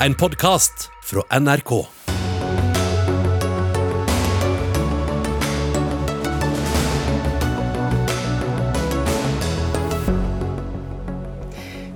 En 0.00 0.14
podkast 0.14 0.90
fra 1.02 1.22
NRK. 1.40 1.70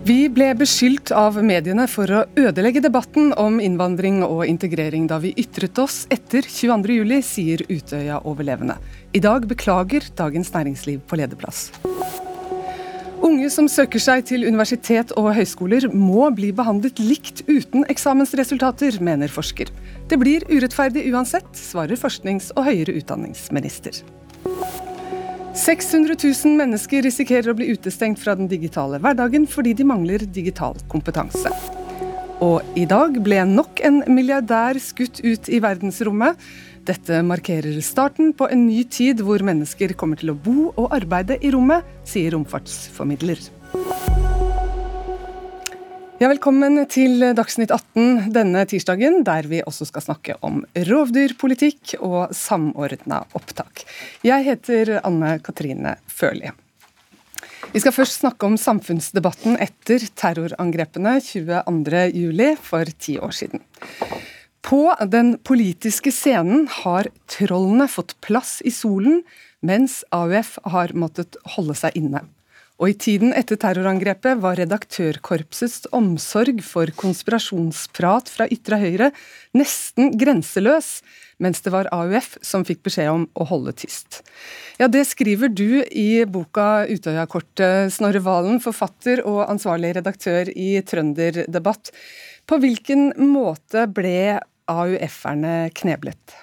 Vi 0.05 0.29
ble 0.33 0.55
beskyldt 0.57 1.13
av 1.13 1.37
mediene 1.45 1.85
for 1.93 2.09
å 2.09 2.25
ødelegge 2.41 2.81
debatten 2.81 3.35
om 3.37 3.61
innvandring 3.61 4.23
og 4.25 4.47
integrering 4.49 5.05
da 5.05 5.21
vi 5.21 5.35
ytret 5.37 5.77
oss 5.85 6.07
etter 6.09 6.49
22.07, 6.49 7.21
sier 7.21 7.69
Utøya-overlevende. 7.69 8.81
I 9.13 9.21
dag 9.21 9.45
beklager 9.45 10.09
Dagens 10.17 10.55
Næringsliv 10.57 11.05
på 11.05 11.21
lederplass. 11.21 11.69
Unge 13.21 13.51
som 13.53 13.67
søker 13.69 14.01
seg 14.01 14.23
til 14.31 14.47
universitet 14.49 15.11
og 15.21 15.35
høyskoler 15.37 15.91
må 15.93 16.31
bli 16.33 16.55
behandlet 16.57 17.03
likt 17.03 17.43
uten 17.51 17.85
eksamensresultater, 17.93 18.97
mener 19.05 19.29
forsker. 19.29 19.69
Det 20.09 20.17
blir 20.21 20.47
urettferdig 20.49 21.05
uansett, 21.13 21.51
svarer 21.53 22.01
forsknings- 22.01 22.49
og 22.57 22.65
høyere 22.71 22.97
utdanningsminister. 22.97 24.01
600 25.61 26.17
000 26.17 26.57
mennesker 26.57 27.05
risikerer 27.05 27.53
å 27.53 27.59
bli 27.59 27.69
utestengt 27.75 28.23
fra 28.23 28.37
den 28.39 28.49
digitale 28.49 29.03
hverdagen 29.03 29.45
fordi 29.51 29.75
de 29.77 29.85
mangler 29.85 30.25
digital 30.25 30.79
kompetanse. 30.89 31.53
Og 32.41 32.65
i 32.79 32.87
dag 32.89 33.19
ble 33.21 33.43
nok 33.45 33.83
en 33.85 34.01
milliardær 34.09 34.81
skutt 34.81 35.21
ut 35.21 35.51
i 35.53 35.61
verdensrommet. 35.61 36.41
Dette 36.89 37.21
markerer 37.23 37.77
starten 37.85 38.33
på 38.33 38.47
en 38.49 38.63
ny 38.65 38.83
tid 38.89 39.21
hvor 39.25 39.43
mennesker 39.45 39.93
kommer 40.01 40.17
til 40.21 40.33
å 40.33 40.37
bo 40.39 40.71
og 40.71 40.95
arbeide 40.97 41.37
i 41.45 41.51
rommet, 41.53 41.85
sier 42.09 42.33
romfartsformidler. 42.33 43.43
Ja, 46.21 46.29
velkommen 46.29 46.83
til 46.93 47.21
Dagsnytt 47.37 47.73
18 47.73 48.33
denne 48.33 48.65
tirsdagen, 48.69 49.23
der 49.25 49.49
vi 49.49 49.63
også 49.65 49.87
skal 49.89 50.05
snakke 50.05 50.37
om 50.45 50.63
rovdyrpolitikk 50.89 51.95
og 52.01 52.35
samordna 52.37 53.23
opptak. 53.37 53.85
Jeg 54.25 54.45
heter 54.49 54.99
Anne 55.01 55.39
Katrine 55.45 55.99
Førli. 56.09 56.53
Vi 57.71 57.81
skal 57.81 57.95
først 57.95 58.23
snakke 58.25 58.49
om 58.49 58.57
samfunnsdebatten 58.61 59.61
etter 59.63 60.03
terrorangrepene 60.17 61.19
22.07. 61.23 62.57
for 62.69 62.97
ti 62.99 63.17
år 63.21 63.37
siden. 63.37 63.65
På 64.63 64.95
den 65.07 65.39
politiske 65.39 66.13
scenen 66.13 66.67
har 66.83 67.09
trollene 67.31 67.89
fått 67.89 68.17
plass 68.25 68.59
i 68.65 68.73
solen, 68.75 69.23
mens 69.65 70.03
AUF 70.15 70.59
har 70.73 70.93
måttet 70.97 71.39
holde 71.57 71.77
seg 71.79 71.97
inne. 71.99 72.27
Og 72.81 72.95
i 72.95 72.97
tiden 72.97 73.35
etter 73.37 73.59
terrorangrepet 73.61 74.39
var 74.41 74.57
redaktørkorpsets 74.57 75.91
omsorg 75.97 76.63
for 76.65 76.89
konspirasjonsprat 76.97 78.31
fra 78.33 78.47
ytre 78.49 78.79
høyre 78.81 79.11
nesten 79.57 80.15
grenseløs, 80.17 81.03
mens 81.41 81.61
det 81.61 81.75
var 81.75 81.91
AUF 81.93 82.39
som 82.45 82.65
fikk 82.65 82.81
beskjed 82.89 83.11
om 83.13 83.27
å 83.37 83.47
holde 83.53 83.75
tyst. 83.77 84.23
Ja, 84.81 84.89
Det 84.89 85.05
skriver 85.05 85.53
du 85.53 85.85
i 85.85 86.25
boka 86.25 86.87
Utøya-kortet, 86.89 87.93
Snorre 87.93 88.25
Valen, 88.25 88.61
forfatter 88.65 89.21
og 89.29 89.45
ansvarlig 89.45 89.93
redaktør 90.01 90.49
i 90.49 90.81
Trønderdebatt. 90.81 91.93
På 92.49 92.57
hvilken 92.65 93.13
måte 93.21 93.85
ble 93.93 94.41
AUF-erne 94.71 95.71
kneblet? 95.75 96.37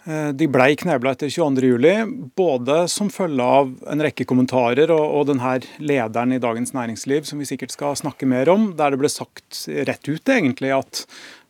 De 0.00 0.46
blei 0.48 0.72
knebla 0.80 1.12
etter 1.12 1.28
22.07, 1.28 2.30
både 2.36 2.76
som 2.88 3.10
følge 3.12 3.44
av 3.44 3.74
en 3.92 4.00
rekke 4.00 4.24
kommentarer 4.24 4.88
og, 4.94 5.02
og 5.18 5.26
denne 5.28 5.58
lederen 5.76 6.32
i 6.32 6.38
Dagens 6.40 6.72
Næringsliv, 6.72 7.26
som 7.28 7.42
vi 7.42 7.48
sikkert 7.50 7.74
skal 7.74 7.98
snakke 8.00 8.28
mer 8.28 8.48
om, 8.48 8.70
der 8.78 8.94
det 8.94 9.00
ble 9.02 9.10
sagt 9.12 9.66
rett 9.68 10.08
ut 10.08 10.32
egentlig 10.32 10.70
at 10.72 11.02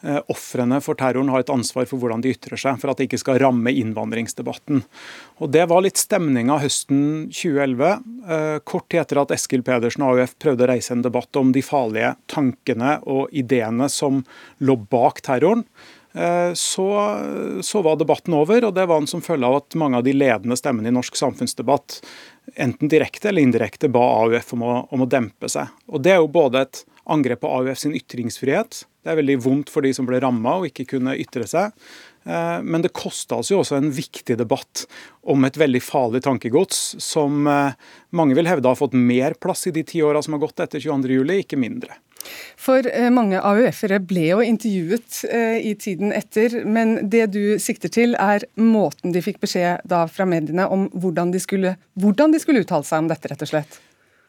eh, 0.03 0.19
ofrene 0.35 0.81
for 0.83 0.99
terroren 0.99 1.31
har 1.31 1.45
et 1.45 1.53
ansvar 1.55 1.87
for 1.87 2.03
hvordan 2.03 2.25
de 2.25 2.33
ytrer 2.35 2.59
seg, 2.59 2.81
for 2.83 2.91
at 2.91 2.99
det 2.99 3.07
ikke 3.07 3.21
skal 3.23 3.39
ramme 3.39 3.71
innvandringsdebatten. 3.71 4.83
Og 5.39 5.55
Det 5.55 5.69
var 5.71 5.87
litt 5.87 6.03
stemninga 6.03 6.59
høsten 6.65 7.05
2011, 7.31 7.95
eh, 8.35 8.59
kort 8.67 8.89
tid 8.91 9.05
etter 9.05 9.23
at 9.23 9.37
Eskil 9.39 9.63
Pedersen 9.67 10.09
og 10.09 10.19
AUF 10.19 10.35
prøvde 10.43 10.67
å 10.67 10.73
reise 10.73 10.97
en 10.97 11.07
debatt 11.07 11.39
om 11.39 11.55
de 11.55 11.63
farlige 11.63 12.17
tankene 12.35 12.99
og 13.07 13.31
ideene 13.31 13.87
som 13.93 14.25
lå 14.59 14.79
bak 14.91 15.23
terroren. 15.31 15.63
Eh, 16.13 16.53
så, 16.59 16.87
så, 17.63 17.83
var 17.83 17.97
debatten 18.01 18.35
over, 18.35 18.65
og 18.67 18.75
det 18.75 18.87
var 18.91 19.03
en 19.03 19.11
som 19.11 19.23
følge 19.23 19.47
av 19.47 19.61
at 19.61 19.79
mange 19.79 20.01
av 20.01 20.07
de 20.07 20.15
ledende 20.17 20.59
stemmene 20.59 20.91
i 20.91 20.95
norsk 20.95 21.19
samfunnsdebatt 21.19 22.01
enten 22.59 22.91
direkte 22.91 23.31
eller 23.31 23.47
indirekte 23.47 23.91
ba 23.93 24.03
AUF 24.25 24.55
om 24.57 24.65
å, 24.67 24.77
om 24.91 25.05
å 25.05 25.11
dempe 25.11 25.51
seg. 25.51 25.71
Og 25.91 26.03
Det 26.03 26.17
er 26.17 26.23
jo 26.23 26.33
både 26.33 26.65
et 26.67 26.85
angrep 27.11 27.43
på 27.45 27.51
AUF 27.61 27.79
sin 27.79 27.95
ytringsfrihet, 27.99 28.85
det 29.01 29.13
er 29.13 29.17
veldig 29.23 29.39
vondt 29.41 29.71
for 29.73 29.85
de 29.85 29.93
som 29.97 30.05
ble 30.09 30.19
ramma 30.21 30.59
og 30.61 30.67
ikke 30.69 30.89
kunne 30.93 31.17
ytre 31.17 31.47
seg. 31.49 31.73
Eh, 32.29 32.59
men 32.61 32.85
det 32.85 32.93
kosta 32.97 33.39
oss 33.41 33.53
jo 33.53 33.63
også 33.63 33.79
en 33.79 33.89
viktig 33.95 34.37
debatt 34.37 34.85
om 35.33 35.47
et 35.49 35.57
veldig 35.57 35.81
farlig 35.81 36.21
tankegods, 36.27 36.99
som 37.01 37.47
eh, 37.49 37.79
mange 38.17 38.37
vil 38.37 38.51
hevde 38.51 38.69
har 38.69 38.79
fått 38.79 38.97
mer 38.97 39.39
plass 39.41 39.67
i 39.71 39.75
de 39.75 39.87
ti 39.89 40.03
åra 40.05 40.21
som 40.25 40.37
har 40.37 40.45
gått 40.45 40.61
etter 40.67 40.83
22.07, 40.85 41.33
ikke 41.39 41.61
mindre. 41.61 41.97
For 42.61 42.87
eh, 42.87 43.09
mange 43.15 43.41
AUF-ere 43.41 44.01
ble 44.05 44.27
jo 44.29 44.41
intervjuet 44.45 45.23
eh, 45.31 45.59
i 45.71 45.75
tiden 45.81 46.13
etter, 46.17 46.61
men 46.65 46.99
det 47.11 47.31
du 47.35 47.59
sikter 47.63 47.93
til 47.93 48.17
er 48.21 48.45
måten 48.61 49.15
de 49.15 49.23
fikk 49.25 49.41
beskjed 49.45 49.87
da 49.89 50.05
fra 50.11 50.29
mediene 50.29 50.69
om 50.69 50.89
hvordan 50.93 51.33
de 51.35 51.41
skulle, 51.43 51.77
hvordan 52.01 52.35
de 52.35 52.43
skulle 52.43 52.65
uttale 52.65 52.87
seg 52.87 53.05
om 53.05 53.13
dette, 53.13 53.33
rett 53.33 53.47
og 53.47 53.53
slett? 53.55 53.81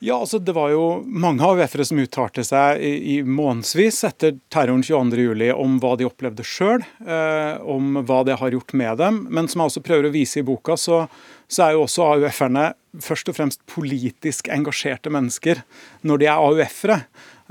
Ja, 0.03 0.15
altså 0.17 0.39
Det 0.39 0.55
var 0.57 0.71
jo 0.73 1.03
mange 1.05 1.45
AUF-ere 1.45 1.85
som 1.85 1.99
uttalte 2.01 2.41
seg 2.41 2.79
i, 2.81 2.93
i 3.13 3.15
månedsvis 3.21 3.99
etter 4.07 4.39
terroren 4.49 4.81
22.07 4.81 5.51
om 5.53 5.75
hva 5.77 5.91
de 5.99 6.07
opplevde 6.07 6.45
sjøl, 6.47 6.81
eh, 7.05 7.59
om 7.61 7.99
hva 8.01 8.23
det 8.25 8.39
har 8.41 8.55
gjort 8.55 8.73
med 8.81 8.97
dem. 8.97 9.19
Men 9.29 9.45
som 9.45 9.61
jeg 9.61 9.69
også 9.69 9.83
prøver 9.85 10.09
å 10.09 10.13
vise 10.15 10.41
i 10.41 10.47
boka, 10.47 10.73
så, 10.73 11.03
så 11.45 11.67
er 11.67 11.75
jo 11.75 11.83
også 11.85 12.07
AUF-erne 12.15 12.71
først 12.97 13.29
og 13.29 13.37
fremst 13.37 13.61
politisk 13.69 14.49
engasjerte 14.49 15.13
mennesker 15.13 15.61
når 16.01 16.23
de 16.23 16.31
er 16.31 16.47
AUF-ere. 16.49 16.97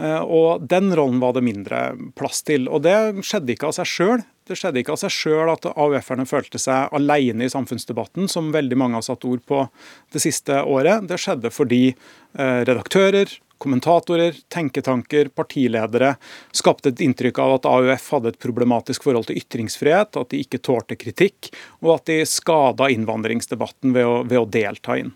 Eh, 0.00 0.21
og 0.21 0.65
Den 0.69 0.94
rollen 0.97 1.21
var 1.21 1.37
det 1.37 1.44
mindre 1.44 1.83
plass 2.16 2.43
til. 2.47 2.69
Og 2.69 2.83
Det 2.83 3.25
skjedde 3.27 3.55
ikke 3.55 3.69
av 3.69 3.77
seg 3.77 3.91
sjøl. 3.91 4.25
Det 4.49 4.56
skjedde 4.59 4.81
ikke 4.83 4.97
av 4.97 5.03
seg 5.05 5.12
sjøl 5.15 5.53
at 5.53 5.69
AUF-erne 5.71 6.27
følte 6.27 6.59
seg 6.59 6.91
alene 6.97 7.47
i 7.47 7.53
samfunnsdebatten, 7.53 8.27
som 8.28 8.50
veldig 8.55 8.78
mange 8.81 8.99
har 8.99 9.06
satt 9.06 9.27
ord 9.28 9.44
på 9.47 9.66
det 10.12 10.25
siste 10.25 10.65
året. 10.65 11.06
Det 11.06 11.21
skjedde 11.21 11.53
fordi 11.55 11.84
eh, 11.93 12.61
redaktører, 12.66 13.31
kommentatorer, 13.61 14.34
tenketanker, 14.49 15.28
partiledere 15.37 16.15
skapte 16.56 16.88
et 16.94 17.03
inntrykk 17.05 17.38
av 17.44 17.59
at 17.59 17.69
AUF 17.69 18.06
hadde 18.17 18.32
et 18.32 18.41
problematisk 18.41 19.05
forhold 19.05 19.28
til 19.28 19.37
ytringsfrihet, 19.43 20.17
at 20.17 20.32
de 20.32 20.41
ikke 20.41 20.62
tålte 20.65 20.97
kritikk, 20.97 21.53
og 21.84 21.99
at 21.99 22.09
de 22.09 22.22
skada 22.25 22.88
innvandringsdebatten 22.91 23.93
ved 23.93 24.09
å, 24.09 24.22
ved 24.25 24.41
å 24.41 24.49
delta 24.49 24.97
inn. 25.03 25.12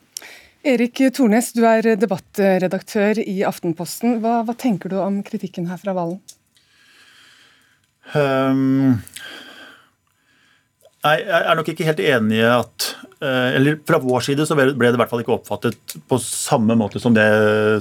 Erik 0.64 0.96
Tornes, 1.12 1.50
du 1.52 1.60
er 1.68 1.90
debattredaktør 2.00 3.18
i 3.20 3.42
Aftenposten. 3.44 4.16
Hva, 4.22 4.38
hva 4.48 4.54
tenker 4.56 4.88
du 4.88 4.96
om 4.96 5.18
kritikken 5.26 5.68
her 5.68 5.76
fra 5.82 5.92
Valen? 5.96 6.16
Um, 8.14 8.96
jeg 11.04 11.24
er 11.28 11.56
nok 11.58 11.68
ikke 11.68 11.84
helt 11.84 12.00
enig 12.00 12.38
i 12.38 12.46
at 12.48 12.86
eh, 13.18 13.56
eller 13.58 13.76
Fra 13.84 13.98
vår 14.00 14.24
side 14.24 14.46
så 14.48 14.56
ble 14.56 14.72
det 14.72 14.94
i 14.96 15.00
hvert 15.00 15.10
fall 15.10 15.20
ikke 15.20 15.34
oppfattet 15.36 15.96
på 16.08 16.18
samme 16.22 16.76
måte 16.80 17.00
som 17.00 17.16
det 17.16 17.26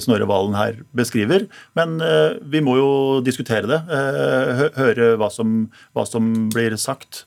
Snorre 0.04 0.28
Valen 0.28 0.58
her 0.60 0.82
beskriver. 0.96 1.48
Men 1.80 1.96
eh, 2.04 2.36
vi 2.44 2.60
må 2.64 2.76
jo 2.82 2.90
diskutere 3.24 3.70
det. 3.70 3.80
Eh, 3.96 4.66
høre 4.76 5.14
hva 5.22 5.32
som, 5.32 5.70
hva 5.96 6.04
som 6.10 6.34
blir 6.52 6.76
sagt. 6.76 7.24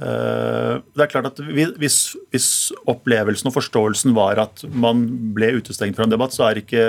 Eh, 0.00 0.74
det 0.96 1.04
er 1.04 1.10
klart 1.12 1.28
at 1.28 1.40
hvis, 1.44 2.00
hvis, 2.32 2.48
opplevelsen 2.88 3.50
og 3.50 3.56
forståelsen 3.58 4.14
var 4.16 4.40
at 4.40 4.62
man 4.72 5.02
ble 5.36 5.52
utestengt 5.58 5.98
fra 5.98 6.06
en 6.06 6.14
debatt, 6.14 6.32
så 6.32 6.46
er, 6.48 6.62
ikke, 6.62 6.84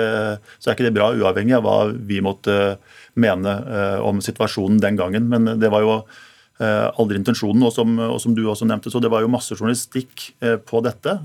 så 0.56 0.70
er 0.70 0.76
ikke 0.76 0.86
det 0.88 0.94
bra, 0.96 1.10
uavhengig 1.12 1.58
av 1.58 1.66
hva 1.66 1.76
vi 1.92 2.22
måtte 2.24 2.76
mene 3.20 3.56
eh, 3.68 3.98
om 4.00 4.22
situasjonen 4.24 4.80
den 4.82 5.00
gangen. 5.00 5.28
Men 5.32 5.58
det 5.60 5.72
var 5.74 5.84
jo 5.84 5.96
eh, 6.00 6.88
aldri 6.88 7.20
intensjonen, 7.20 7.66
og 7.68 7.74
som, 7.76 7.98
og 8.08 8.16
som 8.24 8.36
du 8.36 8.46
også 8.46 8.68
nevnte, 8.70 8.92
så 8.92 9.02
det 9.02 9.12
var 9.12 9.24
jo 9.24 9.32
masse 9.32 9.58
journalistikk 9.58 10.30
på 10.68 10.84
dette. 10.86 11.18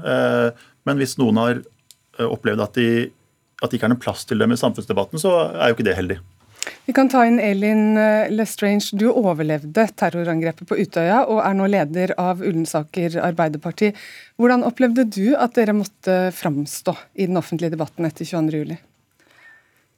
Men 0.87 0.99
hvis 0.99 1.15
noen 1.21 1.39
har 1.39 1.61
opplevd 2.27 2.63
at, 2.65 2.79
de, 2.79 3.07
at 3.61 3.69
det 3.69 3.77
ikke 3.77 3.87
er 3.87 3.95
noen 3.95 4.01
plass 4.01 4.27
til 4.27 4.41
dem 4.41 4.51
i 4.51 4.59
samfunnsdebatten, 4.59 5.21
så 5.21 5.37
er 5.53 5.71
jo 5.71 5.77
ikke 5.77 5.87
det 5.87 5.95
heldig. 5.99 6.19
Vi 6.87 6.93
kan 6.95 7.09
ta 7.11 7.25
inn 7.27 7.39
Elin 7.43 7.97
eh, 7.99 8.29
Lestrange. 8.31 8.95
Du 8.95 9.09
overlevde 9.11 9.87
terrorangrepet 9.99 10.67
på 10.69 10.77
Utøya 10.79 11.23
og 11.27 11.41
er 11.43 11.57
nå 11.57 11.67
leder 11.71 12.13
av 12.21 12.43
Ullensaker 12.43 13.19
Arbeiderparti. 13.23 13.93
Hvordan 14.39 14.63
opplevde 14.67 15.07
du 15.11 15.35
at 15.35 15.57
dere 15.57 15.75
måtte 15.75 16.19
framstå 16.35 16.95
i 17.19 17.27
den 17.27 17.39
offentlige 17.39 17.75
debatten 17.75 18.07
etter 18.07 18.27
22.07? 18.27 18.77
Eh, 18.77 18.85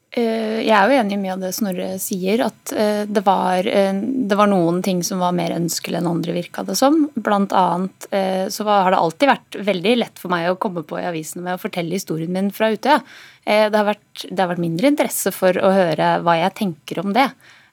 jeg 0.10 0.74
er 0.74 0.90
jo 0.90 0.98
enig 0.98 1.14
i 1.14 1.20
mye 1.22 1.36
av 1.36 1.44
det 1.44 1.52
Snorre 1.54 1.88
sier, 2.02 2.42
at 2.42 2.72
eh, 2.74 3.04
det 3.06 3.22
var, 3.26 3.68
eh, 3.70 3.94
det 3.94 4.38
var 4.40 4.50
noen 4.50 4.80
ting 4.86 5.04
som 5.06 5.22
var 5.22 5.36
mer 5.38 5.54
ønskelig 5.54 6.00
enn 6.00 6.10
andre, 6.10 6.34
virka 6.34 6.64
det 6.66 6.80
som. 6.80 7.04
Blant 7.14 7.54
annet 7.54 8.08
så 8.50 8.66
har 8.66 8.90
det 8.90 8.98
alltid 8.98 9.30
vært 9.30 9.58
veldig 9.68 9.94
lett 10.00 10.18
for 10.22 10.34
meg 10.34 10.48
å 10.50 10.58
komme 10.62 10.82
på 10.88 10.98
i 10.98 11.06
avisene 11.06 11.44
med 11.46 11.60
å 11.60 11.62
fortelle 11.62 11.94
historien 11.94 12.32
min 12.34 12.50
fra 12.54 12.72
Utøya. 12.74 12.98
Det 13.46 13.76
har 13.76 13.86
vært, 13.86 14.24
det 14.26 14.42
har 14.42 14.50
vært 14.50 14.64
mindre 14.64 14.90
interesse 14.90 15.34
for 15.36 15.54
å 15.62 15.70
høre 15.74 16.08
hva 16.26 16.36
jeg 16.40 16.56
tenker 16.58 17.04
om 17.04 17.14
det. 17.14 17.28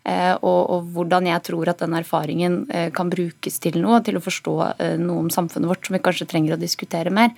Og, 0.06 0.60
og, 0.60 0.90
hvordan 0.94 1.26
jeg 1.30 1.42
tror 1.48 1.72
at 1.72 1.80
den 1.82 1.96
erfaringen 1.98 2.58
kan 2.94 3.10
brukes 3.10 3.56
til 3.64 3.80
noe, 3.80 4.02
til 4.04 4.20
å 4.20 4.24
forstå 4.24 4.56
noe 5.00 5.24
om 5.24 5.32
samfunnet 5.32 5.72
vårt 5.72 5.88
som 5.88 5.96
vi 5.96 6.04
kanskje 6.04 6.28
trenger 6.30 6.54
å 6.54 6.60
diskutere 6.60 7.14
mer. 7.14 7.32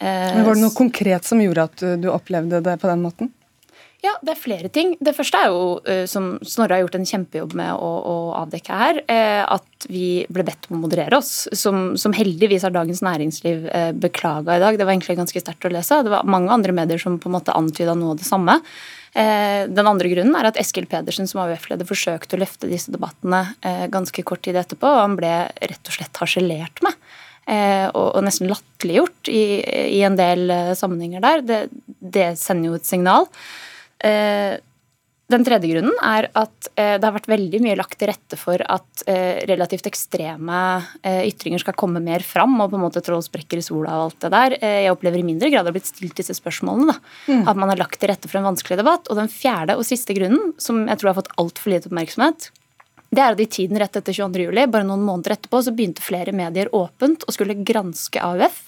Men 0.00 0.46
var 0.48 0.56
det 0.56 0.64
noe 0.64 0.76
konkret 0.78 1.28
som 1.28 1.42
gjorde 1.44 1.68
at 1.68 1.86
du 2.00 2.08
opplevde 2.14 2.62
det 2.64 2.78
på 2.80 2.88
den 2.88 3.04
måten? 3.04 3.34
Ja, 3.98 4.12
det 4.22 4.30
er 4.30 4.38
flere 4.38 4.68
ting. 4.70 4.92
Det 5.02 5.10
første 5.16 5.40
er 5.42 5.48
jo, 5.50 5.62
eh, 5.82 6.04
som 6.06 6.36
Snorre 6.46 6.76
har 6.76 6.84
gjort 6.84 6.94
en 7.00 7.08
kjempejobb 7.08 7.56
med 7.58 7.72
å, 7.74 7.88
å 8.06 8.14
avdekke 8.38 8.76
her, 8.78 9.00
eh, 9.10 9.42
at 9.42 9.86
vi 9.90 10.22
ble 10.30 10.44
bedt 10.46 10.68
om 10.68 10.76
å 10.76 10.82
moderere 10.84 11.18
oss. 11.18 11.48
Som, 11.58 11.96
som 11.98 12.14
heldigvis 12.14 12.62
har 12.62 12.76
Dagens 12.76 13.02
Næringsliv 13.02 13.66
eh, 13.66 13.90
beklaga 13.98 14.54
i 14.54 14.62
dag. 14.62 14.78
Det 14.78 14.86
var 14.86 14.94
egentlig 14.94 15.18
ganske 15.18 15.42
sterkt 15.42 15.66
å 15.66 15.74
lese. 15.74 15.98
Det 16.06 16.14
var 16.14 16.30
mange 16.30 16.54
andre 16.54 16.76
medier 16.78 17.02
som 17.02 17.18
på 17.18 17.26
en 17.30 17.36
måte 17.40 17.56
antyda 17.58 17.98
noe 17.98 18.14
av 18.14 18.22
det 18.22 18.28
samme. 18.28 18.60
Den 19.18 19.88
andre 19.88 20.10
grunnen 20.12 20.36
er 20.36 20.46
at 20.50 20.58
Eskil 20.60 20.84
Pedersen 20.86 21.26
som 21.26 21.40
AUF-leder 21.42 21.88
forsøkte 21.88 22.36
å 22.36 22.42
løfte 22.42 22.68
disse 22.70 22.92
debattene 22.92 23.40
ganske 23.90 24.22
kort 24.22 24.44
tid 24.44 24.54
etterpå, 24.60 24.84
og 24.84 25.00
han 25.00 25.16
ble 25.18 25.30
rett 25.48 25.90
og 25.90 25.96
slett 25.96 26.20
harselert 26.20 26.82
med. 26.84 26.94
Og, 27.96 28.20
nesten 28.22 28.52
latterliggjort 28.52 29.32
i, 29.32 29.42
i 29.96 30.04
en 30.06 30.20
del 30.20 30.52
sammenhenger 30.78 31.24
der. 31.24 31.42
Det, 31.48 31.58
det 31.98 32.28
sender 32.38 32.68
jo 32.68 32.78
et 32.78 32.86
signal. 32.86 33.26
Eh, 34.04 34.58
den 35.28 35.44
tredje 35.44 35.68
grunnen 35.68 35.96
er 36.00 36.30
at 36.40 36.68
eh, 36.72 36.94
det 36.96 37.04
har 37.04 37.12
vært 37.12 37.28
veldig 37.28 37.58
mye 37.60 37.76
lagt 37.76 37.98
til 38.00 38.08
rette 38.08 38.38
for 38.40 38.62
at 38.64 39.02
eh, 39.10 39.42
relativt 39.50 39.90
ekstreme 39.90 40.60
ytringer 41.04 41.60
skal 41.60 41.76
komme 41.76 42.00
mer 42.00 42.24
fram, 42.24 42.54
og 42.62 42.70
på 42.72 42.78
en 42.78 42.84
måte 42.86 43.02
troll 43.04 43.20
sprekker 43.24 43.60
i 43.60 43.64
sola 43.64 43.98
og 43.98 44.06
alt 44.06 44.20
det 44.24 44.30
der. 44.32 44.56
Jeg 44.62 44.94
opplever 44.94 45.20
i 45.20 45.26
mindre 45.26 45.50
grad 45.52 45.68
har 45.68 45.76
blitt 45.76 45.90
stilt 45.90 46.16
disse 46.16 46.36
spørsmålene. 46.38 46.96
mm. 47.28 47.44
At 47.44 47.60
man 47.60 47.74
har 47.74 47.80
lagt 47.82 48.00
til 48.00 48.12
rette 48.12 48.30
for 48.30 48.40
en 48.40 48.48
vanskelig 48.48 48.80
debatt. 48.80 49.10
Og 49.10 49.20
den 49.20 49.28
fjerde 49.32 49.76
og 49.76 49.84
siste 49.88 50.16
grunnen, 50.16 50.54
som 50.62 50.86
jeg 50.88 51.00
tror 51.00 51.12
har 51.12 51.20
fått 51.20 51.34
altfor 51.36 51.74
lite 51.74 51.92
oppmerksomhet, 51.92 52.48
det 53.08 53.22
er 53.24 53.32
at 53.32 53.40
i 53.40 53.48
tiden 53.48 53.78
rett 53.80 53.96
etter 53.96 54.12
22.07, 54.12 54.66
bare 54.68 54.84
noen 54.84 55.04
måneder 55.04 55.38
etterpå, 55.38 55.62
så 55.64 55.72
begynte 55.72 56.04
flere 56.04 56.34
medier 56.36 56.68
åpent 56.76 57.24
og 57.24 57.36
skulle 57.36 57.56
granske 57.56 58.20
AUF 58.20 58.67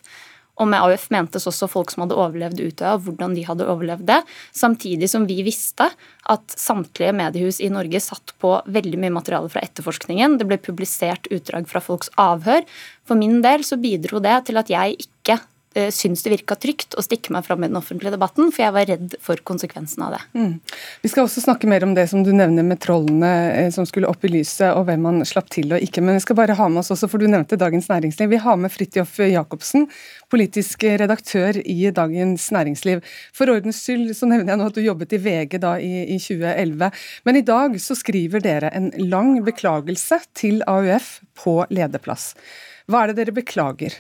og 0.61 0.69
med 0.69 0.85
AUF 0.85 1.09
mentes 1.15 1.49
også 1.49 1.69
folk 1.71 1.93
som 1.93 2.05
hadde 2.05 2.19
overlevd 2.19 2.61
Utøya, 2.61 2.99
hvordan 3.01 3.35
de 3.37 3.45
hadde 3.47 3.69
overlevd 3.71 4.07
det. 4.11 4.21
Samtidig 4.57 5.09
som 5.11 5.25
vi 5.29 5.41
visste 5.47 5.89
at 6.31 6.57
samtlige 6.61 7.15
mediehus 7.17 7.61
i 7.65 7.71
Norge 7.73 8.03
satt 8.05 8.35
på 8.43 8.59
veldig 8.69 9.01
mye 9.01 9.15
materiale 9.17 9.51
fra 9.53 9.65
etterforskningen. 9.65 10.37
Det 10.41 10.49
ble 10.51 10.61
publisert 10.61 11.31
utdrag 11.33 11.69
fra 11.71 11.83
folks 11.85 12.13
avhør. 12.21 12.67
For 13.09 13.19
min 13.19 13.41
del 13.45 13.65
så 13.67 13.81
bidro 13.81 14.21
det 14.23 14.37
til 14.51 14.61
at 14.61 14.73
jeg 14.73 15.01
ikke 15.01 15.41
Eh, 15.75 15.91
syns 15.95 16.25
det 16.27 16.33
virka 16.33 16.57
trygt 16.59 16.97
å 16.99 17.03
stikke 17.05 17.31
meg 17.31 17.45
fram 17.47 17.63
i 17.63 17.69
den 17.69 17.79
offentlige 17.79 18.11
debatten, 18.17 18.49
for 18.51 18.65
jeg 18.65 18.75
var 18.75 18.89
redd 18.91 19.13
for 19.23 19.39
konsekvensen 19.47 20.03
av 20.03 20.17
det. 20.17 20.23
Mm. 20.35 20.57
Vi 21.05 21.11
skal 21.13 21.29
også 21.29 21.45
snakke 21.45 21.69
mer 21.71 21.87
om 21.87 21.93
det 21.95 22.09
som 22.11 22.25
du 22.27 22.33
nevner 22.35 22.67
med 22.67 22.81
trollene 22.83 23.31
eh, 23.53 23.69
som 23.71 23.87
skulle 23.87 24.11
opp 24.11 24.27
i 24.27 24.33
lyset, 24.33 24.73
og 24.75 24.89
hvem 24.89 25.07
man 25.07 25.23
slapp 25.23 25.47
til 25.55 25.71
og 25.71 25.87
ikke. 25.87 26.03
Men 26.03 26.19
vi 26.19 26.25
skal 26.25 26.41
bare 26.41 26.57
ha 26.59 26.67
med 26.67 26.83
oss 26.83 26.91
også, 26.97 27.07
for 27.13 27.23
du 27.23 27.31
nevnte 27.31 27.61
Dagens 27.61 27.87
Næringsliv. 27.93 28.33
Vi 28.35 28.43
har 28.43 28.59
med 28.59 28.75
Fridtjof 28.75 29.15
Jacobsen, 29.31 29.87
politisk 30.35 30.89
redaktør 31.05 31.63
i 31.63 31.79
Dagens 31.95 32.49
Næringsliv. 32.51 33.07
For 33.31 33.55
ordens 33.55 33.85
skyld 33.85 34.11
så 34.19 34.27
nevner 34.27 34.57
jeg 34.57 34.65
nå 34.65 34.69
at 34.73 34.83
du 34.83 34.83
jobbet 34.83 35.15
i 35.15 35.23
VG 35.23 35.59
da 35.63 35.77
i, 35.79 35.95
i 36.17 36.19
2011. 36.19 37.03
Men 37.31 37.39
i 37.39 37.47
dag 37.47 37.79
så 37.79 37.95
skriver 37.95 38.43
dere 38.43 38.75
en 38.75 38.91
lang 39.07 39.37
beklagelse 39.47 40.19
til 40.35 40.65
AUF 40.67 41.21
på 41.39 41.61
lederplass. 41.71 42.33
Hva 42.91 43.05
er 43.05 43.13
det 43.13 43.23
dere 43.23 43.39
beklager? 43.39 43.95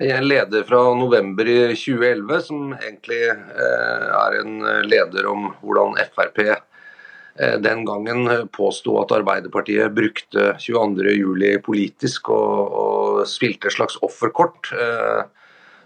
En 0.00 0.28
leder 0.28 0.62
fra 0.62 0.94
november 0.94 1.48
i 1.48 1.76
2011 1.76 2.40
som 2.40 2.72
egentlig 2.72 3.20
eh, 3.28 4.06
er 4.08 4.36
en 4.40 4.54
leder 4.88 5.26
om 5.28 5.50
hvordan 5.60 5.98
Frp 6.14 6.38
eh, 6.46 7.56
den 7.60 7.84
gangen 7.84 8.48
påsto 8.56 8.96
at 9.02 9.12
Arbeiderpartiet 9.18 9.92
brukte 9.92 10.54
22.07 10.56 11.60
politisk 11.66 12.32
og, 12.32 12.78
og 12.84 13.28
spilte 13.28 13.68
et 13.68 13.76
slags 13.76 13.98
offerkort. 14.00 14.72
Eh, 14.72 15.20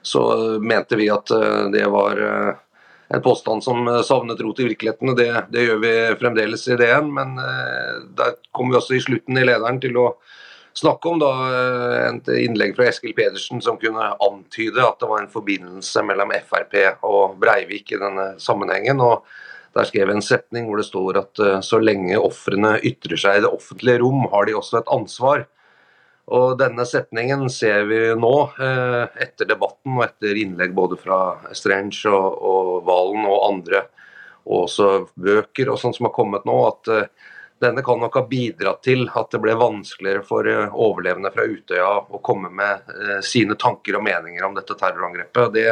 så 0.04 0.22
mente 0.62 1.00
vi 1.00 1.08
at 1.10 1.30
det 1.72 1.86
var 1.88 2.18
en 3.08 3.22
påstand 3.24 3.64
som 3.64 3.86
savnet 4.04 4.42
rot 4.44 4.58
i 4.60 4.66
virkeligheten. 4.68 5.14
Det, 5.16 5.30
det 5.48 5.62
gjør 5.64 5.78
vi 5.80 5.92
fremdeles 6.20 6.66
i 6.68 6.76
DN, 6.76 7.08
men 7.16 7.32
der 8.12 8.34
kom 8.52 8.68
vi 8.68 8.76
også 8.76 8.98
i 8.98 9.00
slutten 9.00 9.40
i 9.40 9.46
lederen 9.48 9.80
til 9.80 9.96
å 9.96 10.10
snakke 10.78 11.08
om 11.08 11.18
da, 11.22 11.30
eh, 11.54 12.08
et 12.08 12.28
innlegg 12.44 12.74
fra 12.76 12.88
Eskil 12.90 13.14
Pedersen 13.14 13.62
som 13.62 13.78
kunne 13.80 14.10
antyde 14.22 14.82
at 14.82 14.98
det 15.00 15.08
var 15.10 15.22
en 15.22 15.32
forbindelse 15.32 16.02
mellom 16.06 16.34
Frp 16.48 16.76
og 17.06 17.38
Breivik 17.40 17.94
i 17.94 18.00
denne 18.00 18.34
sammenhengen. 18.42 19.00
og 19.00 19.24
Der 19.74 19.84
skrev 19.84 20.08
jeg 20.08 20.16
en 20.16 20.22
setning 20.22 20.68
hvor 20.68 20.78
det 20.78 20.86
står 20.86 21.18
at 21.18 21.40
uh, 21.42 21.60
så 21.60 21.80
lenge 21.82 22.14
ofrene 22.14 22.76
ytrer 22.86 23.18
seg 23.18 23.38
i 23.38 23.42
det 23.42 23.50
offentlige 23.50 23.98
rom, 24.04 24.28
har 24.30 24.46
de 24.46 24.54
også 24.54 24.78
et 24.78 24.92
ansvar. 24.94 25.46
Og 26.30 26.58
Denne 26.58 26.86
setningen 26.86 27.48
ser 27.50 27.84
vi 27.90 27.98
nå, 28.14 28.34
uh, 28.54 29.06
etter 29.18 29.50
debatten 29.50 29.98
og 29.98 30.04
etter 30.06 30.38
innlegg 30.38 30.74
både 30.74 30.96
fra 30.96 31.18
Strange 31.52 32.06
og, 32.06 32.38
og 32.38 32.70
Valen 32.86 33.26
og 33.26 33.48
andre, 33.48 33.82
og 34.46 34.68
også 34.68 35.08
bøker 35.18 35.72
og 35.72 35.80
sånt 35.80 35.98
som 35.98 36.06
har 36.06 36.14
kommet 36.14 36.46
nå, 36.46 36.54
at 36.70 37.10
denne 37.64 37.82
kan 37.82 38.00
nok 38.00 38.16
ha 38.18 38.24
bidratt 38.28 38.82
til 38.84 39.06
at 39.08 39.30
det 39.32 39.40
ble 39.42 39.56
vanskeligere 39.58 40.24
for 40.26 40.48
eh, 40.48 40.72
overlevende 40.72 41.32
fra 41.34 41.46
Utøya 41.48 41.90
å 42.04 42.20
komme 42.24 42.50
med 42.52 42.90
eh, 42.94 43.20
sine 43.24 43.56
tanker 43.60 43.98
og 43.98 44.04
meninger 44.06 44.44
om 44.46 44.56
dette 44.56 44.76
terrorangrepet. 44.78 45.54
Det 45.54 45.70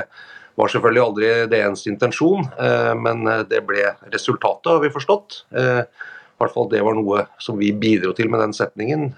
var 0.59 0.73
selvfølgelig 0.73 1.05
aldri 1.05 1.31
DNs 1.53 1.87
intensjon, 1.93 2.49
eh, 2.61 2.93
men 2.99 3.25
det 3.49 3.63
ble 3.69 3.87
resultatet, 4.13 4.73
har 4.73 4.83
vi 4.83 4.93
forstått. 4.95 5.45
I 5.53 6.43
hvert 6.43 6.55
fall 6.57 6.71
Det 6.73 6.83
var 6.83 6.97
noe 6.99 7.27
som 7.39 7.59
vi 7.61 7.71
bidro 7.73 8.13
til 8.19 8.31
med 8.33 8.41
den 8.43 8.55
setningen. 8.57 9.13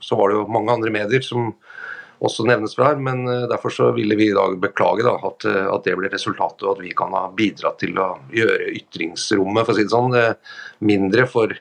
Så 0.00 0.16
var 0.16 0.30
det 0.30 0.38
jo 0.38 0.46
mange 0.48 0.72
andre 0.72 0.88
medier 0.94 1.20
som 1.20 1.50
også 2.24 2.46
nevnes 2.48 2.72
fra 2.76 2.86
her, 2.88 3.02
men 3.04 3.26
derfor 3.50 3.74
så 3.74 3.90
ville 3.92 4.16
vi 4.16 4.30
i 4.30 4.36
dag 4.36 4.56
beklage 4.62 5.04
da, 5.04 5.12
at, 5.28 5.44
at, 5.44 5.84
det 5.84 5.98
ble 6.00 6.08
resultatet, 6.08 6.64
og 6.64 6.78
at 6.78 6.82
vi 6.86 6.94
kan 6.96 7.12
ha 7.12 7.26
bidratt 7.36 7.82
til 7.84 8.00
å 8.00 8.14
gjøre 8.32 8.72
ytringsrommet 8.80 9.68
for 9.68 9.74
å 9.74 9.76
si 9.76 9.84
det 9.84 9.92
sånn, 9.92 10.16
mindre 10.88 11.28
for 11.28 11.52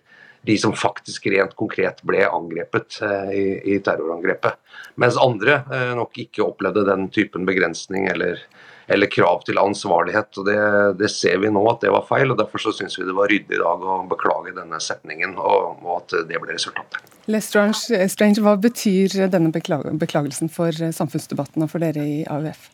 de 0.42 0.58
som 0.58 0.74
faktisk 0.74 1.28
rent 1.28 1.56
konkret 1.60 2.02
ble 2.08 2.24
angrepet 2.28 3.02
eh, 3.04 3.34
i, 3.74 3.80
terrorangrepet. 3.84 4.56
Mens 5.00 5.20
andre 5.20 5.62
eh, 5.68 5.92
nok 5.98 6.18
ikke 6.24 6.46
opplevde 6.46 6.86
den 6.88 7.10
typen 7.14 7.48
begrensning 7.48 8.08
eller, 8.12 8.40
eller 8.88 9.12
krav 9.12 9.44
til 9.48 9.60
ansvarlighet. 9.60 10.32
og 10.40 10.48
det, 10.48 10.58
det, 11.02 11.12
ser 11.12 11.42
vi 11.44 11.52
nå 11.52 11.64
at 11.72 11.84
det 11.84 11.94
var 11.94 12.08
feil. 12.08 12.32
og 12.32 12.40
Derfor 12.40 12.64
så 12.64 12.76
syns 12.76 12.98
vi 13.00 13.08
det 13.08 13.18
var 13.18 13.32
ryddig 13.32 13.60
i 13.60 13.62
dag 13.62 13.84
å 13.84 14.02
beklage 14.10 14.56
denne 14.56 14.80
setningen, 14.84 15.36
og, 15.38 15.84
og 15.84 15.96
at 16.00 16.19
det 16.31 16.42
ble 16.42 16.56
resultatet. 16.56 17.16
Strange, 17.30 18.42
hva 18.42 18.56
betyr 18.58 19.30
denne 19.30 19.52
beklagelsen 19.54 20.50
for 20.50 20.74
samfunnsdebatten 20.74 21.66
og 21.66 21.74
for 21.76 21.84
dere 21.84 22.06
i 22.06 22.22
AUF? 22.26 22.69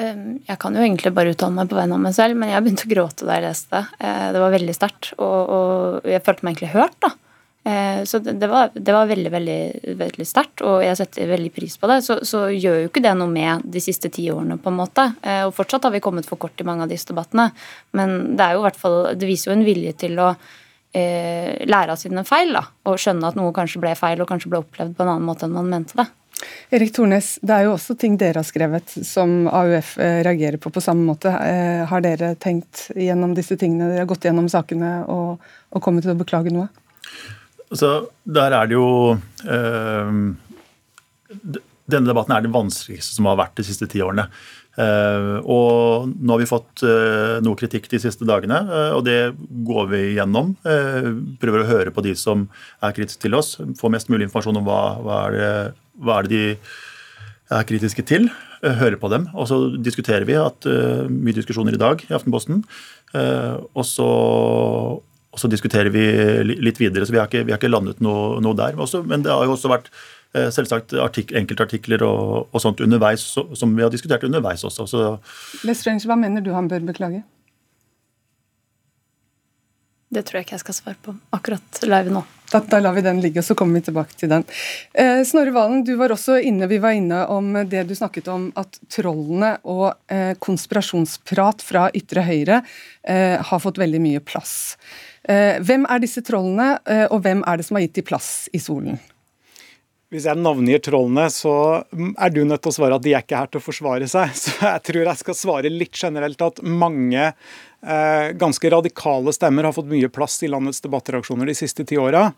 Ehm, 0.00 0.40
jeg 0.48 0.58
kan 0.62 0.74
jo 0.74 0.82
egentlig 0.82 1.12
bare 1.14 1.34
uttale 1.34 1.54
meg 1.54 1.68
på 1.70 1.78
vegne 1.78 1.98
av 1.98 2.02
meg 2.02 2.14
selv, 2.16 2.38
men 2.38 2.50
jeg 2.50 2.64
begynte 2.64 2.88
å 2.88 2.94
gråte 2.94 3.28
da 3.28 3.36
jeg 3.38 3.46
leste 3.46 3.76
det. 3.76 3.84
Eh, 4.00 4.30
det 4.34 4.40
var 4.42 4.56
veldig 4.56 4.74
sterkt, 4.74 5.12
og, 5.18 5.52
og, 5.56 6.08
jeg 6.10 6.24
følte 6.26 6.46
meg 6.46 6.56
egentlig 6.56 6.72
hørt. 6.74 6.98
da. 7.04 7.12
Eh, 7.64 8.00
så 8.04 8.18
det, 8.18 8.48
var, 8.50 8.74
det 8.74 8.92
var, 8.92 9.06
veldig 9.08 9.30
veldig, 9.32 9.60
veldig 10.00 10.26
sterkt, 10.28 10.64
og 10.66 10.82
jeg 10.84 10.98
setter 10.98 11.30
veldig 11.30 11.52
pris 11.54 11.78
på 11.80 11.88
det. 11.88 12.00
Så, 12.04 12.18
så, 12.26 12.42
gjør 12.52 12.82
jo 12.82 12.90
ikke 12.90 13.04
det 13.06 13.14
noe 13.20 13.30
med 13.30 13.64
de 13.76 13.84
siste 13.84 14.10
ti 14.12 14.26
årene, 14.34 14.58
på 14.60 14.72
en 14.72 14.80
måte. 14.82 15.06
Eh, 15.22 15.44
og 15.46 15.54
fortsatt 15.56 15.86
har 15.86 15.94
vi 15.94 16.02
kommet 16.04 16.28
for 16.28 16.42
kort 16.42 16.60
i 16.60 16.66
mange 16.66 16.84
av 16.84 16.92
disse 16.92 17.08
debattene, 17.12 17.52
men 17.96 18.34
det 18.34 18.44
er 18.48 18.58
jo 18.58 18.66
hvert 18.66 18.80
fall, 18.80 19.00
det 19.14 19.30
viser 19.30 19.52
jo 19.52 19.56
en 19.56 19.66
vilje 19.68 19.94
til 20.04 20.18
å 20.20 20.32
eh, 20.34 21.62
lære 21.70 21.94
av 21.94 22.02
sine 22.02 22.26
feil, 22.28 22.52
da, 22.58 22.66
og 22.90 23.00
skjønne 23.00 23.30
at 23.30 23.38
noe 23.38 23.54
kanskje 23.56 23.80
ble 23.86 23.94
feil, 23.98 24.20
og 24.20 24.28
kanskje 24.28 24.52
ble 24.52 24.64
opplevd 24.64 24.98
på 24.98 25.06
en 25.06 25.14
annen 25.14 25.30
måte 25.30 25.46
enn 25.46 25.56
man 25.56 25.70
mente 25.70 26.02
det. 26.02 26.10
Erik 26.74 26.94
Tornes, 26.96 27.34
det 27.42 27.54
er 27.54 27.66
jo 27.66 27.74
også 27.76 27.96
ting 27.98 28.16
dere 28.20 28.40
har 28.40 28.46
skrevet 28.48 28.96
som 29.06 29.44
AUF 29.46 29.94
eh, 30.02 30.20
reagerer 30.26 30.58
på 30.62 30.72
på 30.74 30.82
samme 30.82 31.06
måte. 31.06 31.30
Eh, 31.30 31.84
har 31.90 32.04
dere 32.04 32.34
tenkt 32.40 32.88
gjennom 32.96 33.36
disse 33.36 33.58
tingene, 33.60 33.90
dere 33.92 34.04
har 34.04 34.10
gått 34.10 34.26
gjennom 34.26 34.48
sakene 34.52 34.96
og, 35.12 35.44
og 35.70 35.84
kommet 35.84 36.06
til 36.06 36.14
å 36.14 36.18
beklage 36.18 36.54
noe? 36.54 36.66
Altså, 37.70 38.08
der 38.24 38.54
er 38.54 38.68
det 38.70 38.76
jo 38.76 38.88
øh, 39.16 40.10
Denne 41.90 42.06
debatten 42.06 42.34
er 42.36 42.44
det 42.44 42.52
vanskeligste 42.54 43.16
som 43.16 43.26
har 43.28 43.40
vært 43.40 43.56
de 43.58 43.66
siste 43.66 43.88
ti 43.90 44.02
årene. 44.04 44.28
Uh, 44.74 45.38
og 45.46 46.08
nå 46.10 46.34
har 46.34 46.40
vi 46.40 46.48
fått 46.50 46.82
uh, 46.82 47.38
noe 47.44 47.54
kritikk 47.58 47.86
de 47.92 48.00
siste 48.02 48.26
dagene, 48.26 48.56
uh, 48.66 48.96
og 48.96 49.04
det 49.06 49.34
går 49.68 49.86
vi 49.92 50.00
gjennom. 50.16 50.54
prøver 51.38 51.62
å 51.62 51.68
høre 51.68 51.92
på 51.94 52.02
de 52.02 52.16
som 52.18 52.48
er 52.82 52.96
kritiske 52.96 53.22
til 53.22 53.38
oss, 53.38 53.54
få 53.78 53.90
mest 53.94 54.10
mulig 54.10 54.26
informasjon 54.26 54.58
om 54.58 54.66
hva, 54.66 54.80
hva 55.04 55.20
er 55.28 55.36
det 55.36 55.52
hva 56.00 56.20
er 56.20 56.28
det 56.28 56.34
de 56.34 56.44
er 57.54 57.66
kritiske 57.68 58.04
til, 58.08 58.28
hører 58.64 58.96
på 59.00 59.10
dem. 59.12 59.28
Og 59.36 59.48
så 59.50 59.58
diskuterer 59.76 60.24
vi. 60.28 60.38
Hatt 60.40 60.66
mye 61.12 61.36
diskusjoner 61.36 61.76
i 61.76 61.80
dag 61.80 62.00
i 62.06 62.14
Aftenposten. 62.16 62.62
Og 63.14 63.84
så, 63.84 64.06
og 64.08 65.42
så 65.42 65.50
diskuterer 65.52 65.92
vi 65.92 66.04
litt 66.56 66.80
videre. 66.80 67.04
Så 67.04 67.14
vi 67.14 67.20
har 67.20 67.28
ikke, 67.28 67.44
vi 67.44 67.52
har 67.52 67.60
ikke 67.60 67.70
landet 67.70 68.00
noe, 68.04 68.40
noe 68.42 68.56
der. 68.58 68.78
Også, 68.80 69.02
men 69.06 69.26
det 69.26 69.32
har 69.34 69.44
jo 69.44 69.54
også 69.58 69.70
vært 69.70 69.92
selvsagt 70.34 70.96
artik 70.98 71.30
enkeltartikler 71.36 72.02
og, 72.02 72.48
og, 72.48 72.58
sånt 72.64 72.80
underveis, 72.82 73.26
som 73.36 73.76
vi 73.76 73.84
har 73.84 73.92
diskutert 73.92 74.24
underveis 74.26 74.64
også. 74.66 74.88
Så. 74.90 75.04
Lestrange, 75.68 76.08
hva 76.08 76.18
mener 76.18 76.42
du 76.42 76.50
han 76.56 76.72
bør 76.72 76.88
beklage? 76.88 77.22
Det 80.14 80.22
tror 80.26 80.40
jeg 80.40 80.46
ikke 80.46 80.56
jeg 80.58 80.64
skal 80.64 80.76
svare 80.76 80.98
på 81.02 81.14
akkurat 81.34 81.84
live 81.86 82.12
nå. 82.14 82.22
Da, 82.54 82.60
da 82.70 82.78
lar 82.78 82.92
vi 82.94 83.02
den 83.02 83.18
ligge, 83.18 83.42
og 83.42 83.46
så 83.48 83.54
kommer 83.58 83.80
vi 83.80 83.88
tilbake 83.88 84.14
til 84.14 84.30
den. 84.30 84.44
Eh, 84.94 85.24
Snorre 85.26 85.50
Valen, 85.50 85.80
du 85.82 85.96
var 85.98 86.12
også 86.14 86.36
inne, 86.38 86.68
vi 86.70 86.78
var 86.78 86.94
inne 86.94 87.24
om 87.26 87.48
det 87.66 87.82
du 87.88 87.94
snakket 87.98 88.30
om, 88.30 88.44
at 88.54 88.78
trollene 88.94 89.56
og 89.66 89.88
eh, 90.06 90.36
konspirasjonsprat 90.38 91.64
fra 91.66 91.88
ytre 91.98 92.22
høyre 92.22 92.60
eh, 93.02 93.42
har 93.42 93.62
fått 93.64 93.80
veldig 93.82 94.02
mye 94.04 94.22
plass. 94.22 94.54
Eh, 95.26 95.58
hvem 95.66 95.88
er 95.90 96.04
disse 96.04 96.22
trollene, 96.22 96.76
eh, 96.86 97.08
og 97.08 97.24
hvem 97.26 97.42
er 97.42 97.58
det 97.58 97.66
som 97.66 97.80
har 97.80 97.88
gitt 97.88 97.98
de 97.98 98.06
plass 98.06 98.30
i 98.54 98.62
solen? 98.62 99.02
Hvis 100.14 100.28
jeg 100.28 100.38
navngir 100.38 100.78
trollene, 100.84 101.26
så 101.34 101.82
er 101.90 102.30
du 102.30 102.44
nødt 102.46 102.62
til 102.62 102.70
å 102.70 102.76
svare 102.76 103.00
at 103.00 103.02
de 103.02 103.16
er 103.16 103.24
ikke 103.24 103.40
her 103.40 103.50
til 103.50 103.58
å 103.58 103.64
forsvare 103.64 104.06
seg. 104.06 104.30
Så 104.44 104.54
jeg 104.60 104.82
tror 104.86 105.08
jeg 105.08 105.22
skal 105.24 105.38
svare 105.40 105.72
litt 105.72 105.98
generelt 105.98 106.44
at 106.46 106.62
mange 106.62 107.32
ganske 108.40 108.70
radikale 108.72 109.32
stemmer 109.36 109.68
har 109.68 109.74
fått 109.76 109.90
mye 109.90 110.08
plass 110.12 110.38
i 110.42 110.48
landets 110.48 110.80
debattreaksjoner 110.84 111.50
de 111.50 111.56
siste 111.58 111.84
ti 111.88 111.98
åra. 112.00 112.30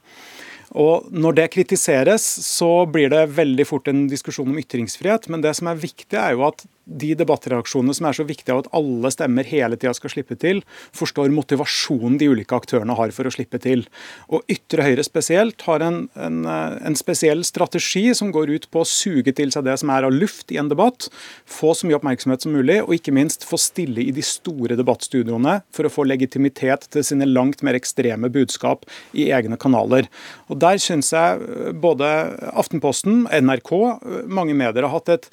Og 0.74 1.06
Når 1.14 1.36
det 1.38 1.50
kritiseres, 1.54 2.24
så 2.46 2.86
blir 2.90 3.12
det 3.12 3.28
veldig 3.36 3.66
fort 3.68 3.88
en 3.88 4.06
diskusjon 4.10 4.50
om 4.50 4.58
ytringsfrihet. 4.58 5.28
Men 5.30 5.44
det 5.44 5.54
som 5.58 5.70
er 5.70 5.78
viktig, 5.78 6.16
er 6.18 6.34
jo 6.34 6.46
at 6.48 6.66
de 6.86 7.12
debattreaksjonene 7.18 7.94
som 7.98 8.06
er 8.06 8.16
så 8.16 8.24
viktige 8.26 8.54
av 8.54 8.62
at 8.62 8.68
alle 8.78 9.10
stemmer 9.10 9.46
hele 9.48 9.78
tida 9.78 9.92
skal 9.96 10.12
slippe 10.12 10.36
til, 10.38 10.62
forstår 10.94 11.32
motivasjonen 11.34 12.18
de 12.20 12.28
ulike 12.30 12.54
aktørene 12.54 12.94
har 12.98 13.12
for 13.14 13.26
å 13.26 13.32
slippe 13.34 13.58
til. 13.62 13.82
Og 14.30 14.46
Ytre 14.52 14.86
høyre 14.86 15.04
spesielt 15.06 15.64
har 15.66 15.82
en, 15.82 16.04
en, 16.14 16.38
en, 16.46 16.98
spesiell 16.98 17.42
strategi 17.46 18.04
som 18.16 18.30
går 18.34 18.54
ut 18.54 18.68
på 18.70 18.82
å 18.82 18.88
suge 18.88 19.34
til 19.36 19.50
seg 19.52 19.66
det 19.66 19.74
som 19.82 19.90
er 19.92 20.06
av 20.06 20.14
luft 20.14 20.54
i 20.54 20.60
en 20.62 20.70
debatt, 20.70 21.08
få 21.44 21.74
så 21.74 21.88
mye 21.88 21.98
oppmerksomhet 21.98 22.46
som 22.46 22.54
mulig, 22.54 22.78
og 22.84 22.94
ikke 22.94 23.14
minst 23.14 23.44
få 23.46 23.58
stille 23.60 24.06
i 24.06 24.14
de 24.14 24.24
store 24.24 24.78
debattstudioene 24.78 25.58
for 25.74 25.88
å 25.88 25.92
få 25.92 26.06
legitimitet 26.06 26.86
til 26.94 27.06
sine 27.06 27.26
langt 27.28 27.66
mer 27.66 27.78
ekstreme 27.78 28.30
budskap 28.32 28.86
i 29.16 29.28
egne 29.34 29.58
kanaler. 29.60 30.06
Og 30.46 30.62
Der 30.62 30.78
syns 30.82 31.12
jeg 31.12 31.74
både 31.82 32.06
Aftenposten, 32.56 33.26
NRK, 33.26 33.70
mange 34.30 34.54
medier 34.56 34.86
har 34.86 34.94
hatt 34.94 35.10
et 35.12 35.30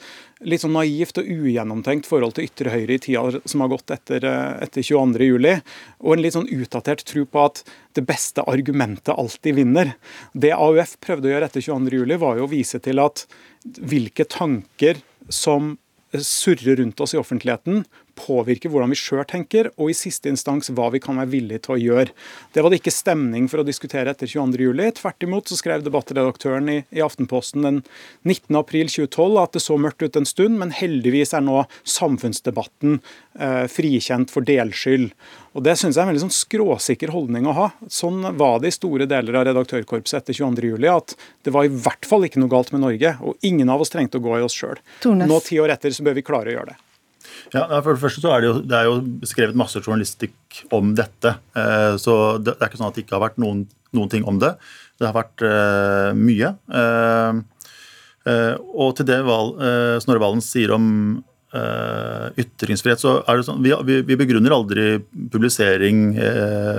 litt 0.48 0.64
sånn 0.64 0.76
naivt 0.76 1.20
og 1.22 1.28
ugjennomtenkt 1.44 2.08
forhold 2.10 2.38
til 2.38 2.48
ytre 2.48 2.74
høyre 2.74 2.96
i 2.96 3.02
tida 3.04 3.42
som 3.50 3.64
har 3.64 3.72
gått 3.74 3.94
etter, 3.94 4.26
eh, 4.26 4.64
etter 4.66 4.86
22.07. 4.86 5.62
Og 6.02 6.16
en 6.16 6.24
litt 6.24 6.38
sånn 6.38 6.50
utdatert 6.50 7.06
tro 7.10 7.26
på 7.28 7.46
at 7.46 7.64
det 7.98 8.06
beste 8.08 8.46
argumentet 8.50 9.14
alltid 9.14 9.60
vinner. 9.62 9.94
Det 10.34 10.54
AUF 10.56 10.98
prøvde 11.04 11.30
å 11.30 11.36
gjøre 11.36 11.52
etter 11.52 11.66
22.07, 11.68 12.18
var 12.24 12.40
jo 12.40 12.48
å 12.48 12.52
vise 12.52 12.82
til 12.84 13.04
at 13.04 13.26
hvilke 13.64 14.26
tanker 14.28 15.00
som 15.30 15.76
surrer 16.14 16.78
rundt 16.78 17.00
oss 17.02 17.16
i 17.16 17.18
offentligheten, 17.18 17.86
påvirke 18.20 18.70
hvordan 18.72 18.94
vi 18.94 19.00
sjøl 19.00 19.24
tenker, 19.30 19.70
og 19.78 19.92
i 19.92 19.98
siste 19.98 20.32
instans 20.32 20.72
hva 20.74 20.90
vi 20.94 21.02
kan 21.04 21.20
være 21.20 21.32
villige 21.34 21.66
til 21.66 21.76
å 21.76 21.80
gjøre. 21.82 22.16
Det 22.54 22.64
var 22.64 22.74
det 22.74 22.82
ikke 22.82 22.94
stemning 22.94 23.50
for 23.52 23.62
å 23.62 23.68
diskutere 23.68 24.14
etter 24.14 24.30
22.07. 24.30 25.00
Tvert 25.00 25.28
imot 25.28 25.50
så 25.50 25.60
skrev 25.60 25.86
debattredaktøren 25.86 26.72
i, 26.72 26.80
i 26.94 27.04
Aftenposten 27.06 27.66
den 27.66 27.82
19.4.2012 28.28 29.40
at 29.44 29.58
det 29.58 29.64
så 29.66 29.78
mørkt 29.82 30.06
ut 30.06 30.20
en 30.20 30.30
stund, 30.30 30.60
men 30.62 30.74
heldigvis 30.76 31.34
er 31.38 31.46
nå 31.46 31.64
samfunnsdebatten 31.88 33.00
eh, 33.40 33.66
frikjent 33.72 34.34
for 34.34 34.46
delskyld. 34.48 35.12
Og 35.54 35.66
Det 35.66 35.76
synes 35.78 35.96
jeg 35.96 36.02
er 36.02 36.08
en 36.08 36.14
veldig 36.14 36.24
sånn 36.26 36.34
skråsikker 36.34 37.14
holdning 37.14 37.46
å 37.50 37.58
ha. 37.58 37.68
Sånn 37.92 38.24
var 38.40 38.62
det 38.62 38.72
i 38.72 38.78
store 38.78 39.06
deler 39.10 39.38
av 39.38 39.46
redaktørkorpset 39.50 40.24
etter 40.24 40.40
22.07. 40.40 40.88
At 40.90 41.14
det 41.46 41.54
var 41.54 41.68
i 41.68 41.74
hvert 41.74 42.10
fall 42.10 42.26
ikke 42.26 42.42
noe 42.42 42.52
galt 42.52 42.74
med 42.74 42.82
Norge, 42.86 43.16
og 43.22 43.38
ingen 43.46 43.70
av 43.70 43.84
oss 43.84 43.94
trengte 43.94 44.18
å 44.18 44.24
gå 44.24 44.40
i 44.40 44.46
oss 44.46 44.58
sjøl. 44.58 44.82
Nå 45.06 45.40
ti 45.46 45.62
år 45.62 45.76
etter 45.76 45.94
så 45.94 46.06
bør 46.06 46.18
vi 46.18 46.26
klare 46.26 46.54
å 46.54 46.58
gjøre 46.58 46.74
det. 46.74 46.80
Ja, 47.54 47.66
For 47.82 47.94
det 47.94 48.02
første 48.02 48.24
så 48.24 48.32
er 48.34 48.42
det, 48.42 48.50
jo, 48.50 48.62
det 48.66 48.78
er 48.78 48.90
jo 48.90 49.00
beskrevet 49.22 49.58
masse 49.58 49.82
journalistikk 49.82 50.64
om 50.74 50.94
dette. 50.98 51.36
Eh, 51.58 51.96
så 52.02 52.38
det 52.42 52.56
er 52.58 52.70
ikke 52.70 52.80
sånn 52.80 52.90
at 52.90 52.98
det 52.98 53.06
ikke 53.06 53.18
har 53.18 53.26
vært 53.28 53.42
noen, 53.42 53.66
noen 53.96 54.12
ting 54.12 54.26
om 54.30 54.40
det. 54.42 54.56
Det 55.02 55.10
har 55.10 55.16
vært 55.18 55.44
uh, 55.44 56.14
mye. 56.16 56.54
Uh, 56.70 57.42
og 58.72 58.94
til 58.96 59.08
det 59.10 59.18
Val, 59.28 59.50
Snorre 60.00 60.22
Valen 60.24 60.44
sier 60.44 60.72
om 60.72 60.86
ytringsfrihet, 62.40 63.02
så 63.02 63.18
er 63.28 63.38
det 63.38 63.44
sånn 63.46 63.60
Vi, 63.62 63.98
vi 64.08 64.16
begrunner 64.18 64.56
aldri 64.56 64.86
publisering 65.30 66.16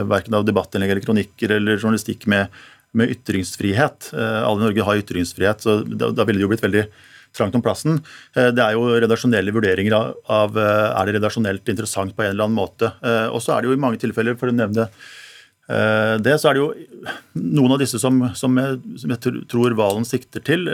verken 0.09 0.35
av 0.35 0.47
debattinnlegg 0.49 0.95
eller 0.95 1.05
kronikker 1.05 1.53
eller 1.59 1.77
journalistikk 1.77 2.25
med, 2.33 2.49
med 2.97 3.13
ytringsfrihet. 3.13 4.09
alle 4.17 4.57
i 4.57 4.65
Norge 4.65 4.89
har 4.89 5.03
ytringsfrihet, 5.05 5.63
så 5.63 5.77
da, 5.85 6.09
da 6.17 6.25
ville 6.25 6.41
det 6.41 6.47
jo 6.47 6.51
blitt 6.55 6.65
veldig 6.65 6.87
trangt 7.37 7.57
om 7.59 7.65
plassen. 7.65 7.99
Eh, 8.37 8.51
det 8.55 8.63
er 8.63 8.77
jo 8.77 8.87
redaksjonelle 8.93 9.55
vurderinger 9.55 9.97
av, 9.97 10.57
eh, 10.59 10.87
er 10.95 11.07
det 11.07 11.19
redaksjonelt 11.19 11.69
interessant 11.73 12.15
på 12.17 12.25
en 12.25 12.33
eller 12.33 12.47
annen 12.47 12.61
måte. 12.61 12.93
Eh, 13.03 13.29
og 13.29 13.43
så 13.43 13.55
er 13.55 13.63
det 13.63 13.71
jo 13.71 13.77
i 13.77 13.85
mange 13.85 14.01
tilfeller, 14.03 14.39
for 14.39 14.49
å 14.49 14.57
nevne 14.57 14.89
det, 15.65 16.35
så 16.37 16.51
er 16.51 16.53
det 16.53 16.61
jo 16.61 16.75
noen 17.41 17.73
av 17.73 17.79
disse 17.81 17.97
som, 17.97 18.19
som, 18.37 18.53
jeg, 18.61 18.83
som 19.01 19.15
jeg, 19.15 19.47
tror 19.49 19.73
Valen 19.73 20.05
sikter 20.05 20.45
til, 20.45 20.69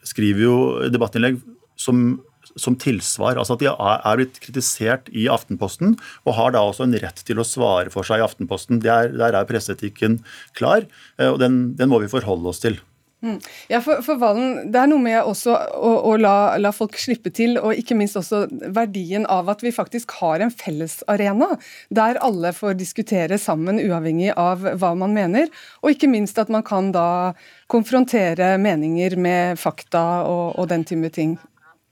skriver 0.00 0.40
jo 0.40 0.54
debattinnlegg 0.88 1.36
som, 1.76 2.22
som 2.56 2.72
tilsvar. 2.72 3.36
Altså 3.36 3.58
at 3.58 3.60
de 3.60 3.68
er 3.68 4.16
blitt 4.16 4.40
kritisert 4.40 5.12
i 5.12 5.28
Aftenposten, 5.28 5.98
og 6.24 6.38
har 6.38 6.56
da 6.56 6.64
også 6.64 6.86
en 6.86 6.96
rett 7.04 7.20
til 7.20 7.36
å 7.36 7.44
svare 7.44 7.92
for 7.92 8.08
seg 8.08 8.22
i 8.22 8.24
Aftenposten. 8.24 8.80
Der, 8.80 9.12
der 9.12 9.36
er 9.36 9.44
presseetikken 9.44 10.22
klar, 10.56 10.88
og 11.20 11.36
den, 11.44 11.76
den 11.76 11.92
må 11.92 12.00
vi 12.00 12.08
forholde 12.08 12.48
oss 12.48 12.64
til. 12.64 12.80
Mm. 13.20 13.36
Ja, 13.68 13.82
for, 13.84 14.00
for, 14.00 14.16
Valen, 14.16 14.70
Det 14.72 14.78
er 14.80 14.88
noe 14.88 15.02
med 15.02 15.18
også 15.20 15.52
å, 15.52 15.90
å 16.08 16.14
la, 16.16 16.56
la, 16.56 16.70
folk 16.72 16.96
slippe 16.96 17.28
til, 17.36 17.58
og 17.60 17.76
ikke 17.76 17.96
minst 17.98 18.16
også 18.16 18.46
verdien 18.72 19.26
av 19.28 19.50
at 19.52 19.60
vi 19.64 19.74
faktisk 19.76 20.14
har 20.22 20.40
en 20.40 20.52
fellesarena 20.52 21.50
der 21.92 22.20
alle 22.24 22.54
får 22.56 22.78
diskutere 22.80 23.36
sammen, 23.38 23.82
uavhengig 23.82 24.32
av 24.40 24.64
hva 24.80 24.94
man 24.96 25.12
mener. 25.16 25.52
Og 25.84 25.92
ikke 25.92 26.08
minst 26.08 26.40
at 26.40 26.52
man 26.52 26.64
kan 26.64 26.92
da 26.96 27.34
konfrontere 27.70 28.54
meninger 28.62 29.18
med 29.20 29.60
fakta 29.60 30.24
og, 30.24 30.56
og 30.56 30.70
den 30.72 30.86
type 30.88 31.12
ting. 31.12 31.36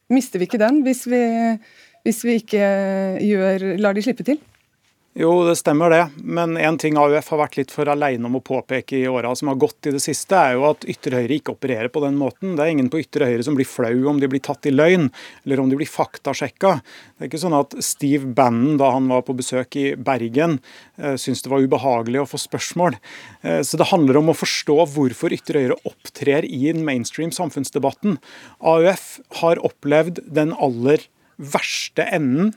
Mister 0.08 0.40
vi 0.40 0.48
ikke 0.48 0.62
den 0.62 0.80
hvis 0.86 1.04
vi, 1.10 1.20
hvis 2.08 2.24
vi 2.24 2.40
ikke 2.40 2.68
gjør, 3.20 3.74
lar 3.84 3.96
de 3.96 4.06
slippe 4.06 4.24
til? 4.24 4.40
Jo, 5.18 5.32
det 5.48 5.56
stemmer 5.58 5.90
det. 5.90 6.04
Men 6.22 6.52
en 6.56 6.76
ting 6.78 6.94
AUF 6.94 7.32
har 7.32 7.40
vært 7.40 7.56
litt 7.58 7.72
for 7.74 7.90
alene 7.90 8.28
om 8.28 8.36
å 8.38 8.42
påpeke 8.44 9.00
i 9.00 9.08
åra 9.10 9.32
som 9.34 9.48
har 9.50 9.56
gått 9.58 9.88
i 9.90 9.92
det 9.96 9.98
siste, 10.04 10.38
er 10.38 10.54
jo 10.54 10.68
at 10.68 10.84
ytre 10.86 11.18
høyre 11.18 11.34
ikke 11.40 11.56
opererer 11.56 11.90
på 11.90 12.04
den 12.04 12.14
måten. 12.20 12.52
Det 12.54 12.62
er 12.62 12.70
ingen 12.70 12.90
på 12.92 13.00
ytre 13.02 13.26
høyre 13.26 13.42
som 13.42 13.56
blir 13.58 13.66
flau 13.66 14.06
om 14.12 14.20
de 14.22 14.28
blir 14.30 14.44
tatt 14.46 14.68
i 14.70 14.72
løgn, 14.72 15.08
eller 15.42 15.58
om 15.58 15.72
de 15.72 15.80
blir 15.80 15.90
faktasjekka. 15.90 16.70
Det 17.16 17.26
er 17.26 17.30
ikke 17.32 17.40
sånn 17.42 17.56
at 17.58 17.74
Steve 17.82 18.30
Bannon, 18.30 18.78
da 18.78 18.92
han 18.94 19.10
var 19.10 19.26
på 19.26 19.34
besøk 19.40 19.74
i 19.82 19.88
Bergen, 19.98 20.60
eh, 21.02 21.18
syntes 21.18 21.42
det 21.42 21.50
var 21.50 21.66
ubehagelig 21.66 22.22
å 22.22 22.28
få 22.30 22.38
spørsmål. 22.44 23.00
Eh, 23.42 23.58
så 23.66 23.82
det 23.82 23.90
handler 23.90 24.22
om 24.22 24.30
å 24.30 24.38
forstå 24.38 24.78
hvorfor 24.94 25.34
ytre 25.34 25.64
høyre 25.64 25.80
opptrer 25.82 26.46
i 26.46 26.70
den 26.70 26.86
mainstream 26.86 27.34
samfunnsdebatten. 27.34 28.20
AUF 28.62 29.18
har 29.42 29.58
opplevd 29.66 30.22
den 30.30 30.54
aller 30.54 31.10
verste 31.42 32.06
enden 32.06 32.54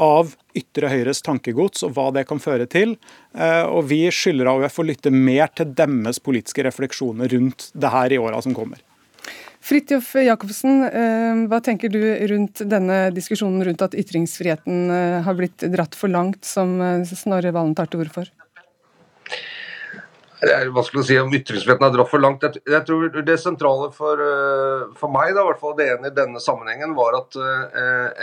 av 0.00 0.34
ytre 0.56 0.90
høyres 0.90 1.22
tankegods 1.24 1.84
og 1.86 1.94
hva 1.96 2.08
det 2.14 2.24
kan 2.28 2.40
føre 2.42 2.66
til. 2.70 2.96
Eh, 3.34 3.62
og 3.66 3.86
vi 3.90 4.02
skylder 4.12 4.50
AUF 4.50 4.80
å 4.80 4.88
lytte 4.88 5.12
mer 5.14 5.50
til 5.54 5.70
deres 5.76 6.20
politiske 6.22 6.64
refleksjoner 6.66 7.30
rundt 7.34 7.70
det 7.74 7.94
her 7.94 8.14
i 8.14 8.20
åra 8.20 8.42
som 8.44 8.56
kommer. 8.56 8.82
Fridtjof 9.64 10.10
Jacobsen, 10.20 10.82
eh, 10.84 11.44
hva 11.48 11.60
tenker 11.64 11.88
du 11.88 12.02
rundt 12.28 12.60
denne 12.68 13.08
diskusjonen 13.14 13.64
rundt 13.64 13.82
at 13.86 13.96
ytringsfriheten 13.96 14.90
eh, 14.92 15.20
har 15.24 15.38
blitt 15.38 15.64
dratt 15.72 15.96
for 15.96 16.12
langt, 16.12 16.44
som 16.44 16.76
Snorre 17.08 17.54
Valen 17.54 17.74
tar 17.74 17.88
til 17.88 18.04
orde 18.04 18.12
for? 18.12 18.32
Det 20.44 20.52
er 20.52 20.68
vanskelig 20.74 21.00
å 21.00 21.06
si 21.08 21.16
om 21.16 21.32
ytringsfriheten 21.32 21.86
har 21.86 21.94
dratt 21.94 22.10
for 22.10 22.20
langt. 22.20 22.42
Jeg 22.44 22.84
tror 22.84 23.06
Det 23.24 23.38
sentrale 23.40 23.88
for, 23.94 24.20
for 24.98 25.08
meg, 25.08 25.30
da, 25.32 25.40
i 25.40 25.48
hvert 25.48 25.62
fall 25.62 25.72
det 25.78 25.86
ene 25.94 26.10
i 26.10 26.12
denne 26.12 26.42
sammenhengen, 26.42 26.92
var 26.98 27.16
at 27.16 27.38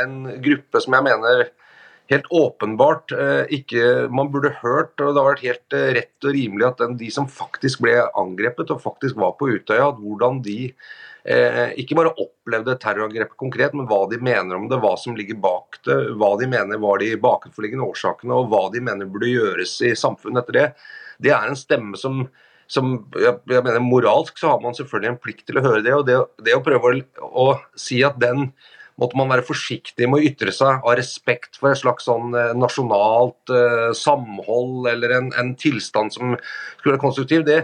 en 0.03 0.19
gruppe 0.43 0.83
som 0.83 0.93
jeg 0.93 1.07
mener 1.07 1.47
helt 2.11 2.27
åpenbart 2.29 3.13
eh, 3.15 3.43
ikke 3.57 4.07
man 4.13 4.31
burde 4.33 4.53
hørt, 4.61 4.93
og 4.99 5.13
det 5.13 5.21
har 5.21 5.29
vært 5.29 5.45
helt 5.45 5.77
eh, 5.77 5.87
rett 5.97 6.27
og 6.27 6.35
rimelig 6.35 6.67
at 6.67 6.83
den, 6.83 6.97
de 6.99 7.11
som 7.13 7.29
faktisk 7.31 7.83
ble 7.85 7.95
angrepet 8.19 8.73
og 8.73 8.83
faktisk 8.83 9.19
var 9.21 9.37
på 9.39 9.49
Utøya, 9.53 9.87
at 9.87 10.01
hvordan 10.01 10.41
de 10.45 10.57
eh, 10.67 11.71
ikke 11.81 11.97
bare 11.99 12.13
opplevde 12.13 12.77
terrorangrepet 12.83 13.39
konkret, 13.39 13.75
men 13.77 13.87
hva 13.89 14.03
de 14.11 14.19
mener 14.19 14.57
om 14.57 14.67
det, 14.71 14.81
hva 14.83 14.93
som 14.99 15.15
ligger 15.17 15.39
bak 15.41 15.81
det, 15.87 15.97
hva 16.19 16.33
de 16.41 16.51
mener 16.51 16.81
var 16.83 17.01
de 17.01 17.13
bakenforliggende 17.21 17.87
årsakene, 17.87 18.37
og 18.37 18.51
hva 18.51 18.67
de 18.73 18.83
mener 18.83 19.09
burde 19.11 19.31
gjøres 19.31 19.79
i 19.87 19.95
samfunnet 19.97 20.43
etter 20.43 20.59
det, 20.59 20.69
det 21.21 21.35
er 21.35 21.49
en 21.49 21.59
stemme 21.59 21.99
som 21.99 22.25
som 22.71 22.91
jeg, 23.19 23.33
jeg, 23.51 23.63
mener 23.65 23.83
Moralsk 23.83 24.37
så 24.39 24.53
har 24.53 24.61
man 24.63 24.75
selvfølgelig 24.77 25.09
en 25.11 25.17
plikt 25.19 25.43
til 25.49 25.59
å 25.59 25.63
høre 25.65 25.81
det. 25.83 25.91
og 25.91 26.05
Det, 26.07 26.15
det 26.47 26.53
å 26.55 26.61
prøve 26.63 26.87
å, 26.87 27.01
å, 27.43 27.47
si 27.75 27.99
at 28.07 28.15
den 28.21 28.51
måtte 28.99 29.17
man 29.19 29.31
være 29.31 29.45
forsiktig 29.47 30.07
med 30.09 30.21
å 30.21 30.31
ytre 30.31 30.53
seg 30.55 30.81
av 30.81 30.95
respekt 30.99 31.59
for 31.59 31.71
et 31.71 31.81
slags 31.81 32.07
sånn 32.09 32.35
eh, 32.37 32.55
nasjonalt 32.57 33.53
uh, 33.53 33.91
samhold 33.97 34.89
eller 34.91 35.15
en, 35.17 35.29
en, 35.39 35.53
tilstand 35.59 36.13
som 36.13 36.35
skulle 36.79 36.95
være 36.95 37.03
konstruktiv, 37.03 37.45
det, 37.47 37.59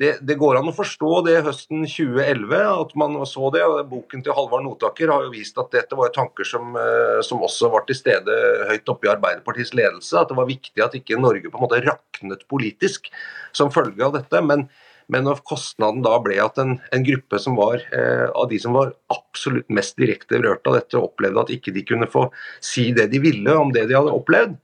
det, 0.00 0.12
det, 0.28 0.36
går 0.40 0.58
an 0.58 0.68
å 0.68 0.74
forstå 0.76 1.22
det 1.26 1.38
høsten 1.46 1.86
2011, 1.88 2.56
at 2.84 2.94
man 3.00 3.16
så 3.28 3.50
det. 3.54 3.64
og 3.64 3.80
Boken 3.90 4.24
til 4.24 4.36
Halvard 4.36 4.66
Notaker 4.66 5.12
har 5.12 5.26
jo 5.26 5.32
vist 5.32 5.56
at 5.62 5.72
dette 5.72 5.98
var 5.98 6.12
tanker 6.14 6.48
som, 6.48 6.74
uh, 6.76 7.20
som, 7.26 7.44
også 7.46 7.72
var 7.72 7.86
til 7.88 7.98
stede 7.98 8.40
høyt 8.70 8.92
oppe 8.92 9.08
i 9.08 9.14
Arbeiderpartiets 9.14 9.74
ledelse. 9.78 10.14
At 10.20 10.32
det 10.32 10.38
var 10.38 10.50
viktig 10.50 10.84
at 10.84 10.98
ikke 10.98 11.20
Norge 11.20 11.50
på 11.50 11.60
en 11.60 11.66
måte 11.68 11.84
raknet 11.86 12.44
politisk 12.52 13.08
som 13.56 13.72
følge 13.72 14.04
av 14.04 14.18
dette. 14.18 14.44
men 14.44 14.68
men 15.12 15.26
når 15.26 15.42
kostnaden 15.46 16.02
da 16.04 16.16
ble 16.22 16.38
at 16.42 16.58
en, 16.62 16.76
en 16.94 17.06
gruppe 17.06 17.38
som 17.42 17.58
var 17.58 17.82
eh, 17.94 18.26
av 18.26 18.48
de 18.50 18.58
som 18.62 18.74
var 18.76 18.92
absolutt 19.12 19.68
mest 19.72 19.98
direkte 20.00 20.40
berørt 20.40 20.66
av 20.66 20.80
dette, 20.80 20.98
opplevde 20.98 21.44
at 21.44 21.52
ikke 21.54 21.74
de 21.76 21.84
kunne 21.86 22.10
få 22.10 22.26
si 22.64 22.88
det 22.96 23.08
de 23.12 23.22
ville 23.22 23.54
om 23.54 23.70
det 23.74 23.86
de 23.90 23.98
hadde 23.98 24.14
opplevd, 24.16 24.56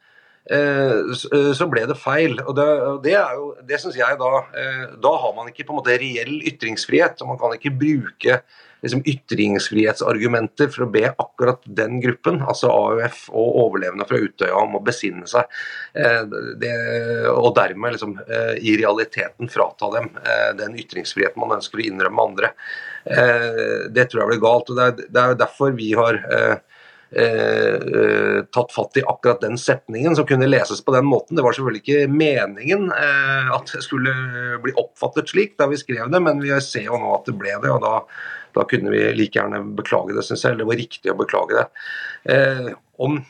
så 0.50 1.68
ble 1.70 1.84
det 1.86 1.98
feil. 2.00 2.40
og 2.42 2.56
Det, 2.58 2.66
det, 3.04 3.14
jo, 3.14 3.52
det 3.62 3.78
synes 3.78 3.96
jeg 4.00 4.18
da 4.18 4.32
eh, 4.58 4.84
Da 4.98 5.14
har 5.22 5.36
man 5.36 5.52
ikke 5.52 5.68
på 5.68 5.74
en 5.74 5.78
måte 5.78 5.98
reell 6.00 6.40
ytringsfrihet. 6.50 7.22
og 7.22 7.30
Man 7.30 7.38
kan 7.38 7.54
ikke 7.54 7.70
bruke 7.78 8.40
liksom, 8.82 9.04
ytringsfrihetsargumenter 9.06 10.72
for 10.74 10.86
å 10.86 10.90
be 10.90 11.04
akkurat 11.12 11.62
den 11.64 12.00
gruppen, 12.02 12.40
altså 12.42 12.72
AUF 12.74 13.28
og 13.30 13.60
overlevende 13.68 14.08
fra 14.08 14.18
Utøya, 14.18 14.56
om 14.58 14.74
å 14.80 14.82
besinne 14.82 15.30
seg. 15.30 15.46
Det, 15.94 16.72
og 17.30 17.52
dermed 17.54 17.94
liksom, 17.94 18.16
i 18.58 18.74
realiteten 18.80 19.52
frata 19.52 19.92
dem 19.94 20.10
den 20.58 20.74
ytringsfriheten 20.82 21.38
man 21.38 21.60
ønsker 21.60 21.78
å 21.78 21.86
innrømme 21.86 22.26
andre. 22.26 22.50
Det 23.06 24.08
tror 24.10 24.24
jeg 24.24 24.32
blir 24.32 24.42
galt. 24.42 24.74
og 24.74 24.82
Det 24.82 24.90
er, 24.90 25.06
er 25.28 25.38
derfor 25.46 25.78
vi 25.78 25.92
har 25.94 26.18
Eh, 27.12 27.74
eh, 27.74 28.42
tatt 28.54 28.72
fatt 28.72 28.96
i 28.96 29.02
akkurat 29.04 29.40
den 29.40 29.58
setningen 29.58 30.16
som 30.16 30.26
kunne 30.26 30.46
leses 30.46 30.84
på 30.84 30.94
den 30.94 31.04
måten. 31.04 31.36
Det 31.36 31.44
var 31.44 31.52
selvfølgelig 31.52 31.82
ikke 31.82 32.12
meningen 32.12 32.86
eh, 32.88 33.50
at 33.52 33.72
det 33.74 33.82
skulle 33.84 34.14
bli 34.64 34.72
oppfattet 34.80 35.28
slik 35.28 35.58
da 35.60 35.68
vi 35.68 35.80
skrev 35.80 36.08
det, 36.12 36.22
men 36.24 36.40
vi 36.40 36.54
ser 36.64 36.88
jo 36.88 37.00
nå 37.00 37.12
at 37.18 37.28
det 37.28 37.36
ble 37.36 37.52
det. 37.60 37.68
og 37.68 37.84
da, 37.84 37.98
da 38.56 38.64
kunne 38.70 38.94
vi 38.94 39.04
like 39.18 39.36
gjerne 39.36 39.60
beklage 39.76 40.16
det, 40.16 40.24
syns 40.24 40.46
jeg. 40.46 40.56
Det 40.60 40.68
var 40.70 40.80
riktig 40.80 41.12
å 41.12 41.18
beklage 41.20 41.60
det. 41.60 41.66
Eh, 42.32 42.72
om 43.04 43.20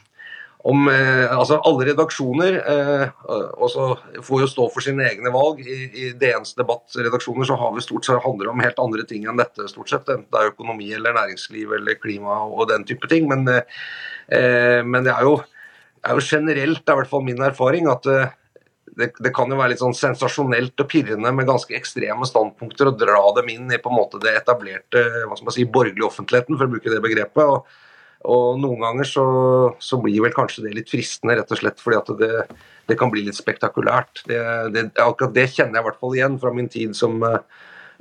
om 0.63 0.89
eh, 0.89 1.25
altså 1.27 1.57
alle 1.67 1.89
redaksjoner 1.89 2.57
eh, 2.61 3.07
får 4.23 4.43
jo 4.45 4.51
stå 4.51 4.67
for 4.71 4.85
sine 4.85 5.09
egne 5.09 5.33
valg. 5.35 5.63
I, 5.67 5.89
i 5.91 6.11
DNs 6.19 6.55
debattredaksjoner 6.59 7.49
så 7.49 7.57
har 7.59 7.73
vi 7.75 7.83
stort 7.83 8.07
sett 8.07 8.23
handler 8.23 8.47
det 8.47 8.53
om 8.53 8.63
helt 8.63 8.83
andre 8.83 9.07
ting 9.09 9.27
enn 9.27 9.41
dette. 9.41 9.67
stort 9.71 9.91
sett. 9.91 10.07
Enten 10.07 10.29
det 10.31 10.39
er 10.39 10.53
økonomi 10.53 10.93
eller 10.95 11.19
næringsliv 11.19 11.75
eller 11.81 11.99
klima 11.99 12.39
og 12.47 12.69
den 12.71 12.87
type 12.87 13.11
ting. 13.11 13.27
Men, 13.33 13.49
eh, 13.51 14.79
men 14.87 15.03
det 15.03 15.17
er 15.17 15.27
jo, 15.27 15.35
er 16.07 16.15
jo, 16.21 16.29
generelt, 16.31 16.85
det 16.85 16.95
er 16.95 16.99
i 16.99 17.03
hvert 17.03 17.15
fall 17.17 17.27
min 17.27 17.43
erfaring, 17.43 17.91
at 17.91 18.07
det, 18.07 19.13
det, 19.19 19.33
kan 19.35 19.51
jo 19.51 19.59
være 19.59 19.73
litt 19.73 19.83
sånn 19.83 19.97
sensasjonelt 19.97 20.79
og 20.85 20.91
pirrende 20.91 21.31
med 21.35 21.49
ganske 21.49 21.75
ekstreme 21.75 22.27
standpunkter 22.29 22.91
og 22.91 22.99
dra 23.01 23.23
dem 23.39 23.51
inn 23.51 23.73
i 23.73 23.83
på 23.83 23.91
en 23.91 23.99
måte 23.99 24.21
det 24.23 24.37
etablerte 24.45 25.09
hva 25.25 25.35
skal 25.35 25.49
man 25.49 25.57
si, 25.57 25.67
borgerlige 25.67 26.07
offentligheten, 26.07 26.59
for 26.59 26.69
å 26.69 26.75
bruke 26.77 26.93
det 26.93 27.03
begrepet. 27.03 27.49
og 27.49 27.82
og 28.23 28.61
noen 28.63 28.83
ganger 28.85 29.09
så, 29.09 29.25
så, 29.83 29.99
blir 30.03 30.23
vel 30.25 30.35
kanskje 30.35 30.67
det 30.67 30.77
litt 30.77 30.93
fristende, 30.93 31.37
rett 31.39 31.51
og 31.53 31.59
slett 31.59 31.83
fordi 31.83 31.99
at 31.99 32.13
det, 32.21 32.31
det 32.91 32.97
kan 33.01 33.11
bli 33.13 33.25
litt 33.27 33.39
spektakulært. 33.39 34.25
Det, 34.29 34.39
det, 34.75 34.87
akkurat 35.03 35.35
det 35.35 35.49
kjenner 35.51 35.79
jeg 35.79 35.85
i 35.85 35.89
hvert 35.89 36.01
fall 36.01 36.17
igjen 36.19 36.39
fra 36.43 36.53
min 36.55 36.71
tid 36.73 36.95
som 36.99 37.19
eh, 37.27 37.43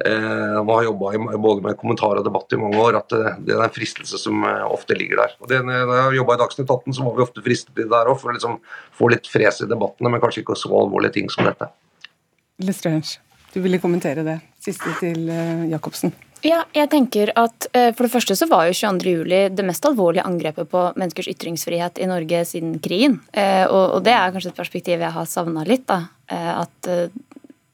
har 0.05 0.85
jobba 0.87 1.13
både 1.41 1.65
med 1.65 1.79
kommentar 1.81 2.21
og 2.21 2.27
debatt 2.27 2.53
i 2.53 2.61
mange 2.61 2.79
år, 2.81 2.99
at 3.01 3.09
det, 3.13 3.35
det 3.49 3.57
er 3.57 3.65
en 3.65 3.75
fristelse 3.75 4.21
som 4.21 4.45
eh, 4.47 4.63
ofte 4.69 4.97
ligger 4.97 5.23
der. 5.23 5.35
Og 5.41 5.51
det, 5.51 5.61
når 5.65 5.79
jeg 5.81 6.05
har 6.05 6.17
jobba 6.21 6.37
i 6.37 6.43
Dagsnytt 6.45 6.69
18, 6.69 6.97
så 6.97 7.07
var 7.07 7.17
vi 7.17 7.25
ofte 7.27 7.45
fristet 7.45 7.75
til 7.75 7.87
det 7.87 7.93
der 7.93 8.13
òg, 8.13 8.21
for 8.21 8.31
å 8.31 8.37
liksom 8.37 8.59
få 8.97 9.11
litt 9.13 9.29
fres 9.31 9.63
i 9.65 9.69
debattene, 9.71 10.13
men 10.13 10.23
kanskje 10.23 10.45
ikke 10.45 10.59
så 10.59 10.73
alvorlige 10.83 11.17
ting 11.19 11.33
som 11.33 11.49
dette. 11.49 11.71
Lestrange, 12.61 13.17
du 13.55 13.61
ville 13.63 13.81
kommentere 13.81 14.25
det. 14.27 14.37
Siste 14.61 14.93
til 15.01 15.25
uh, 15.33 15.65
Jacobsen. 15.71 16.13
Ja, 16.41 16.63
jeg 16.73 16.89
tenker 16.89 17.29
at 17.37 17.67
uh, 17.69 17.91
For 17.93 18.05
det 18.05 18.13
første 18.13 18.37
så 18.37 18.47
var 18.49 18.65
jo 18.65 18.73
22.07 18.73 19.53
det 19.53 19.65
mest 19.67 19.85
alvorlige 19.85 20.25
angrepet 20.25 20.69
på 20.71 20.85
menneskers 20.97 21.29
ytringsfrihet 21.35 22.01
i 22.01 22.09
Norge 22.09 22.43
siden 22.49 22.79
krigen. 22.81 23.19
Uh, 23.35 23.65
og, 23.69 23.99
det 24.05 24.15
er 24.15 24.33
kanskje 24.33 24.53
et 24.53 24.61
perspektiv 24.61 25.03
jeg 25.03 25.15
har 25.17 25.29
savna 25.29 25.65
litt. 25.67 25.85
da, 25.89 26.03
At 26.31 26.89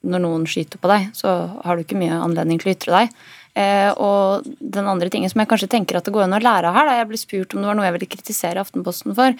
når 0.07 0.23
noen 0.23 0.45
skyter 0.49 0.79
på 0.81 0.89
deg, 0.91 1.09
så 1.15 1.33
har 1.63 1.75
du 1.75 1.83
ikke 1.83 1.99
mye 1.99 2.19
anledning 2.19 2.59
til 2.61 2.71
å 2.71 2.75
ytre 2.75 3.01
deg. 3.01 3.17
Eh, 3.57 3.89
og 3.97 4.45
den 4.59 4.85
andre 4.85 5.09
tingen 5.09 5.31
som 5.31 5.41
jeg 5.41 5.49
kanskje 5.49 5.69
tenker 5.71 5.97
at 5.97 6.05
det 6.05 6.13
går 6.13 6.27
an 6.27 6.37
å 6.37 6.41
lære 6.43 6.73
her, 6.75 6.89
da 6.89 6.97
jeg 6.99 7.07
ble 7.09 7.17
spurt 7.17 7.55
om 7.55 7.63
det 7.63 7.69
var 7.71 7.79
noe 7.79 7.87
jeg 7.87 7.95
ville 7.95 8.09
kritisere 8.11 8.61
Aftenposten 8.61 9.15
for. 9.17 9.33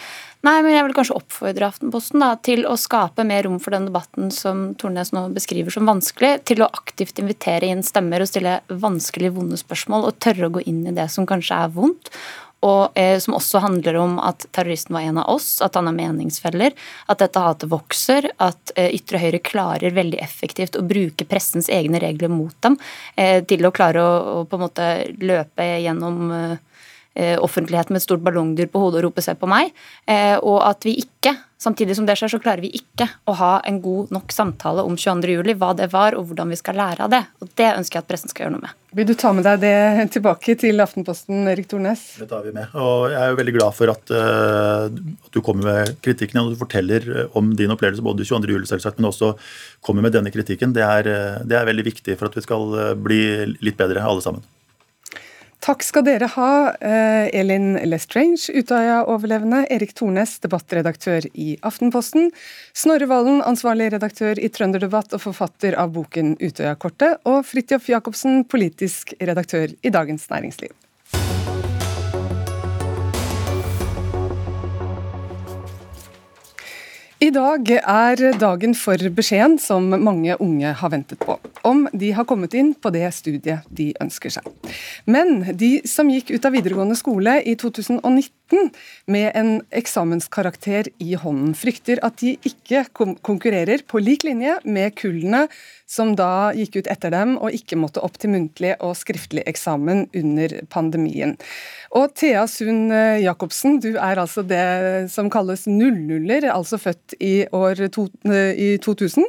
Nei, 0.47 0.56
men 0.65 0.73
jeg 0.73 0.88
vil 0.88 0.95
kanskje 0.97 1.17
oppfordre 1.19 1.67
Aftenposten 1.69 2.23
da, 2.23 2.32
til 2.41 2.65
å 2.65 2.73
skape 2.82 3.25
mer 3.27 3.45
rom 3.45 3.60
for 3.62 3.77
den 3.77 3.86
debatten 3.91 4.32
som 4.34 4.71
Tornes 4.82 5.13
nå 5.13 5.27
beskriver 5.36 5.73
som 5.73 5.89
vanskelig, 5.89 6.34
til 6.49 6.65
å 6.65 6.71
aktivt 6.82 7.21
invitere 7.21 7.69
inn 7.69 7.86
stemmer 7.86 8.25
og 8.25 8.32
stille 8.32 8.58
vanskelige, 8.67 9.36
vonde 9.38 9.60
spørsmål, 9.62 10.10
og 10.10 10.19
tørre 10.23 10.49
å 10.49 10.58
gå 10.58 10.65
inn 10.65 10.82
i 10.89 10.97
det 10.97 11.10
som 11.13 11.30
kanskje 11.30 11.62
er 11.67 11.73
vondt 11.77 12.12
og 12.65 12.98
eh, 12.98 13.17
som 13.22 13.36
også 13.38 13.62
handler 13.62 14.00
om 14.02 14.17
at 14.24 14.48
terroristen 14.56 14.96
var 14.96 15.06
en 15.06 15.20
av 15.22 15.30
oss, 15.30 15.60
at 15.62 15.78
han 15.78 15.89
er 15.89 15.98
meningsfeller, 15.98 16.74
at 17.06 17.22
dette 17.22 17.43
hatet 17.43 17.70
vokser, 17.70 18.30
at 18.41 18.74
eh, 18.76 18.89
ytre 18.98 19.22
høyre 19.22 19.41
klarer 19.46 19.93
veldig 19.93 20.17
effektivt 20.24 20.78
å 20.80 20.86
bruke 20.88 21.28
pressens 21.30 21.70
egne 21.70 22.02
regler 22.02 22.34
mot 22.34 22.56
dem 22.65 22.80
eh, 23.15 23.43
til 23.46 23.67
å 23.67 23.74
klare 23.76 24.02
å, 24.02 24.15
å, 24.17 24.46
på 24.50 24.58
en 24.58 24.65
måte 24.65 24.89
løpe 25.22 25.70
gjennom 25.84 26.32
eh, 26.34 26.58
offentlighet 27.17 27.89
med 27.89 28.01
et 28.01 28.06
stort 28.06 28.23
ballongdyr 28.25 28.69
på 28.71 28.82
hodet 28.82 29.01
og 29.01 29.10
rope 29.10 29.21
'se 29.21 29.34
på 29.34 29.49
meg'. 29.49 29.71
Eh, 30.08 30.38
og 30.38 30.62
at 30.67 30.86
vi 30.86 30.97
ikke, 31.01 31.36
samtidig 31.58 31.95
som 31.97 32.06
det 32.06 32.17
skjer, 32.17 32.30
så 32.30 32.39
klarer 32.41 32.62
vi 32.62 32.69
ikke 32.77 33.08
å 33.27 33.34
ha 33.34 33.62
en 33.65 33.82
god 33.82 34.12
nok 34.13 34.32
samtale 34.32 34.84
om 34.86 34.95
22.07, 34.95 35.56
hva 35.58 35.73
det 35.75 35.91
var 35.91 36.15
og 36.15 36.27
hvordan 36.30 36.49
vi 36.49 36.60
skal 36.60 36.75
lære 36.75 37.01
av 37.03 37.10
det. 37.10 37.23
Og 37.41 37.49
det 37.56 37.69
ønsker 37.73 37.97
jeg 37.97 38.03
at 38.06 38.08
pressen 38.08 38.30
skal 38.30 38.45
gjøre 38.45 38.56
noe 38.56 38.65
med. 38.67 38.75
Vil 38.93 39.08
du 39.08 39.13
ta 39.13 39.34
med 39.34 39.43
deg 39.43 39.60
det 39.62 40.12
tilbake 40.13 40.56
til 40.58 40.80
Aftenposten, 40.80 41.47
Erik 41.47 41.67
Tornes? 41.67 42.17
Det 42.21 42.30
tar 42.30 42.43
vi 42.45 42.53
med. 42.56 42.73
Og 42.73 43.10
jeg 43.12 43.21
er 43.21 43.30
jo 43.30 43.39
veldig 43.41 43.56
glad 43.58 43.77
for 43.77 43.93
at, 43.93 44.13
uh, 44.13 44.86
at 44.88 45.32
du 45.34 45.41
kommer 45.41 45.63
med 45.71 45.95
kritikken 46.01 46.41
og 46.41 46.53
du 46.53 46.60
forteller 46.60 47.30
om 47.34 47.56
din 47.56 47.73
opplevelse 47.73 48.06
både 48.06 48.23
22.07, 48.23 48.69
selvsagt, 48.73 48.99
men 48.99 49.10
også 49.10 49.34
kommer 49.82 50.01
med 50.06 50.13
denne 50.13 50.32
kritikken. 50.32 50.73
Det 50.73 50.86
er, 50.86 51.41
det 51.43 51.58
er 51.58 51.65
veldig 51.65 51.89
viktig 51.91 52.17
for 52.17 52.30
at 52.30 52.38
vi 52.38 52.45
skal 52.45 52.95
bli 53.01 53.21
litt 53.62 53.77
bedre, 53.77 54.06
alle 54.06 54.21
sammen. 54.21 54.45
Takk 55.63 55.82
skal 55.84 56.06
dere 56.06 56.28
ha, 56.36 56.76
eh, 56.80 57.30
Elin 57.34 57.74
Lestrange, 57.89 58.54
Utøya-overlevende, 58.54 59.65
Erik 59.74 59.93
Tornes, 59.98 60.38
debattredaktør 60.39 61.26
i 61.34 61.58
Aftenposten, 61.65 62.30
Snorre 62.78 63.10
Valen, 63.10 63.41
ansvarlig 63.41 63.91
redaktør 63.91 64.38
i 64.38 64.52
Trønderdebatt 64.54 65.17
og 65.17 65.24
forfatter 65.26 65.76
av 65.76 65.91
boken 65.98 66.38
Utøya-kortet, 66.38 67.20
og 67.26 67.43
Fridtjof 67.50 67.89
Jacobsen, 67.89 68.43
politisk 68.46 69.15
redaktør 69.20 69.74
i 69.82 69.89
Dagens 69.89 70.30
Næringsliv. 70.30 70.72
I 77.17 77.32
dag 77.34 77.65
er 77.73 78.19
dagen 78.38 78.75
for 78.77 79.01
beskjeden 79.17 79.56
som 79.58 79.88
mange 79.89 80.36
unge 80.38 80.69
har 80.77 80.91
ventet 80.93 81.17
på, 81.17 81.34
om 81.65 81.88
de 81.89 82.12
har 82.13 82.27
kommet 82.30 82.53
inn 82.53 82.75
på 82.77 82.91
det 82.93 83.08
studiet 83.15 83.65
de 83.73 83.88
ønsker 84.03 84.36
seg. 84.36 84.45
Men 85.10 85.41
de 85.58 85.80
som 85.89 86.12
gikk 86.13 86.30
ut 86.36 86.45
av 86.45 86.53
videregående 86.53 86.97
skole 86.99 87.39
i 87.41 87.56
2019 87.58 88.37
med 89.06 89.32
en 89.36 89.52
eksamenskarakter 89.76 90.90
i 91.04 91.16
hånden, 91.20 91.56
frykter 91.58 92.02
at 92.06 92.20
de 92.22 92.36
ikke 92.48 92.86
konkurrerer 93.26 93.84
på 93.88 94.02
lik 94.04 94.28
linje 94.28 94.58
med 94.66 94.96
kullene 95.00 95.48
som 95.88 96.12
da 96.20 96.52
gikk 96.56 96.82
ut 96.82 96.90
etter 96.92 97.14
dem 97.14 97.38
og 97.40 97.56
ikke 97.56 97.78
måtte 97.80 98.04
opp 98.04 98.18
til 98.20 98.34
muntlig 98.34 98.74
og 98.84 98.98
skriftlig 99.00 99.46
eksamen 99.48 100.06
under 100.20 100.58
pandemien. 100.74 101.38
Og 101.96 102.12
Thea 102.20 102.44
Sund 102.52 102.92
eh, 102.92 103.22
Jacobsen, 103.24 103.80
du 103.80 103.94
er 103.96 104.20
altså 104.20 104.44
det 104.44 105.08
som 105.14 105.32
kalles 105.32 105.64
nullnuller, 105.72 106.50
altså 106.52 106.80
født 106.82 107.16
i 107.24 107.48
år 107.56 107.86
to, 107.96 108.10
eh, 108.28 108.52
i 108.52 108.70
2000. 108.84 109.24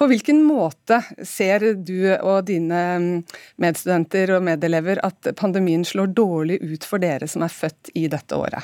På 0.00 0.08
hvilken 0.08 0.40
måte 0.46 1.02
ser 1.28 1.66
du 1.76 2.08
og 2.16 2.48
dine 2.48 2.82
mm, 3.02 3.12
medstudenter 3.60 4.32
og 4.38 4.46
medelever 4.48 5.02
at 5.04 5.32
pandemien 5.36 5.84
slår 5.84 6.14
dårlig 6.16 6.62
ut 6.64 6.88
for 6.88 7.04
dere 7.04 7.28
som 7.28 7.44
er 7.44 7.52
født 7.52 7.92
i 7.98 8.08
dette 8.08 8.38
året? 8.38 8.57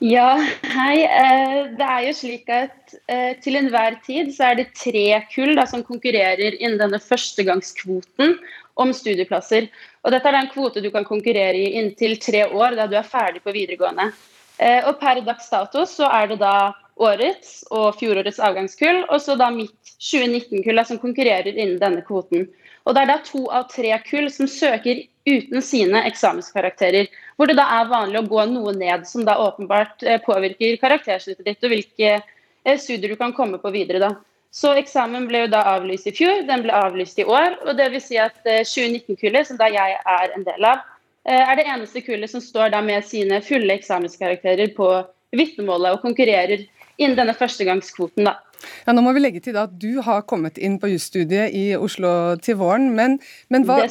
Ja, 0.00 0.38
hei. 0.64 1.02
Eh, 1.04 1.66
det 1.76 1.84
er 1.84 2.04
jo 2.06 2.12
slik 2.16 2.46
at 2.48 2.94
eh, 3.04 3.34
til 3.44 3.58
enhver 3.58 3.98
tid 4.00 4.30
så 4.32 4.46
er 4.48 4.56
det 4.56 4.70
tre 4.72 5.18
kull 5.28 5.52
da, 5.58 5.66
som 5.68 5.82
konkurrerer 5.84 6.56
innen 6.56 6.78
denne 6.80 7.00
førstegangskvoten 7.04 8.32
om 8.80 8.94
studieplasser. 8.96 9.68
Og 10.00 10.14
dette 10.14 10.30
er 10.30 10.38
den 10.38 10.48
kvote 10.54 10.80
du 10.80 10.88
kan 10.94 11.04
konkurrere 11.04 11.60
i 11.60 11.74
inntil 11.82 12.16
tre 12.16 12.46
år 12.48 12.78
da 12.78 12.88
du 12.88 12.96
er 12.96 13.04
ferdig 13.04 13.44
på 13.44 13.52
videregående. 13.52 14.08
Eh, 14.56 14.80
og 14.88 14.96
per 15.02 15.20
dags 15.26 15.52
dato 15.52 15.84
så 15.84 16.08
er 16.08 16.32
det 16.32 16.40
da 16.40 16.72
årets 16.96 17.66
og 17.68 18.00
fjorårets 18.00 18.40
avgangskull, 18.40 19.04
og 19.04 19.20
så 19.20 19.36
da 19.36 19.50
mitt 19.52 19.92
2019-kull 20.00 20.80
som 20.88 21.00
konkurrerer 21.04 21.52
innen 21.52 21.76
denne 21.80 22.00
kvoten. 22.08 22.48
Og 22.88 22.96
Det 22.96 23.04
er 23.04 23.12
da 23.12 23.20
to 23.20 23.44
av 23.52 23.68
tre 23.68 23.92
kull 24.08 24.32
som 24.32 24.48
søker 24.48 25.04
uten 25.28 25.62
sine 25.62 26.02
eksamenskarakterer, 26.08 27.08
hvor 27.36 27.50
det 27.50 27.58
da 27.58 27.66
er 27.78 27.90
vanlig 27.90 28.20
å 28.20 28.28
gå 28.28 28.44
noe 28.52 28.74
ned, 28.76 29.06
som 29.08 29.24
da 29.26 29.36
åpenbart 29.42 30.02
eh, 30.02 30.20
påvirker 30.24 30.80
karaktersnittet 30.80 31.46
ditt 31.46 31.66
og 31.66 31.74
hvilke 31.74 32.10
eh, 32.16 32.78
studier 32.80 33.12
du 33.12 33.18
kan 33.20 33.34
komme 33.36 33.60
på 33.60 33.72
videre. 33.74 34.00
da. 34.02 34.14
Så 34.50 34.72
eksamen 34.78 35.28
ble 35.30 35.44
jo 35.44 35.52
da 35.52 35.62
avlyst 35.76 36.08
i 36.10 36.14
fjor, 36.16 36.42
den 36.48 36.64
ble 36.64 36.74
avlyst 36.74 37.20
i 37.20 37.28
år. 37.28 37.60
og 37.66 37.76
det 37.78 37.90
vil 37.92 38.02
si 38.02 38.18
at 38.18 38.40
2019-kullet, 38.44 39.46
som 39.46 39.60
da 39.60 39.70
jeg 39.70 40.00
er 40.00 40.34
en 40.34 40.46
del 40.46 40.66
av, 40.66 40.82
er 41.30 41.52
det 41.54 41.68
eneste 41.68 42.00
kullet 42.02 42.32
som 42.32 42.42
står 42.42 42.72
da 42.72 42.80
med 42.82 43.04
sine 43.06 43.38
fulle 43.44 43.76
eksamenskarakterer 43.76 44.72
på 44.74 44.88
vitnemålet 45.36 45.94
og 45.94 46.02
konkurrerer 46.02 46.64
innen 46.98 47.18
denne 47.18 47.36
førstegangskvoten. 47.36 48.26
da. 48.26 48.40
Ja, 48.86 48.94
nå 48.94 49.02
må 49.04 49.12
vi 49.16 49.22
legge 49.22 49.42
til 49.44 49.58
at 49.60 49.72
Du 49.80 50.00
har 50.04 50.24
kommet 50.28 50.58
inn 50.60 50.78
på 50.80 50.90
jusstudiet 50.92 51.54
i 51.56 51.64
Oslo 51.76 52.36
til 52.42 52.58
våren. 52.60 52.90
Men, 52.96 53.18
men 53.52 53.66
hva, 53.68 53.82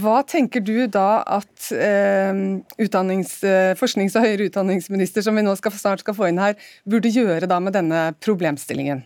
hva, 0.00 0.18
tenker 0.28 0.64
du 0.64 0.86
da 0.86 1.22
at 1.38 1.70
eh, 1.74 2.34
eh, 2.80 3.72
forsknings- 3.80 4.18
og 4.18 4.26
høyere 4.26 4.50
utdanningsminister, 4.50 5.24
som 5.24 5.36
vi 5.36 5.46
nå 5.46 5.56
skal, 5.60 5.74
snart 5.78 6.04
skal 6.04 6.16
få 6.16 6.30
inn 6.30 6.42
her, 6.42 6.56
burde 6.88 7.12
gjøre 7.12 7.50
da 7.50 7.60
med 7.60 7.76
denne 7.76 8.06
problemstillingen? 8.24 9.04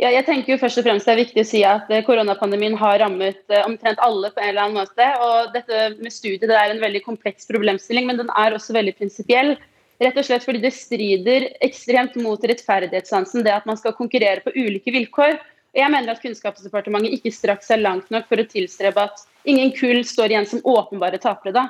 Ja, 0.00 0.08
jeg 0.14 0.22
tenker 0.24 0.54
jo 0.54 0.60
først 0.60 0.78
og 0.80 0.86
fremst 0.86 1.08
Det 1.08 1.12
er 1.12 1.20
viktig 1.24 1.42
å 1.42 1.48
si 1.48 1.60
at 1.66 1.90
eh, 1.92 2.04
koronapandemien 2.06 2.76
har 2.80 3.00
rammet 3.02 3.40
eh, 3.50 3.64
omtrent 3.66 4.00
alle 4.04 4.30
på 4.32 4.40
en 4.40 4.52
eller 4.52 4.62
annen 4.66 4.78
måte. 4.78 5.08
og 5.26 5.50
Dette 5.56 5.90
med 5.98 6.14
studiet 6.14 6.48
det 6.48 6.56
er 6.56 6.72
en 6.72 6.82
veldig 6.82 7.02
kompleks 7.04 7.50
problemstilling, 7.50 8.06
men 8.08 8.20
den 8.22 8.30
er 8.38 8.56
også 8.56 8.76
veldig 8.76 8.94
prinsipiell. 9.00 9.56
Rett 10.00 10.16
og 10.16 10.24
slett 10.24 10.46
fordi 10.46 10.62
det 10.62 10.72
strider 10.72 11.50
ekstremt 11.60 12.14
mot 12.24 12.40
rettferdighetssansen, 12.40 13.44
det 13.44 13.52
at 13.52 13.66
man 13.68 13.76
skal 13.76 13.96
konkurrere 13.96 14.40
på 14.44 14.54
ulike 14.56 14.94
vilkår. 14.94 15.36
Jeg 15.76 15.92
mener 15.92 16.14
at 16.14 16.22
Kunnskapsdepartementet 16.22 17.18
ikke 17.18 17.32
strakk 17.34 17.62
seg 17.62 17.82
langt 17.84 18.08
nok 18.10 18.26
for 18.30 18.40
å 18.40 18.48
tilstrebe 18.48 19.04
at 19.04 19.22
ingen 19.48 19.70
kull 19.76 20.00
står 20.06 20.32
igjen 20.32 20.48
som 20.48 20.64
åpenbare 20.66 21.20
tapere. 21.20 21.52
da. 21.54 21.68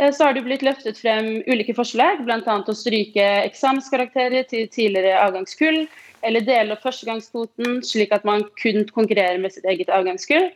Eh, 0.00 0.12
så 0.12 0.28
har 0.28 0.36
det 0.36 0.44
blitt 0.46 0.62
løftet 0.62 1.00
frem 1.00 1.40
ulike 1.48 1.74
forslag, 1.74 2.22
bl.a. 2.24 2.40
å 2.44 2.76
stryke 2.76 3.26
eksamenskarakterer 3.48 4.46
til 4.52 4.68
tidligere 4.68 5.18
avgangskull, 5.24 5.86
eller 6.22 6.44
dele 6.44 6.76
opp 6.76 6.84
førstegangskvoten 6.84 7.80
slik 7.86 8.12
at 8.12 8.28
man 8.28 8.44
kun 8.60 8.84
konkurrerer 8.92 9.40
med 9.40 9.56
sitt 9.56 9.64
eget 9.64 9.88
avgangskull. 9.88 10.50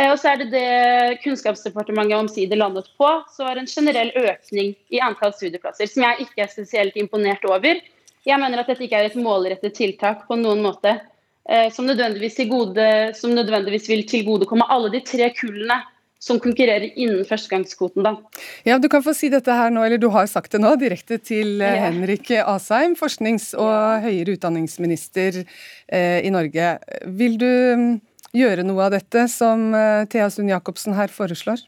Eh, 0.00 0.08
og 0.08 0.16
så 0.20 0.32
er 0.32 0.42
det 0.42 0.50
det 0.54 1.20
Kunnskapsdepartementet 1.24 2.16
omsider 2.16 2.60
landet 2.60 2.88
på, 2.98 3.12
så 3.34 3.46
var 3.48 3.60
en 3.60 3.68
generell 3.68 4.12
økning 4.16 4.74
i 4.92 5.02
antall 5.04 5.34
studieplasser, 5.36 5.90
som 5.90 6.06
jeg 6.06 6.26
ikke 6.26 6.44
er 6.46 6.52
spesielt 6.52 6.96
imponert 7.00 7.44
over. 7.48 7.82
Jeg 8.26 8.40
mener 8.40 8.60
at 8.62 8.68
dette 8.70 8.84
ikke 8.86 9.00
er 9.00 9.10
et 9.10 9.20
målrettet 9.20 9.76
tiltak 9.76 10.26
på 10.28 10.38
noen 10.40 10.62
måte, 10.64 10.96
eh, 11.48 11.68
som 11.74 11.88
nødvendigvis, 11.88 12.40
gode, 12.48 12.90
som 13.18 13.34
nødvendigvis 13.36 13.88
vil 13.92 14.06
tilgodekomme 14.08 14.68
alle 14.68 14.92
de 14.92 15.02
tre 15.04 15.32
kullene 15.36 15.82
som 16.20 16.36
konkurrerer 16.36 16.90
innen 17.00 17.24
førstegangskvoten. 17.24 18.04
da. 18.04 18.16
Ja, 18.64 18.78
Du 18.78 18.88
kan 18.88 19.02
få 19.02 19.14
si 19.16 19.30
dette 19.32 19.52
her 19.56 19.70
nå, 19.70 19.82
eller 19.84 19.96
du 19.96 20.10
har 20.12 20.26
sagt 20.26 20.52
det 20.52 20.60
nå, 20.60 20.74
direkte 20.76 21.16
til 21.16 21.64
ja. 21.64 21.88
Henrik 21.88 22.28
Asheim, 22.44 22.94
forsknings- 22.94 23.54
og 23.56 24.04
høyere 24.04 24.36
utdanningsminister 24.36 25.46
eh, 25.88 26.20
i 26.20 26.28
Norge. 26.28 26.78
Vil 27.06 27.38
du 27.40 27.48
mm, 27.48 28.00
gjøre 28.36 28.64
noe 28.66 28.86
av 28.86 28.94
dette 28.94 29.26
som 29.32 29.70
eh, 29.74 30.06
Thea 30.10 30.30
Sund 30.32 30.50
Jacobsen 30.50 30.96
her 30.98 31.12
foreslår? 31.12 31.62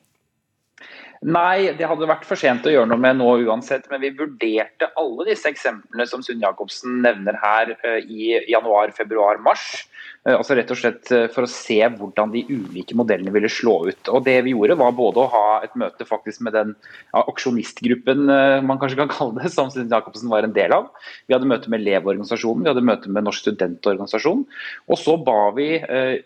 Nei, 1.22 1.70
det 1.79 1.87
hadde 1.87 2.09
vært 2.11 2.25
for 2.27 2.38
sent 2.38 2.64
å 2.66 2.72
gjøre 2.72 2.88
noe 2.90 2.98
med 2.98 3.20
nå 3.20 3.29
uansett. 3.46 3.87
Men 3.92 4.03
vi 4.03 4.11
vurderte 4.18 4.88
alle 4.98 5.29
disse 5.29 5.53
eksemplene 5.53 6.07
som 6.11 6.25
Sund 6.27 6.42
Jacobsen 6.42 6.98
nevner 7.05 7.38
her 7.42 7.77
eh, 7.87 8.01
i 8.03 8.33
januar, 8.51 8.90
februar, 8.96 9.38
mars. 9.42 9.85
Eh, 10.22 10.37
altså 10.37 10.54
rett 10.54 10.70
og 10.70 10.78
slett 10.78 11.11
eh, 11.11 11.24
For 11.35 11.42
å 11.42 11.50
se 11.50 11.78
hvordan 11.82 12.30
de 12.30 12.44
ulike 12.46 12.94
modellene 12.98 13.32
ville 13.35 13.50
slå 13.50 13.74
ut. 13.88 14.11
Og 14.12 14.22
Det 14.26 14.37
vi 14.46 14.54
gjorde 14.54 14.78
var 14.78 14.94
både 14.94 15.24
å 15.24 15.30
ha 15.32 15.46
et 15.66 15.74
møte 15.78 16.06
faktisk 16.06 16.44
med 16.46 16.54
den 16.54 16.74
ja, 16.76 17.24
aksjonistgruppen 17.24 18.30
eh, 18.30 18.58
man 18.62 18.78
kanskje 18.82 19.00
kan 19.02 19.11
kalle 19.16 19.42
det, 19.42 19.50
som 19.54 19.72
Sint 19.72 19.90
Jacobsen 19.92 20.30
var 20.30 20.46
en 20.46 20.54
del 20.54 20.74
av. 20.76 20.92
Vi 21.26 21.35
hadde 21.35 21.48
møte 21.50 21.72
med 21.72 21.82
Elevorganisasjonen, 21.82 22.62
vi 22.62 22.70
hadde 22.70 22.87
møte 22.87 23.11
med 23.11 23.26
Norsk 23.26 23.42
studentorganisasjon. 23.42 24.44
Og 24.92 25.00
så 25.00 25.16
ba 25.18 25.50
vi 25.56 25.68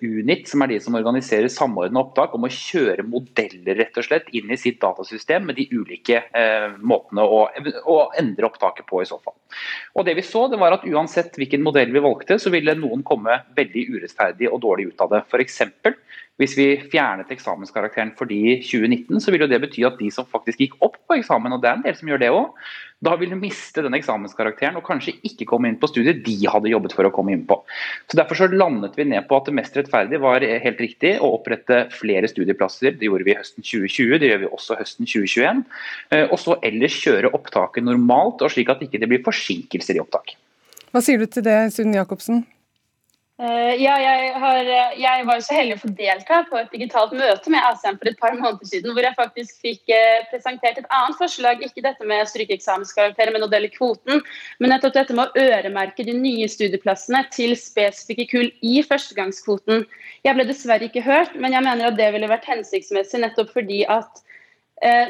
Unit, 0.02 0.44
som 0.50 0.62
er 0.62 0.74
de 0.74 0.78
som 0.82 0.96
organiserer 0.98 1.48
samordna 1.52 2.02
opptak, 2.02 2.34
om 2.36 2.44
å 2.46 2.52
kjøre 2.52 3.06
modeller 3.06 3.78
rett 3.80 3.96
og 3.96 4.06
slett 4.06 4.28
inn 4.36 4.52
i 4.52 4.58
sitt 4.60 4.78
datasystem 4.82 5.46
med 5.48 5.56
de 5.58 5.66
ulike 5.72 6.20
eh, 6.36 6.68
måtene 6.84 7.24
å, 7.24 7.46
å 7.88 7.96
endre 8.18 8.48
opptaket 8.50 8.88
på 8.88 9.00
i 9.02 9.08
så 9.08 9.18
fall. 9.22 9.36
Og 9.96 10.04
det 10.06 10.16
vi 10.18 10.24
så, 10.26 10.46
det 10.52 10.60
var 10.60 10.76
at 10.76 10.84
uansett 10.88 11.38
hvilken 11.40 11.64
modell 11.64 11.92
vi 11.94 12.02
valgte, 12.04 12.38
så 12.42 12.52
ville 12.52 12.76
noen 12.76 13.04
komme 13.06 13.40
veldig 13.56 13.85
urettferdig 13.88 14.50
og 14.50 14.60
dårlig 14.64 14.90
ut 14.90 15.04
av 15.04 15.12
det. 15.12 15.22
F.eks. 15.30 15.62
hvis 16.40 16.56
vi 16.58 16.66
fjernet 16.92 17.30
eksamenskarakteren 17.32 18.14
for 18.18 18.28
de 18.30 18.40
i 18.52 18.56
2019, 18.60 19.20
så 19.22 19.32
vil 19.32 19.46
jo 19.46 19.50
det 19.50 19.62
bety 19.62 19.86
at 19.88 20.00
de 20.00 20.10
som 20.12 20.28
faktisk 20.28 20.64
gikk 20.64 20.76
opp 20.84 20.98
på 21.06 21.20
eksamen, 21.20 21.54
og 21.56 21.62
det 21.62 21.70
er 21.70 21.78
en 21.78 21.86
del 21.86 21.96
som 21.98 22.10
gjør 22.10 22.22
det 22.22 22.34
òg, 22.34 22.68
da 23.04 23.12
vil 23.20 23.28
de 23.28 23.36
miste 23.36 23.82
den 23.84 23.94
eksamenskarakteren 23.98 24.78
og 24.78 24.86
kanskje 24.86 25.18
ikke 25.28 25.44
komme 25.48 25.68
inn 25.68 25.76
på 25.80 25.88
studiet 25.90 26.22
de 26.24 26.36
hadde 26.48 26.70
jobbet 26.72 26.94
for 26.96 27.04
å 27.04 27.12
komme 27.12 27.34
inn 27.34 27.44
på. 27.48 27.58
Så 28.08 28.16
Derfor 28.16 28.40
så 28.40 28.48
landet 28.48 28.96
vi 28.96 29.04
ned 29.04 29.28
på 29.28 29.36
at 29.36 29.50
det 29.50 29.56
mest 29.58 29.76
rettferdige 29.76 30.22
var 30.22 30.40
helt 30.40 30.80
riktig 30.80 31.12
å 31.20 31.34
opprette 31.36 31.84
flere 31.92 32.30
studieplasser. 32.32 32.96
Det 32.96 33.10
gjorde 33.10 33.28
vi 33.28 33.36
høsten 33.36 33.66
2020, 33.66 34.16
det 34.22 34.32
gjør 34.32 34.42
vi 34.46 34.50
også 34.58 34.80
høsten 34.80 35.10
2021. 35.12 35.62
Eh, 36.16 36.24
og 36.24 36.40
så 36.40 36.56
ellers 36.64 36.96
kjøre 37.04 37.34
opptaket 37.36 37.84
normalt, 37.84 38.40
og 38.40 38.54
slik 38.54 38.72
at 38.72 38.80
det 38.80 38.88
ikke 38.88 39.12
blir 39.12 39.24
forsinkelser 39.28 40.00
i 40.00 40.02
opptak. 40.02 40.38
Hva 40.94 41.04
sier 41.04 41.20
du 41.20 41.28
til 41.28 41.44
det, 41.44 41.58
Sunn 41.76 41.92
Jacobsen? 41.92 42.46
Uh, 43.36 43.74
ja, 43.76 43.98
jeg, 44.00 44.28
har, 44.40 44.64
eh, 44.64 44.92
jeg, 44.96 45.24
var 45.28 45.42
så 45.44 45.52
heldig 45.58 45.74
å 45.76 45.80
få 45.82 45.90
delta 45.92 46.38
på 46.48 46.56
et 46.56 46.70
digitalt 46.72 47.10
møte 47.12 47.50
med 47.52 47.66
ASEAN 47.68 47.98
for 48.00 48.08
et 48.08 48.16
par 48.16 48.32
måneder 48.32 48.64
siden, 48.64 48.94
hvor 48.96 49.04
jeg 49.04 49.18
faktisk 49.18 49.58
fikk 49.60 49.92
uh, 49.92 50.22
presentert 50.30 50.80
et 50.80 50.88
annet 50.88 51.18
forslag. 51.20 51.60
Ikke 51.60 51.84
dette 51.84 52.08
med 52.08 52.30
strykeeksamenskarakterer, 52.30 53.34
men 53.34 53.44
å 53.44 53.50
dele 53.52 53.68
kvoten. 53.74 54.24
Men 54.56 54.72
nettopp 54.72 54.96
dette 54.96 55.18
med 55.18 55.28
å 55.28 55.44
øremerke 55.50 56.08
de 56.08 56.16
nye 56.16 56.48
studieplassene 56.48 57.26
til 57.36 57.52
spesifikke 57.60 58.24
kull 58.32 58.48
i 58.64 58.80
førstegangskvoten. 58.88 59.84
Jeg 60.24 60.38
ble 60.40 60.48
dessverre 60.48 60.88
ikke 60.88 61.04
hørt, 61.04 61.36
men 61.36 61.52
jeg 61.52 61.68
mener 61.68 61.90
at 61.90 62.00
det 62.00 62.08
ville 62.16 62.32
vært 62.32 62.48
hensiktsmessig 62.48 63.20
nettopp 63.20 63.52
fordi 63.52 63.84
at 63.84 64.24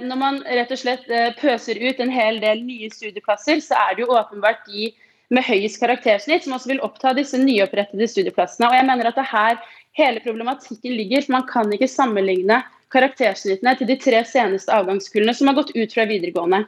når 0.07 0.19
man 0.19 0.37
rett 0.47 0.71
og 0.71 0.79
slett 0.79 1.09
pøser 1.41 1.81
ut 1.83 1.99
en 1.99 2.13
hel 2.15 2.37
del 2.39 2.61
nye 2.63 2.87
studieplasser, 2.93 3.59
så 3.65 3.75
er 3.81 3.97
det 3.97 4.05
jo 4.05 4.15
åpenbart 4.15 4.63
de 4.69 4.93
med 5.35 5.45
høyest 5.47 5.81
karaktersnitt, 5.83 6.45
som 6.45 6.55
også 6.57 6.71
vil 6.71 6.83
oppta 6.87 7.13
disse 7.17 7.39
nyopprettede 7.41 8.09
studieplassene. 8.11 8.69
Og 8.69 8.79
jeg 8.79 8.87
mener 8.87 9.11
at 9.11 9.19
det 9.19 9.27
her 9.31 9.61
hele 9.97 10.23
problematikken 10.23 10.95
ligger, 10.95 11.25
for 11.25 11.39
man 11.39 11.47
kan 11.51 11.73
ikke 11.75 11.91
sammenligne 11.91 12.61
karaktersnittene 12.95 13.75
til 13.79 13.91
de 13.91 13.97
tre 14.01 14.23
seneste 14.29 14.73
avgangskullene 14.73 15.35
som 15.35 15.51
har 15.51 15.59
gått 15.59 15.75
ut 15.75 15.95
fra 15.95 16.07
videregående. 16.09 16.65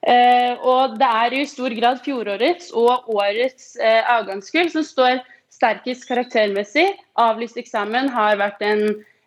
Eh, 0.00 0.54
og 0.64 0.96
det 1.00 1.06
er 1.06 1.36
i 1.36 1.44
stor 1.48 1.74
grad 1.76 2.00
fjorårets 2.04 2.70
og 2.72 3.10
årets 3.12 3.74
eh, 3.76 4.00
avgangskull 4.08 4.70
som 4.72 4.86
står 4.86 5.20
sterkest 5.52 6.06
karaktermessig. 6.08 6.86
Avlyst 7.20 7.58
eksamen 7.60 8.08
har 8.14 8.38
vært 8.40 8.64
en, 8.64 8.84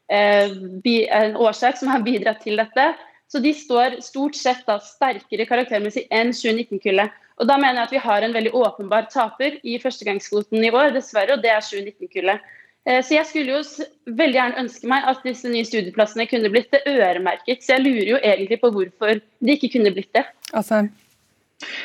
eh, 0.10 0.50
en 0.50 1.38
årsak 1.38 1.78
som 1.78 1.94
har 1.94 2.02
bidratt 2.06 2.42
til 2.44 2.58
dette. 2.58 2.94
Så 3.34 3.40
de 3.42 3.50
står 3.58 3.96
stort 4.06 4.36
sett 4.38 4.62
da 4.70 4.76
sterkere 4.78 5.48
karaktermessig 5.50 6.06
enn 6.14 6.30
2019-kullet. 6.38 7.14
Og 7.42 7.48
Da 7.50 7.56
mener 7.58 7.80
jeg 7.82 7.88
at 7.88 7.94
vi 7.96 8.02
har 8.04 8.22
en 8.22 8.36
veldig 8.36 8.52
åpenbar 8.54 9.08
taper 9.10 9.56
i 9.66 9.80
førstegangskvoten 9.82 10.62
i 10.62 10.70
år, 10.70 10.92
dessverre, 10.94 11.34
og 11.34 11.42
det 11.42 11.50
er 11.50 11.66
2019-kullet. 11.66 12.44
Eh, 12.86 13.00
så 13.02 13.16
jeg 13.16 13.26
skulle 13.26 13.56
jo 13.56 13.88
veldig 14.20 14.38
gjerne 14.38 14.62
ønske 14.66 14.92
meg 14.92 15.08
at 15.10 15.26
disse 15.26 15.50
nye 15.50 15.66
studieplassene 15.66 16.28
kunne 16.30 16.52
blitt 16.54 16.78
øremerket. 16.84 17.66
Så 17.66 17.74
jeg 17.74 17.86
lurer 17.88 18.12
jo 18.12 18.20
egentlig 18.22 18.60
på 18.62 18.70
hvorfor 18.76 19.18
de 19.18 19.58
ikke 19.58 19.72
kunne 19.80 19.96
blitt 19.96 20.14
det. 20.14 20.28
Altså, 20.54 20.84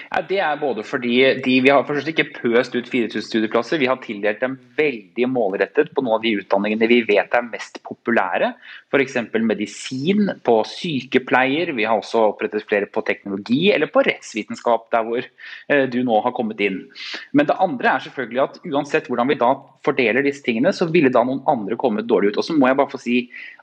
ja, 0.08 0.22
det 0.28 0.38
er 0.44 0.60
både 0.60 0.84
fordi 0.86 1.14
de, 1.44 1.58
Vi 1.64 1.70
har 1.70 1.86
først 1.86 2.08
ikke 2.10 2.28
pøst 2.36 2.74
ut 2.76 2.88
4000 2.88 3.24
studieplasser. 3.24 3.80
Vi 3.80 3.88
har 3.90 4.00
tildelt 4.02 4.40
dem 4.42 4.56
veldig 4.78 5.28
målrettet 5.30 5.92
på 5.94 6.04
noen 6.04 6.18
av 6.18 6.24
de 6.24 6.34
utdanningene 6.40 6.90
vi 6.90 7.00
vet 7.08 7.34
er 7.34 7.48
mest 7.48 7.80
populære. 7.86 8.52
F.eks. 8.92 9.18
medisin, 9.44 10.32
på 10.44 10.56
sykepleier. 10.68 11.74
Vi 11.76 11.86
har 11.88 11.98
også 11.98 12.28
opprettet 12.32 12.66
flere 12.68 12.90
på 12.90 13.04
teknologi 13.06 13.72
eller 13.74 13.90
på 13.92 14.04
rettsvitenskap, 14.06 14.88
der 14.94 15.06
hvor 15.06 15.22
eh, 15.22 15.84
du 15.90 16.00
nå 16.06 16.22
har 16.24 16.36
kommet 16.36 16.60
inn. 16.64 16.84
Men 17.32 17.48
det 17.48 17.58
andre 17.60 17.94
er 17.94 18.06
selvfølgelig 18.06 18.44
at 18.44 18.60
uansett 18.68 19.10
hvordan 19.10 19.32
vi 19.32 19.40
da 19.40 19.52
fordeler 19.86 20.24
disse 20.26 20.44
tingene, 20.44 20.72
så 20.74 20.88
ville 20.90 21.12
da 21.12 21.22
noen 21.26 21.44
andre 21.50 21.78
kommet 21.80 22.08
dårlig 22.08 22.32
ut. 22.32 22.40
Og 22.40 22.48
så 22.48 22.56
må 22.56 22.70
jeg 22.70 22.78
bare 22.80 22.92
få 22.92 23.00
si 23.02 23.18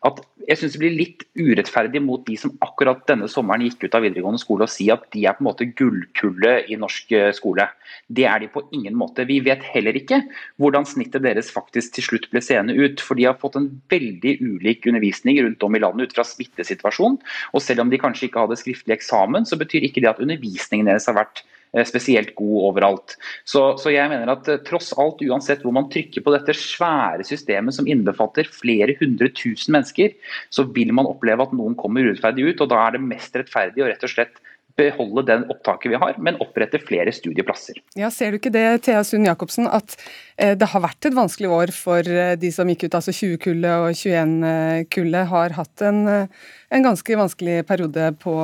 at 0.06 0.22
jeg 0.46 0.60
syns 0.62 0.76
det 0.76 0.82
blir 0.84 0.98
litt 1.00 1.26
urettferdig 1.40 2.02
mot 2.04 2.24
de 2.28 2.38
som 2.40 2.54
akkurat 2.66 3.02
denne 3.10 3.30
sommeren 3.32 3.66
gikk 3.66 3.88
ut 3.88 3.98
av 3.98 4.06
videregående 4.06 4.42
skole 4.42 4.68
og 4.68 4.72
si 4.72 4.90
at 4.94 5.08
de 5.16 5.26
er 5.26 5.38
på 5.38 5.44
en 5.44 5.50
måte 5.50 5.68
gullkullet 6.06 6.70
i 6.70 6.78
norsk 6.80 7.12
eh, 7.12 7.32
skole. 7.36 7.68
Det 8.08 8.26
er 8.26 8.40
de 8.40 8.50
på 8.52 8.64
ingen 8.76 8.96
måte. 8.98 9.26
Vi 9.26 9.40
vet 9.46 9.64
heller 9.64 9.96
ikke 9.98 10.22
hvordan 10.62 10.86
snittet 10.86 11.26
deres 11.26 11.52
faktisk 11.54 11.96
til 11.96 12.08
slutt 12.10 12.30
ble 12.32 12.42
seende 12.42 12.76
ut. 12.76 13.02
For 13.02 13.16
de 13.16 13.28
har 13.30 13.40
fått 13.42 13.58
en 13.60 13.70
veldig 13.92 14.38
ulik 14.42 14.86
undervisning 14.86 15.42
rundt 15.44 15.64
om 15.64 15.76
i 15.76 15.82
landet 15.84 16.10
ut 16.10 16.16
fra 16.18 16.28
smittesituasjonen. 16.28 17.20
Og 17.54 17.62
selv 17.62 17.86
om 17.86 17.92
de 17.92 18.02
kanskje 18.02 18.30
ikke 18.30 18.46
hadde 18.46 18.62
skriftlig 18.62 18.98
eksamen, 19.00 19.46
så 19.46 19.60
betyr 19.60 19.86
ikke 19.88 20.04
det 20.04 20.14
at 20.14 20.24
undervisningen 20.24 20.90
deres 20.90 21.10
har 21.10 21.18
vært 21.18 21.46
spesielt 21.84 22.32
god 22.38 22.70
overalt. 22.70 23.18
Så, 23.44 23.74
så 23.82 23.92
jeg 23.92 24.08
mener 24.08 24.30
at 24.32 24.48
tross 24.64 24.94
alt, 25.02 25.20
uansett 25.26 25.66
hvor 25.66 25.74
man 25.76 25.90
trykker 25.92 26.24
på 26.24 26.32
dette 26.32 26.56
svære 26.56 27.26
systemet 27.28 27.76
som 27.76 27.90
innbefatter 27.90 28.48
flere 28.48 28.96
hundre 29.02 29.28
tusen 29.36 29.76
mennesker, 29.76 30.14
så 30.54 30.64
vil 30.72 30.94
man 30.96 31.10
oppleve 31.10 31.44
at 31.44 31.56
noen 31.58 31.76
kommer 31.76 32.06
urettferdig 32.08 32.48
ut. 32.48 32.64
og 32.64 32.72
Da 32.72 32.80
er 32.86 32.96
det 32.96 33.04
mest 33.04 33.36
rettferdig 33.36 33.84
å 33.84 33.90
rett 33.90 34.08
og 34.08 34.14
slett 34.14 34.40
beholde 34.80 35.24
den 35.28 35.46
opptaket 35.52 35.94
vi 35.94 36.00
har, 36.00 36.18
men 36.20 36.38
opprette 36.44 36.80
flere 36.84 37.14
studieplasser. 37.16 37.78
Ja, 38.00 38.10
Ser 38.14 38.34
du 38.34 38.40
ikke 38.40 38.54
det, 38.54 38.84
Thea 38.86 39.04
Sund 39.08 39.28
Jacobsen, 39.28 39.70
at 39.72 39.96
eh, 40.38 40.56
det 40.60 40.70
har 40.72 40.84
vært 40.84 41.08
et 41.08 41.16
vanskelig 41.16 41.52
år 41.52 41.74
for 41.76 42.04
eh, 42.04 42.36
de 42.40 42.52
som 42.54 42.70
gikk 42.72 42.88
ut, 42.88 42.98
altså 43.00 43.16
20-kullet 43.16 43.86
og 43.86 43.96
21-kullet 43.96 45.32
har 45.32 45.56
hatt 45.60 45.86
en, 45.88 46.02
eh, 46.12 46.50
en, 46.76 46.88
ganske 46.90 47.22
vanskelig 47.22 47.62
periode 47.70 48.12
på, 48.24 48.36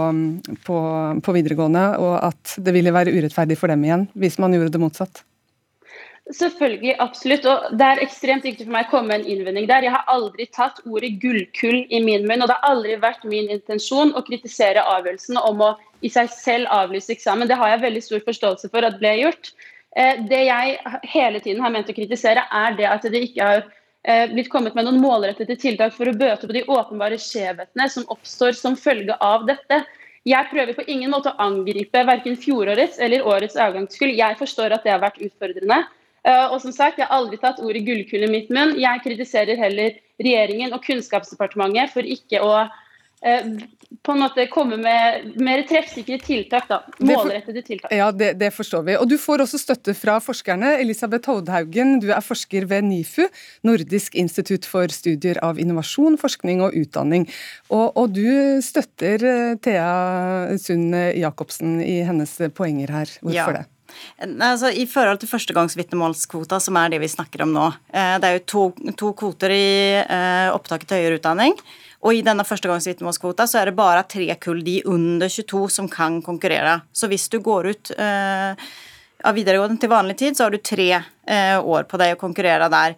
på, 0.67 0.77
på 1.25 1.35
videregående, 1.35 1.87
og 1.99 2.15
at 2.31 2.55
det 2.63 2.75
ville 2.77 2.95
være 2.95 3.13
urettferdig 3.15 3.59
for 3.59 3.71
dem 3.71 3.83
igjen 3.87 4.07
hvis 4.15 4.39
man 4.41 4.55
gjorde 4.55 4.71
det 4.75 4.83
motsatt? 4.83 5.25
Selvfølgelig, 6.29 6.93
absolutt. 7.01 7.45
Og 7.49 7.73
det 7.79 7.88
er 7.88 8.01
ekstremt 8.03 8.45
viktig 8.45 8.67
for 8.67 8.75
meg 8.75 8.88
å 8.88 8.91
komme 8.91 9.10
med 9.10 9.23
en 9.23 9.31
innvending 9.34 9.65
der. 9.67 9.88
Jeg 9.88 9.95
har 9.95 10.07
aldri 10.12 10.45
tatt 10.53 10.79
ordet 10.86 11.15
gullkull 11.23 11.81
i 11.89 11.99
min 12.03 12.27
munn, 12.29 12.43
og 12.43 12.51
det 12.51 12.57
har 12.60 12.75
aldri 12.75 12.95
vært 13.01 13.25
min 13.27 13.49
intensjon 13.51 14.13
å 14.15 14.23
kritisere 14.27 14.86
avgjørelsen 14.93 15.39
om 15.41 15.65
å 15.65 15.73
i 16.05 16.10
seg 16.13 16.29
selv 16.34 16.71
avlyse 16.71 17.12
eksamen. 17.13 17.49
Det 17.49 17.57
har 17.57 17.73
jeg 17.73 17.84
veldig 17.84 18.03
stor 18.05 18.23
forståelse 18.25 18.71
for 18.71 18.88
at 18.88 18.99
ble 19.01 19.15
gjort. 19.19 19.51
Eh, 19.97 20.21
det 20.29 20.43
jeg 20.47 20.77
hele 21.12 21.41
tiden 21.43 21.62
har 21.65 21.73
ment 21.73 21.89
å 21.91 21.95
kritisere, 21.97 22.45
er 22.47 22.77
det 22.77 22.88
at 22.88 23.07
det 23.12 23.23
ikke 23.27 23.47
har 23.47 23.63
eh, 24.07 24.27
blitt 24.31 24.51
kommet 24.53 24.77
med 24.77 24.88
noen 24.88 25.01
målrettede 25.03 25.57
tiltak 25.60 25.97
for 25.97 26.07
å 26.07 26.15
bøte 26.15 26.47
på 26.47 26.55
de 26.55 26.63
åpenbare 26.63 27.19
skjevhetene 27.19 27.89
som 27.91 28.07
oppstår 28.13 28.55
som 28.57 28.77
følge 28.79 29.17
av 29.19 29.49
dette. 29.49 29.84
Jeg 30.29 30.51
prøver 30.51 30.77
på 30.77 30.86
ingen 30.86 31.12
måte 31.12 31.34
å 31.34 31.41
angripe 31.41 32.05
verken 32.05 32.38
fjorårets 32.38 33.01
eller 33.01 33.25
årets 33.25 33.57
avgangskull. 33.57 34.13
Jeg 34.13 34.38
forstår 34.38 34.77
at 34.77 34.86
det 34.86 34.93
har 34.93 35.01
vært 35.01 35.19
utfordrende. 35.25 35.81
Eh, 36.27 36.47
og 36.53 36.62
som 36.62 36.73
sagt, 36.73 36.99
Jeg 36.99 37.07
har 37.10 37.17
aldri 37.17 37.39
tatt 37.41 37.62
ordet 37.63 37.86
gullkule 37.88 38.29
i 38.29 38.31
mitt 38.31 38.53
munn. 38.53 38.77
Jeg 38.79 39.01
kritiserer 39.05 39.57
heller 39.57 39.97
regjeringen 40.21 40.73
og 40.75 40.84
Kunnskapsdepartementet 40.86 41.93
for 41.95 42.05
ikke 42.05 42.43
å 42.45 42.51
eh, 43.25 43.47
på 44.05 44.13
en 44.13 44.21
måte 44.21 44.45
komme 44.53 44.77
med 44.79 45.34
mer 45.41 45.63
treffsikre 45.67 46.19
tiltak. 46.21 46.67
da, 46.69 46.79
Målrettede 47.01 47.63
tiltak. 47.65 47.91
Ja, 47.97 48.12
det, 48.13 48.36
det, 48.39 48.51
forstår 48.53 48.86
vi. 48.86 48.95
Og 49.01 49.10
Du 49.10 49.17
får 49.17 49.43
også 49.47 49.60
støtte 49.62 49.97
fra 49.97 50.19
forskerne. 50.21 50.75
Elisabeth 50.84 51.29
Hovdhaugen, 51.29 51.97
du 52.05 52.12
er 52.13 52.21
forsker 52.21 52.69
ved 52.69 52.86
NIFU, 52.86 53.25
Nordisk 53.67 54.15
institutt 54.15 54.69
for 54.69 54.93
studier 54.93 55.41
av 55.41 55.60
innovasjon, 55.60 56.21
forskning 56.21 56.62
og 56.62 56.77
utdanning. 56.77 57.25
Og, 57.73 57.97
og 57.97 58.13
du 58.13 58.62
støtter 58.62 59.25
eh, 59.25 59.57
Thea 59.57 60.55
Sund 60.62 60.93
Jacobsen 61.17 61.79
i 61.81 62.03
hennes 62.05 62.38
poenger 62.53 62.93
her. 63.01 63.19
Hvorfor 63.25 63.57
ja. 63.57 63.62
det? 63.63 63.70
Altså, 64.21 64.71
I 64.71 64.88
forhold 64.89 65.21
til 65.21 65.32
førstegangsvitnemålskvota, 65.32 66.60
som 66.63 66.77
er 66.80 66.93
det 66.93 67.01
vi 67.04 67.12
snakker 67.12 67.45
om 67.45 67.56
nå. 67.56 67.69
Eh, 67.93 68.17
det 68.21 68.30
er 68.30 68.38
jo 68.38 68.43
to, 68.54 68.65
to 68.99 69.13
kvoter 69.17 69.54
i 69.56 69.71
eh, 70.01 70.49
opptaket 70.54 70.89
til 70.89 71.01
høyere 71.01 71.21
utdanning. 71.21 71.58
Og 72.01 72.17
i 72.17 72.23
denne 72.25 72.45
førstegangsvitnemålskvota 72.47 73.45
så 73.49 73.62
er 73.62 73.69
det 73.69 73.77
bare 73.77 74.06
tre 74.10 74.27
kull, 74.41 74.63
de 74.65 74.80
under 74.89 75.30
22, 75.30 75.65
som 75.69 75.89
kan 75.91 76.19
konkurrere. 76.25 76.80
Så 76.93 77.10
hvis 77.12 77.27
du 77.30 77.38
går 77.45 77.71
ut 77.73 77.91
eh, 77.97 78.69
av 79.21 79.38
videregående 79.38 79.82
til 79.82 79.91
vanlig 79.91 80.17
tid, 80.21 80.38
så 80.38 80.47
har 80.47 80.56
du 80.56 80.62
tre 80.65 80.89
eh, 80.97 81.58
år 81.60 81.86
på 81.89 82.01
deg 82.01 82.15
å 82.15 82.21
konkurrere 82.21 82.71
der. 82.73 82.97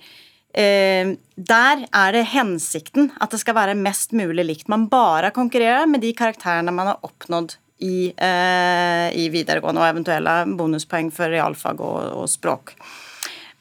Eh, 0.54 1.16
der 1.36 1.84
er 1.90 2.16
det 2.16 2.28
hensikten 2.32 3.12
at 3.20 3.34
det 3.34 3.42
skal 3.42 3.58
være 3.58 3.76
mest 3.80 4.16
mulig 4.16 4.46
likt. 4.48 4.72
Man 4.72 4.88
bare 4.92 5.34
konkurrerer 5.36 5.90
med 5.90 6.04
de 6.06 6.14
karakterene 6.16 6.76
man 6.76 6.94
har 6.94 7.04
oppnådd 7.04 7.58
i, 7.84 8.14
eh, 8.18 9.08
i 9.20 9.28
videregående, 9.34 9.82
og 9.82 9.90
eventuelle 9.90 10.38
bonuspoeng 10.58 11.12
for 11.14 11.34
realfag 11.34 11.82
og, 11.84 12.00
og 12.24 12.30
språk. 12.32 12.76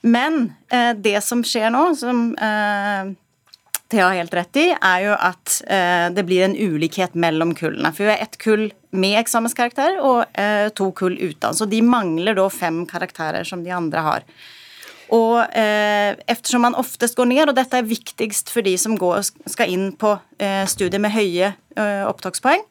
Men 0.03 0.55
eh, 0.71 0.93
det 0.99 1.19
som 1.27 1.43
skjer 1.47 1.71
nå, 1.75 1.83
som 1.99 2.31
eh, 2.35 3.13
Thea 3.93 4.07
har 4.09 4.23
helt 4.23 4.35
rett 4.39 4.57
i, 4.63 4.69
er 4.73 5.03
jo 5.05 5.17
at 5.21 5.59
det 6.17 6.23
blir 6.25 6.47
en 6.47 6.55
ulikhet 6.57 7.13
mellom 7.13 7.51
kullene. 7.53 7.91
For 7.93 8.07
vi 8.07 8.15
har 8.15 8.23
ett 8.25 8.39
kull 8.41 8.71
med 8.97 9.19
eksamenskarakter 9.21 9.99
og 10.01 10.33
to 10.79 10.87
kull 10.97 11.19
uten. 11.21 11.53
Så 11.53 11.69
de 11.69 11.83
mangler 11.85 12.39
da 12.39 12.47
fem 12.49 12.87
karakterer 12.89 13.45
som 13.45 13.61
de 13.61 13.75
andre 13.77 14.07
har. 14.07 14.25
Og 15.13 15.43
eh, 15.57 16.17
eftersom 16.31 16.65
man 16.65 16.79
oftest 16.79 17.19
går 17.19 17.29
ned, 17.29 17.45
og 17.51 17.57
dette 17.59 17.77
er 17.77 17.89
viktigst 17.89 18.49
for 18.53 18.65
de 18.65 18.73
som 18.81 18.97
går, 18.97 19.21
skal 19.51 19.73
inn 19.73 19.91
på 19.99 20.15
eh, 20.41 20.65
studier 20.71 21.03
med 21.03 21.13
høye 21.13 21.53
eh, 21.53 22.05
opptakspoeng, 22.09 22.65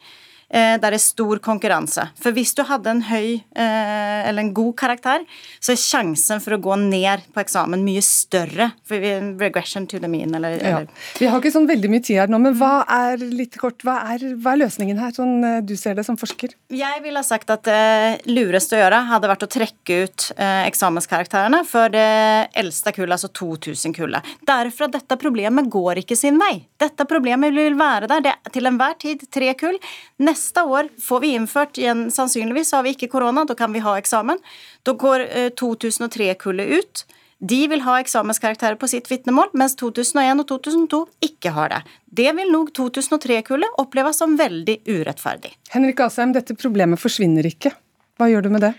der 0.51 0.91
det 0.91 0.97
er 0.99 1.03
stor 1.03 1.39
konkurranse. 1.43 2.07
For 2.19 2.35
hvis 2.35 2.53
du 2.57 2.63
hadde 2.67 2.91
en 2.91 3.03
høy 3.07 3.39
eh, 3.39 4.27
eller 4.27 4.43
en 4.43 4.53
god 4.55 4.73
karakter, 4.81 5.23
så 5.63 5.73
er 5.73 5.79
sjansen 5.79 6.41
for 6.43 6.57
å 6.57 6.61
gå 6.61 6.75
ned 6.81 7.23
på 7.31 7.41
eksamen 7.43 7.83
mye 7.85 8.03
større. 8.05 8.71
For 8.87 9.01
vi, 9.01 9.13
regression 9.39 9.87
to 9.87 10.01
the 10.01 10.09
mean, 10.11 10.35
eller, 10.35 10.57
ja. 10.59 10.81
Vi 11.19 11.29
har 11.31 11.39
ikke 11.39 11.53
sånn 11.53 11.69
veldig 11.69 11.91
mye 11.93 12.03
tid 12.03 12.21
her 12.21 12.31
nå, 12.31 12.41
men 12.43 12.57
hva 12.59 12.83
er 12.91 13.21
litt 13.23 13.55
kort, 13.61 13.83
hva 13.87 13.99
er, 14.13 14.25
hva 14.41 14.55
er 14.55 14.63
løsningen 14.65 14.99
her, 15.01 15.13
sånn 15.15 15.47
eh, 15.47 15.59
du 15.63 15.75
ser 15.79 15.95
det 15.97 16.05
som 16.07 16.19
forsker? 16.19 16.55
Jeg 16.75 17.03
ville 17.05 17.21
ha 17.21 17.27
sagt 17.27 17.51
at 17.53 17.63
det 17.67 18.27
lureste 18.31 18.77
å 18.77 18.83
gjøre 18.83 19.03
hadde 19.11 19.31
vært 19.31 19.47
å 19.47 19.51
trekke 19.51 20.01
ut 20.05 20.27
eh, 20.35 20.65
eksamenskarakterene 20.67 21.63
for 21.67 21.93
det 21.93 22.07
eldste 22.59 22.95
kullet, 22.95 23.15
altså 23.15 23.31
2000-kullet. 23.39 24.35
Derfor 24.47 24.89
at 24.89 24.99
dette 24.99 25.19
problemet 25.21 25.71
går 25.71 26.03
ikke 26.03 26.19
sin 26.19 26.39
vei. 26.41 26.65
Dette 26.81 27.07
problemet 27.07 27.55
vil 27.55 27.77
være 27.79 28.09
der 28.11 28.27
det 28.27 28.35
til 28.51 28.67
enhver 28.67 28.97
tid 28.99 29.23
tre 29.31 29.53
kull. 29.59 29.77
Neste 30.21 30.40
Neste 30.41 30.63
år 30.65 30.87
får 30.97 31.19
vi 31.21 31.27
innført 31.37 31.77
igjen, 31.77 32.07
sannsynligvis 32.09 32.71
har 32.73 32.81
vi 32.81 32.95
ikke 32.95 33.11
korona, 33.13 33.43
da 33.45 33.53
kan 33.53 33.69
vi 33.75 33.81
ha 33.85 33.91
eksamen. 33.99 34.39
Da 34.81 34.95
går 34.97 35.21
2003-kullet 35.59 36.65
eh, 36.65 36.79
ut. 36.81 37.03
De 37.51 37.59
vil 37.69 37.83
ha 37.85 37.99
eksamenskarakterer 38.01 38.79
på 38.81 38.89
sitt 38.89 39.11
vitnemål, 39.11 39.51
mens 39.53 39.77
2001 39.77 40.41
og 40.41 40.47
2002 40.49 41.03
ikke 41.29 41.53
har 41.53 41.69
det. 41.75 41.81
Det 42.21 42.33
vil 42.39 42.49
nok 42.55 42.73
2003-kullet 42.79 43.77
oppleve 43.85 44.15
som 44.17 44.33
veldig 44.39 44.79
urettferdig. 44.89 45.53
Henrik 45.75 46.01
Asheim, 46.07 46.33
dette 46.33 46.57
problemet 46.57 47.01
forsvinner 47.01 47.45
ikke. 47.45 47.75
Hva 48.17 48.33
gjør 48.33 48.47
du 48.47 48.53
med 48.57 48.65
det? 48.65 48.75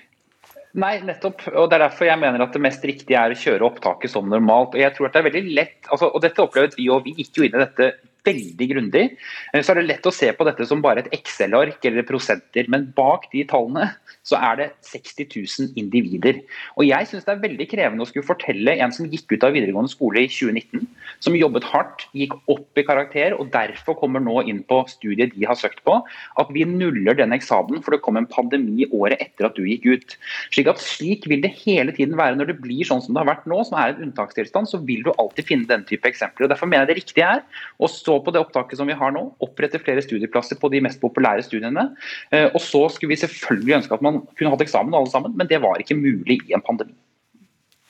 Nei, 0.83 0.97
nettopp. 1.07 1.47
og 1.53 1.71
Det 1.71 1.79
er 1.79 1.87
derfor 1.87 2.11
jeg 2.11 2.19
mener 2.27 2.43
at 2.43 2.59
det 2.59 2.67
mest 2.67 2.83
riktige 2.91 3.23
er 3.23 3.37
å 3.37 3.39
kjøre 3.39 3.71
opptaket 3.71 4.11
som 4.11 4.27
normalt. 4.27 4.75
og 4.75 4.83
jeg 4.83 4.97
tror 4.97 5.07
at 5.07 5.15
det 5.15 5.23
er 5.23 5.31
veldig 5.31 5.59
lett, 5.63 5.79
altså, 5.87 6.11
og 6.11 6.27
Dette 6.27 6.43
opplevde 6.43 6.81
vi 6.81 6.91
og 6.91 7.07
vi 7.07 7.15
gikk 7.23 7.39
jo 7.39 7.47
inn 7.47 7.55
i 7.55 7.63
dette 7.63 7.93
veldig 8.27 8.69
grundig. 8.71 9.05
Eh, 9.53 9.63
så 9.63 9.73
er 9.73 9.81
det 9.81 9.89
lett 9.89 10.09
å 10.09 10.15
se 10.15 10.31
på 10.37 10.47
dette 10.49 10.67
som 10.69 10.83
bare 10.85 11.05
et 11.05 11.13
Excel-ark 11.17 11.85
eller 11.89 12.07
prosenter, 12.09 12.69
men 12.73 12.89
bak 12.97 13.29
de 13.33 13.45
tallene 13.49 13.91
så 14.27 14.39
er 14.39 14.59
det 14.61 14.69
60 14.87 15.29
000 15.35 15.79
individer. 15.81 16.41
Og 16.77 16.87
Jeg 16.87 17.09
syns 17.11 17.27
det 17.27 17.35
er 17.35 17.43
veldig 17.43 17.67
krevende 17.71 18.05
å 18.05 18.09
skulle 18.09 18.27
fortelle 18.27 18.77
en 18.85 18.95
som 18.95 19.09
gikk 19.11 19.35
ut 19.35 19.47
av 19.47 19.55
videregående 19.57 19.91
skole 19.91 20.25
i 20.25 20.31
2019, 20.31 20.87
som 21.23 21.37
jobbet 21.39 21.67
hardt, 21.73 22.07
gikk 22.17 22.35
opp 22.53 22.79
i 22.79 22.87
karakter 22.87 23.37
og 23.39 23.51
derfor 23.55 23.97
kommer 23.99 24.23
nå 24.23 24.43
inn 24.51 24.63
på 24.69 24.83
studiet 24.91 25.35
de 25.35 25.47
har 25.49 25.59
søkt 25.59 25.83
på, 25.87 25.99
at 26.39 26.53
vi 26.55 26.67
nuller 26.69 27.17
den 27.19 27.35
eksamen 27.35 27.83
for 27.83 27.95
det 27.95 28.03
kom 28.05 28.19
en 28.21 28.29
pandemi 28.31 28.87
året 28.91 29.21
etter 29.23 29.49
at 29.49 29.59
du 29.59 29.67
gikk 29.67 29.89
ut. 29.89 30.17
Slik 30.55 30.71
at 30.71 30.83
slik 30.83 31.27
vil 31.31 31.43
det 31.45 31.53
hele 31.63 31.95
tiden 31.97 32.19
være 32.19 32.39
når 32.39 32.53
det 32.53 32.61
blir 32.63 32.87
sånn 32.87 33.03
som 33.05 33.15
det 33.15 33.23
har 33.23 33.31
vært 33.33 33.49
nå, 33.51 33.63
som 33.67 33.79
er 33.81 33.95
en 33.95 34.09
unntakstilstand, 34.09 34.71
så 34.71 34.81
vil 34.87 35.05
du 35.07 35.13
alltid 35.17 35.49
finne 35.49 35.71
den 35.71 35.87
type 35.89 36.09
eksempler. 36.09 36.47
og 36.47 36.55
Derfor 36.55 36.71
mener 36.71 36.87
jeg 36.87 36.93
det 36.93 36.99
riktige 37.03 37.31
er 37.39 37.45
å 37.83 37.91
stå 37.91 38.12
på 38.25 38.35
det 38.35 38.43
opptaket 38.43 38.81
som 38.81 38.91
vi 38.91 38.97
har 38.99 39.15
nå, 39.15 39.25
opprette 39.45 39.81
flere 39.83 40.05
studieplasser 40.05 40.61
på 40.61 40.71
de 40.73 40.83
mest 40.85 41.01
populære 41.03 41.45
studiene. 41.47 41.89
Eh, 42.31 42.49
og 42.51 42.61
så 42.65 42.85
skulle 42.93 43.15
vi 43.15 43.23
selvfølgelig 43.23 43.79
ønske 43.81 43.97
at 43.97 44.05
man 44.05 44.21
kunne 44.37 44.53
hatt 44.53 44.67
eksamen 44.67 44.99
alle 44.99 45.13
sammen, 45.13 45.35
men 45.39 45.51
det 45.51 45.63
var 45.63 45.81
ikke 45.81 45.99
mulig 45.99 46.43
i 46.49 46.57
en 46.57 46.65
pandemi. 46.65 46.95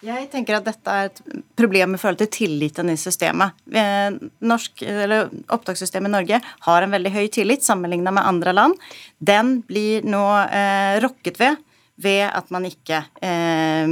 Jeg 0.03 0.27
tenker 0.33 0.57
at 0.57 0.67
dette 0.67 0.93
er 0.93 1.11
et 1.13 1.21
problem 1.55 1.93
i 1.95 1.99
forhold 2.01 2.19
til 2.25 2.31
tilliten 2.35 2.89
i 2.91 2.99
systemet. 2.99 3.55
Eh, 3.71 4.17
norsk, 4.43 4.83
Opptakssystemet 5.55 6.11
i 6.11 6.15
Norge 6.17 6.41
har 6.67 6.83
en 6.83 6.97
veldig 6.97 7.13
høy 7.15 7.27
tillit 7.31 7.63
sammenlignet 7.63 8.11
med 8.15 8.27
andre 8.27 8.55
land. 8.57 8.81
Den 9.23 9.61
blir 9.67 10.03
nå 10.03 10.25
eh, 10.49 10.99
rokket 11.05 11.39
ved 11.39 11.61
ved 12.03 12.25
at 12.27 12.51
man 12.51 12.67
ikke 12.67 13.03
eh, 13.23 13.87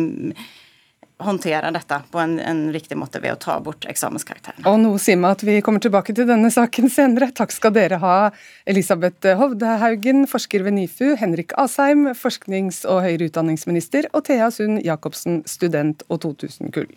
håndterer 1.21 1.73
dette 1.75 2.01
på 2.11 2.21
en, 2.23 2.39
en, 2.41 2.63
riktig 2.75 2.99
måte 2.99 3.21
ved 3.23 3.35
å 3.35 3.41
ta 3.41 3.59
bort 3.65 3.87
eksamenskarakteren. 3.91 4.65
Og 4.69 4.79
noe 4.83 5.01
sier 5.03 5.19
meg 5.21 5.39
at 5.39 5.45
vi 5.47 5.59
kommer 5.65 5.83
tilbake 5.83 6.15
til 6.17 6.29
denne 6.29 6.51
saken 6.53 6.91
senere. 6.93 7.31
Takk 7.37 7.55
skal 7.55 7.75
dere 7.77 8.01
ha, 8.03 8.17
Elisabeth 8.71 9.37
Hovdehaugen, 9.41 10.27
forsker 10.31 10.65
ved 10.67 10.79
NIFU, 10.79 11.15
Henrik 11.21 11.55
Asheim, 11.61 12.09
forsknings- 12.19 12.85
og 12.89 13.05
høyere 13.07 13.31
utdanningsminister, 13.31 14.11
og 14.15 14.27
Thea 14.29 14.51
Sund 14.55 14.83
Jacobsen, 14.87 15.43
student 15.51 16.05
og 16.09 16.25
2000-kull. 16.27 16.91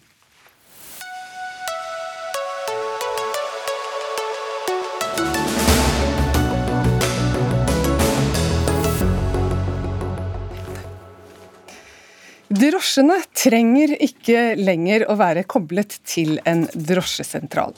Drosjene 12.63 13.17
trenger 13.36 13.91
ikke 14.06 14.54
lenger 14.56 15.04
å 15.12 15.17
være 15.19 15.41
koblet 15.49 15.97
til 16.08 16.38
en 16.47 16.62
drosjesentral. 16.71 17.73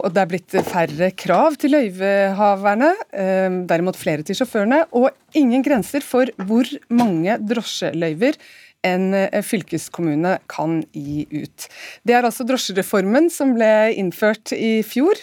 Og 0.00 0.14
det 0.14 0.22
er 0.22 0.30
blitt 0.30 0.54
færre 0.64 1.10
krav 1.12 1.58
til 1.60 1.74
løyvehaverne, 1.74 2.92
eh, 3.12 3.58
derimot 3.68 3.98
flere 4.00 4.24
til 4.24 4.38
sjåførene, 4.38 4.86
og 4.96 5.10
ingen 5.36 5.64
grenser 5.66 6.00
for 6.00 6.30
hvor 6.48 6.64
mange 6.88 7.36
drosjeløyver 7.42 8.38
en 8.88 9.12
eh, 9.18 9.42
fylkeskommune 9.44 10.38
kan 10.48 10.80
gi 10.94 11.26
ut. 11.34 11.68
Det 12.04 12.16
er 12.16 12.24
altså 12.24 12.46
drosjereformen 12.48 13.28
som 13.32 13.52
ble 13.58 13.92
innført 13.92 14.54
i 14.56 14.78
fjor. 14.86 15.20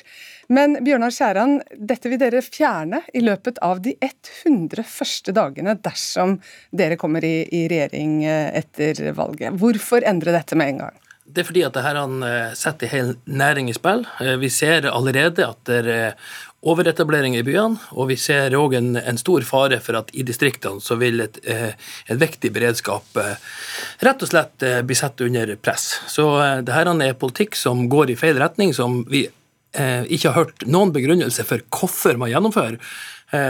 Men 0.51 0.75
Bjørnar 0.83 1.13
Skjæran, 1.15 1.59
dette 1.79 2.09
vil 2.11 2.19
dere 2.19 2.41
fjerne 2.43 2.99
i 3.15 3.21
løpet 3.23 3.61
av 3.63 3.79
de 3.85 3.93
100 4.03 4.83
første 4.83 5.31
dagene 5.35 5.77
dersom 5.79 6.41
dere 6.75 6.97
kommer 6.99 7.23
i, 7.23 7.45
i 7.47 7.69
regjering 7.71 8.17
eh, 8.27 8.49
etter 8.59 8.99
valget. 9.15 9.55
Hvorfor 9.61 10.03
endre 10.03 10.35
dette 10.35 10.59
med 10.59 10.73
en 10.73 10.83
gang? 10.83 10.99
Det 11.31 11.45
er 11.45 11.47
fordi 11.47 11.63
at 11.63 11.77
dette 11.77 12.03
eh, 12.27 12.51
setter 12.59 12.89
en 12.89 12.91
hel 12.91 13.15
næring 13.31 13.71
i 13.71 13.77
spill. 13.79 14.03
Eh, 14.19 14.35
vi 14.43 14.51
ser 14.51 14.91
allerede 14.91 15.47
at 15.47 15.63
det 15.71 15.81
er 15.87 16.19
overetablering 16.67 17.39
i 17.39 17.47
byene, 17.47 17.79
og 17.95 18.11
vi 18.11 18.19
ser 18.19 18.51
òg 18.59 18.75
en, 18.75 18.93
en, 18.99 19.17
stor 19.17 19.47
fare 19.47 19.79
for 19.81 20.03
at 20.03 20.11
i 20.11 20.27
distriktene 20.27 20.83
så 20.83 20.99
vil 20.99 21.23
et, 21.23 21.39
et 21.47 22.19
viktig 22.21 22.51
beredskap 22.53 23.17
rett 23.17 24.21
og 24.21 24.29
slett 24.29 24.67
bli 24.85 24.99
satt 24.99 25.23
under 25.25 25.55
press. 25.57 25.87
Så 26.11 26.27
dette 26.61 27.07
er 27.07 27.17
politikk 27.17 27.57
som 27.57 27.87
går 27.89 28.13
i 28.13 28.19
feil 28.19 28.37
retning, 28.37 28.75
som 28.77 29.01
vi 29.09 29.23
ikke 29.71 30.31
har 30.31 30.35
hørt 30.35 30.65
noen 30.67 30.91
begrunnelse 30.91 31.45
for 31.47 31.63
hvorfor 31.71 32.19
man 32.19 32.31
gjennomfører, 32.33 32.75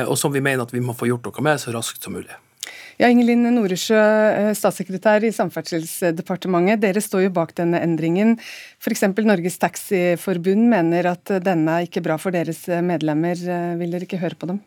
og 0.05 0.13
som 0.21 0.33
vi 0.33 0.43
mener 0.45 0.67
at 0.67 0.73
vi 0.75 0.83
må 0.85 0.93
få 0.93 1.09
gjort 1.09 1.25
noe 1.25 1.45
med 1.47 1.57
så 1.63 1.73
raskt 1.73 2.05
som 2.05 2.13
mulig. 2.13 2.35
Ja, 3.01 3.07
Ingelin 3.09 3.47
Noresjø, 3.55 3.97
eh, 3.97 4.51
statssekretær 4.53 5.23
i 5.25 5.31
Samferdselsdepartementet. 5.33 6.83
Dere 6.83 7.01
står 7.01 7.23
jo 7.25 7.31
bak 7.33 7.55
denne 7.57 7.79
endringen. 7.81 8.35
F.eks. 8.77 9.07
Norges 9.25 9.57
Taxiforbund 9.57 10.67
mener 10.69 11.09
at 11.15 11.31
denne 11.41 11.79
er 11.79 11.87
ikke 11.87 12.03
bra 12.05 12.19
for 12.21 12.35
deres 12.35 12.67
medlemmer. 12.85 13.33
Eh, 13.41 13.79
vil 13.81 13.95
dere 13.95 14.05
ikke 14.05 14.21
høre 14.21 14.37
på 14.37 14.51
dem? 14.51 14.61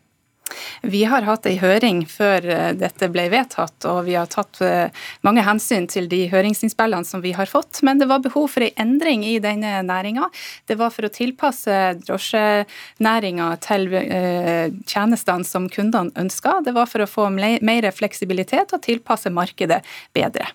Vi 0.83 1.05
har 1.09 1.27
hatt 1.27 1.47
ei 1.49 1.57
høring 1.61 2.05
før 2.11 2.47
eh, 2.51 2.71
dette 2.79 3.09
ble 3.12 3.27
vedtatt, 3.33 3.87
og 3.90 4.05
vi 4.09 4.17
har 4.19 4.29
tatt 4.33 4.61
eh, 4.64 5.05
mange 5.27 5.45
hensyn 5.47 5.88
til 5.90 6.09
de 6.11 6.25
høringsinnspillene 6.33 7.09
som 7.09 7.23
vi 7.25 7.35
har 7.37 7.51
fått. 7.51 7.83
Men 7.87 8.01
det 8.01 8.09
var 8.11 8.25
behov 8.25 8.51
for 8.55 8.67
ei 8.67 8.73
endring 8.81 9.25
i 9.27 9.37
denne 9.43 9.81
næringa. 9.87 10.31
Det 10.69 10.79
var 10.81 10.93
for 10.95 11.09
å 11.09 11.12
tilpasse 11.14 11.79
drosjenæringa 12.05 13.49
til 13.64 13.88
eh, 14.01 14.69
tjenestene 14.90 15.49
som 15.49 15.71
kundene 15.73 16.14
ønska. 16.21 16.61
Det 16.67 16.75
var 16.77 16.90
for 16.90 17.05
å 17.05 17.11
få 17.11 17.31
mer 17.35 17.90
fleksibilitet 17.95 18.75
og 18.77 18.85
tilpasse 18.85 19.33
markedet 19.33 19.83
bedre. 20.17 20.51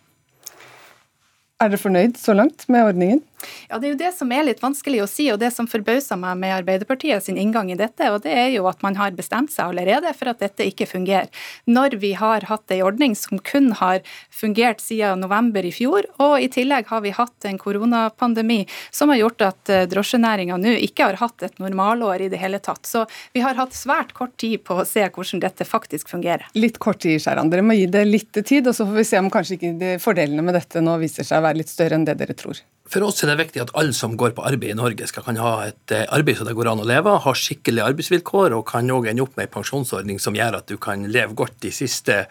Er 1.60 1.68
dere 1.68 1.82
fornøyd 1.82 2.16
så 2.16 2.32
langt 2.38 2.70
med 2.72 2.88
ordningen? 2.88 3.26
Ja, 3.70 3.80
Det 3.80 3.88
er 3.88 3.94
jo 3.94 4.00
det 4.00 4.14
som 4.18 4.32
er 4.32 4.46
litt 4.48 4.62
vanskelig 4.64 5.04
å 5.04 5.10
si, 5.10 5.30
og 5.34 5.40
det 5.42 5.52
som 5.56 5.68
forbauser 5.70 6.20
meg 6.20 6.38
med 6.42 6.56
Arbeiderpartiet 6.60 7.24
sin 7.24 7.38
inngang 7.40 7.72
i 7.72 7.78
dette, 7.80 8.12
og 8.12 8.24
det 8.26 8.34
er 8.34 8.50
jo 8.54 8.68
at 8.70 8.82
man 8.86 8.98
har 9.00 9.16
bestemt 9.18 9.54
seg 9.54 9.72
allerede 9.72 10.14
for 10.18 10.32
at 10.32 10.42
dette 10.44 10.66
ikke 10.68 10.88
fungerer. 10.90 11.30
Når 11.70 12.00
vi 12.02 12.14
har 12.20 12.48
hatt 12.50 12.72
ei 12.74 12.82
ordning 12.86 13.16
som 13.18 13.40
kun 13.40 13.72
har 13.80 14.02
fungert 14.34 14.84
siden 14.84 15.24
november 15.24 15.66
i 15.66 15.74
fjor, 15.74 16.08
og 16.20 16.40
i 16.42 16.50
tillegg 16.52 16.90
har 16.92 17.04
vi 17.06 17.14
hatt 17.16 17.48
en 17.48 17.60
koronapandemi 17.62 18.62
som 18.92 19.14
har 19.14 19.22
gjort 19.22 19.46
at 19.48 19.74
eh, 19.74 19.86
drosjenæringa 19.90 20.58
nå 20.60 20.76
ikke 20.90 21.10
har 21.10 21.20
hatt 21.22 21.46
et 21.46 21.60
normalår 21.62 22.26
i 22.26 22.32
det 22.32 22.42
hele 22.42 22.60
tatt. 22.64 22.86
Så 22.90 23.06
vi 23.34 23.44
har 23.46 23.58
hatt 23.60 23.76
svært 23.78 24.14
kort 24.18 24.36
tid 24.42 24.64
på 24.68 24.82
å 24.82 24.88
se 24.88 25.06
hvordan 25.06 25.44
dette 25.44 25.68
faktisk 25.68 26.12
fungerer. 26.12 26.48
Litt 26.58 26.80
kort 26.82 27.02
tid, 27.04 27.20
Skjæran. 27.22 27.52
Dere 27.52 27.66
må 27.66 27.78
gi 27.78 27.88
det 27.92 28.06
litt 28.08 28.34
tid, 28.44 28.68
og 28.68 28.76
så 28.76 28.88
får 28.88 29.00
vi 29.00 29.08
se 29.08 29.22
om 29.22 29.32
kanskje 29.34 29.60
ikke 29.60 29.96
fordelene 30.04 30.46
med 30.46 30.58
dette 30.58 30.84
nå 30.84 30.98
viser 31.02 31.28
seg 31.28 31.42
å 31.42 31.48
være 31.50 31.62
litt 31.62 31.72
større 31.72 32.00
enn 32.00 32.08
det 32.08 32.18
dere 32.20 32.38
tror. 32.38 32.60
For 32.90 33.06
oss 33.06 33.22
er 33.22 33.30
det 33.30 33.38
viktig 33.44 33.62
at 33.62 33.72
alle 33.78 33.94
som 33.94 34.16
går 34.18 34.32
på 34.34 34.44
arbeid 34.50 34.74
i 34.74 34.78
Norge, 34.78 35.06
skal 35.10 35.26
kan 35.26 35.38
ha 35.38 35.52
et 35.68 35.94
eh, 35.94 36.08
arbeid 36.10 36.40
så 36.40 36.48
det 36.48 36.56
går 36.58 36.72
an 36.72 36.82
å 36.82 36.88
leve, 36.90 37.12
av, 37.12 37.22
ha 37.28 37.34
skikkelige 37.38 37.86
arbeidsvilkår 37.92 38.56
og 38.58 38.66
kan 38.72 38.90
òg 38.90 39.12
ende 39.12 39.22
opp 39.26 39.36
med 39.38 39.46
en 39.46 39.54
pensjonsordning 39.60 40.18
som 40.22 40.38
gjør 40.38 40.58
at 40.58 40.72
du 40.72 40.80
kan 40.82 41.04
leve 41.06 41.38
godt 41.38 41.60
de 41.66 41.72
siste, 41.76 42.24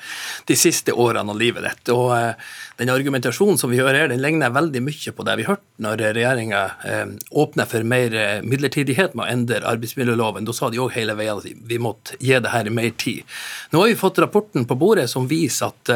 de 0.50 0.56
siste 0.58 0.94
årene 0.94 1.30
av 1.30 1.38
livet 1.38 1.62
ditt. 1.62 1.92
Og 1.94 2.10
eh, 2.16 2.48
Den 2.78 2.90
argumentasjonen 2.94 3.58
som 3.58 3.70
vi 3.70 3.78
hører 3.78 4.04
her, 4.04 4.10
den 4.10 4.22
ligner 4.22 4.54
veldig 4.54 4.82
mye 4.86 5.14
på 5.14 5.26
det 5.26 5.36
vi 5.38 5.46
hørte 5.46 5.84
når 5.84 6.02
regjeringa 6.18 6.64
eh, 6.90 7.14
åpner 7.38 7.70
for 7.70 7.86
mer 7.86 8.18
midlertidighet 8.42 9.14
med 9.14 9.26
å 9.26 9.30
endre 9.30 9.62
arbeidsmiljøloven. 9.76 10.46
Da 10.48 10.56
sa 10.56 10.72
de 10.74 10.82
òg 10.82 10.94
hele 10.96 11.14
veien 11.18 11.38
at 11.38 11.46
vi 11.46 11.78
måtte 11.82 12.18
gi 12.18 12.34
det 12.34 12.50
her 12.54 12.70
mer 12.74 12.90
tid. 12.98 13.22
Nå 13.70 13.84
har 13.84 13.92
vi 13.92 13.98
fått 13.98 14.18
rapporten 14.22 14.66
på 14.66 14.78
bordet 14.78 15.06
som 15.10 15.30
viser 15.30 15.70
at 15.70 15.94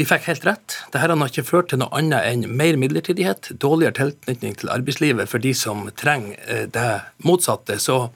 vi 0.00 0.06
fikk 0.08 0.28
helt 0.30 0.46
rett. 0.48 0.76
Dette 0.88 1.02
har 1.02 1.12
ikke 1.26 1.44
ført 1.44 1.70
til 1.72 1.80
noe 1.82 1.92
annet 1.96 2.24
enn 2.24 2.46
mer 2.56 2.78
midlertidighet, 2.80 3.50
dårligere 3.60 3.89
dårligere 3.90 4.14
tilknytning 4.14 4.56
til 4.58 4.70
arbeidslivet 4.70 5.28
for 5.28 5.40
de 5.40 5.54
som 5.54 5.88
trenger 5.96 6.38
eh, 6.46 6.66
det 6.68 7.00
motsatte. 7.24 7.78
Så, 7.78 8.10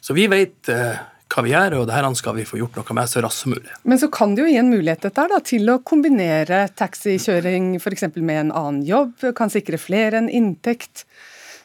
så 0.00 0.14
vi 0.14 0.26
vet 0.28 0.68
eh, 0.68 0.96
hva 1.32 1.42
vi 1.42 1.52
gjør, 1.52 1.80
og 1.80 1.86
det 1.88 1.94
her 1.96 2.14
skal 2.14 2.36
vi 2.36 2.44
få 2.44 2.58
gjort 2.58 2.76
noe 2.76 2.94
med 2.94 3.08
så 3.08 3.22
raskt 3.22 3.42
som 3.44 3.54
mulig. 3.54 3.72
Men 3.84 3.98
så 3.98 4.08
kan 4.12 4.34
det 4.34 4.42
jo 4.42 4.50
gi 4.50 4.58
en 4.60 4.70
mulighet 4.70 5.02
dette 5.02 5.28
da, 5.28 5.40
til 5.40 5.68
å 5.70 5.80
kombinere 5.82 6.68
taxikjøring 6.76 7.76
f.eks. 7.80 8.04
med 8.16 8.46
en 8.46 8.52
annen 8.52 8.82
jobb, 8.84 9.32
kan 9.34 9.50
sikre 9.50 9.80
flere 9.80 10.18
en 10.18 10.28
inntekt. 10.28 11.06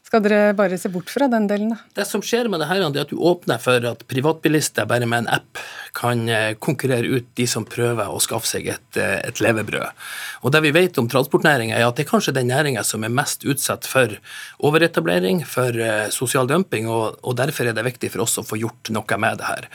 Skal 0.08 0.22
dere 0.24 0.54
bare 0.56 0.78
se 0.80 0.88
bort 0.88 1.10
fra 1.12 1.28
den 1.28 1.50
delen? 1.50 1.74
da? 1.74 1.82
Det 2.00 2.06
som 2.08 2.22
skjer 2.24 2.48
med 2.48 2.62
det 2.64 2.70
her, 2.70 2.80
er 2.80 3.00
at 3.02 3.10
du 3.12 3.18
åpner 3.20 3.60
for 3.60 3.84
at 3.90 4.06
privatbilister 4.08 4.88
bare 4.88 5.10
med 5.10 5.26
en 5.26 5.34
app 5.36 5.60
kan 5.98 6.22
eh, 6.32 6.54
konkurrere 6.64 7.12
ut 7.12 7.28
de 7.36 7.48
som 7.50 7.66
prøver 7.68 8.08
å 8.08 8.22
skaffe 8.24 8.48
seg 8.48 8.70
et, 8.72 9.00
eh, 9.02 9.18
et 9.28 9.42
levebrød. 9.44 10.08
Og 10.48 10.56
Det 10.56 10.64
vi 10.64 10.72
vet 10.72 11.02
om 11.02 11.12
transportnæringa, 11.12 11.76
er 11.76 11.90
at 11.90 12.00
det 12.00 12.06
er 12.06 12.12
kanskje 12.14 12.38
den 12.38 12.48
næringa 12.48 12.86
som 12.88 13.04
er 13.04 13.12
mest 13.12 13.44
utsatt 13.44 13.84
for 13.84 14.16
overetablering, 14.64 15.44
for 15.44 15.76
eh, 15.76 16.08
sosial 16.16 16.48
dumping, 16.48 16.88
og, 16.88 17.20
og 17.28 17.36
derfor 17.36 17.68
er 17.68 17.76
det 17.76 17.88
viktig 17.92 18.14
for 18.16 18.24
oss 18.24 18.40
å 18.40 18.48
få 18.48 18.62
gjort 18.64 18.94
noe 18.96 19.20
med 19.20 19.42
det 19.42 19.52
her. 19.52 19.72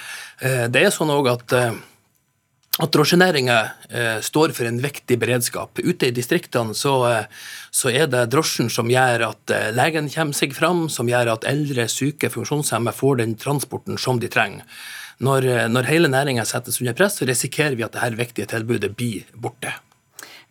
Det 0.73 0.81
er 0.81 0.90
sånn 0.90 1.12
også 1.12 1.37
at 1.37 1.83
at 2.81 2.93
drosjenæringa 2.95 3.57
eh, 3.91 4.19
står 4.25 4.55
for 4.57 4.65
en 4.65 4.79
viktig 4.81 5.19
beredskap. 5.21 5.77
Ute 5.85 6.09
i 6.09 6.15
distriktene 6.17 6.73
så, 6.77 6.95
eh, 7.11 7.27
så, 7.69 7.93
er 7.93 8.09
det 8.09 8.31
drosjen 8.33 8.71
som 8.73 8.89
gjør 8.89 9.27
at 9.29 9.53
eh, 9.53 9.69
legen 9.77 10.09
kommer 10.13 10.37
seg 10.37 10.57
fram, 10.57 10.87
som 10.89 11.11
gjør 11.11 11.35
at 11.35 11.47
eldre, 11.49 11.85
syke, 11.93 12.33
funksjonshemmede 12.33 12.97
får 12.97 13.21
den 13.21 13.37
transporten 13.37 14.01
som 14.01 14.23
de 14.23 14.33
trenger. 14.33 14.65
Når, 15.21 15.49
eh, 15.53 15.69
når 15.69 15.91
hele 15.91 16.09
næringa 16.09 16.49
settes 16.49 16.81
under 16.81 16.97
press, 16.97 17.21
så 17.21 17.29
risikerer 17.29 17.77
vi 17.77 17.85
at 17.85 17.93
dette 17.93 18.17
viktige 18.17 18.49
tilbudet 18.55 18.95
blir 18.97 19.29
borte. 19.37 19.77